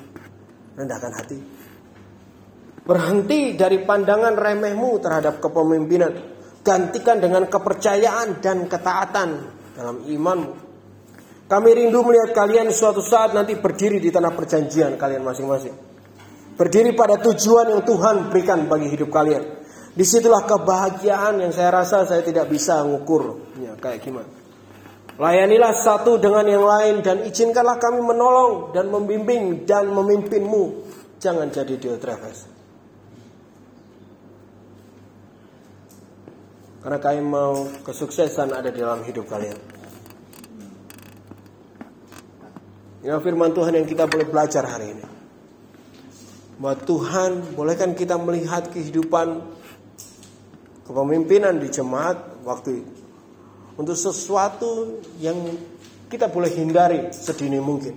rendahkan 0.76 1.12
hati. 1.16 1.38
Berhenti 2.84 3.56
dari 3.56 3.82
pandangan 3.88 4.36
remehmu 4.36 5.00
terhadap 5.00 5.40
kepemimpinan, 5.40 6.12
gantikan 6.60 7.24
dengan 7.24 7.48
kepercayaan 7.48 8.44
dan 8.44 8.68
ketaatan 8.68 9.28
dalam 9.72 10.04
imanmu. 10.04 10.65
Kami 11.46 11.68
rindu 11.78 12.02
melihat 12.02 12.34
kalian 12.34 12.74
suatu 12.74 12.98
saat 12.98 13.30
nanti 13.30 13.54
berdiri 13.54 14.02
di 14.02 14.10
tanah 14.10 14.34
perjanjian 14.34 14.98
kalian 14.98 15.22
masing-masing. 15.22 15.74
Berdiri 16.58 16.90
pada 16.98 17.22
tujuan 17.22 17.70
yang 17.70 17.82
Tuhan 17.86 18.34
berikan 18.34 18.66
bagi 18.66 18.90
hidup 18.90 19.14
kalian. 19.14 19.62
Di 19.94 20.02
situlah 20.02 20.42
kebahagiaan 20.42 21.38
yang 21.40 21.54
saya 21.54 21.70
rasa 21.70 22.02
saya 22.02 22.26
tidak 22.26 22.50
bisa 22.50 22.82
ngukur. 22.82 23.54
Ya, 23.62 23.78
kayak 23.78 24.02
gimana. 24.02 24.28
Layanilah 25.16 25.72
satu 25.72 26.20
dengan 26.20 26.44
yang 26.44 26.66
lain 26.66 27.00
dan 27.00 27.24
izinkanlah 27.24 27.80
kami 27.80 28.04
menolong 28.04 28.74
dan 28.76 28.92
membimbing 28.92 29.64
dan 29.64 29.88
memimpinmu. 29.88 30.84
Jangan 31.16 31.48
jadi 31.48 31.80
Diotrephes. 31.80 32.44
Karena 36.84 36.98
kami 37.00 37.20
mau 37.24 37.64
kesuksesan 37.86 38.52
ada 38.52 38.68
di 38.68 38.78
dalam 38.82 39.00
hidup 39.06 39.24
kalian. 39.30 39.75
Ini 43.06 43.22
firman 43.22 43.54
Tuhan 43.54 43.70
yang 43.78 43.86
kita 43.86 44.10
boleh 44.10 44.26
belajar 44.26 44.66
hari 44.66 44.98
ini. 44.98 45.06
Bahwa 46.58 46.74
Tuhan 46.74 47.54
bolehkan 47.54 47.94
kita 47.94 48.18
melihat 48.18 48.66
kehidupan 48.66 49.46
kepemimpinan 50.82 51.54
di 51.62 51.70
jemaat 51.70 52.42
waktu 52.42 52.82
itu. 52.82 52.92
Untuk 53.78 53.94
sesuatu 53.94 54.98
yang 55.22 55.38
kita 56.10 56.26
boleh 56.26 56.50
hindari 56.50 57.14
sedini 57.14 57.62
mungkin. 57.62 57.94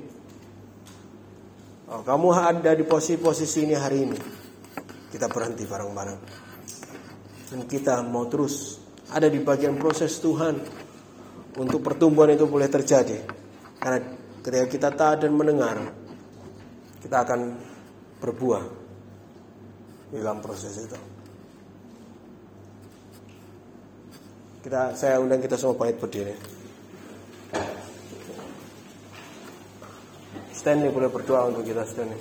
Oh, 1.90 2.06
kamu 2.06 2.30
ada 2.30 2.78
di 2.78 2.86
posisi-posisi 2.86 3.66
ini 3.66 3.74
hari 3.74 4.06
ini. 4.06 4.20
Kita 5.10 5.26
berhenti 5.26 5.66
bareng-bareng. 5.66 6.20
Dan 7.50 7.66
kita 7.66 8.06
mau 8.06 8.30
terus 8.30 8.78
ada 9.10 9.26
di 9.26 9.42
bagian 9.42 9.74
proses 9.74 10.22
Tuhan 10.22 10.54
untuk 11.58 11.82
pertumbuhan 11.82 12.30
itu 12.30 12.46
boleh 12.46 12.70
terjadi. 12.70 13.26
Karena 13.82 14.29
Ketika 14.40 14.66
kita 14.72 14.90
taat 14.96 15.28
dan 15.28 15.36
mendengar, 15.36 15.76
kita 17.04 17.28
akan 17.28 17.60
berbuah 18.24 18.64
di 20.10 20.18
dalam 20.20 20.40
proses 20.40 20.74
itu. 20.80 21.00
Kita, 24.60 24.92
saya 24.96 25.20
undang 25.24 25.40
kita 25.40 25.56
semua 25.56 25.76
pahit 25.76 26.00
berdiri. 26.00 26.36
Stanley 30.52 30.92
boleh 30.92 31.08
berdoa 31.08 31.48
untuk 31.48 31.64
kita 31.64 31.88
Stanley. 31.88 32.20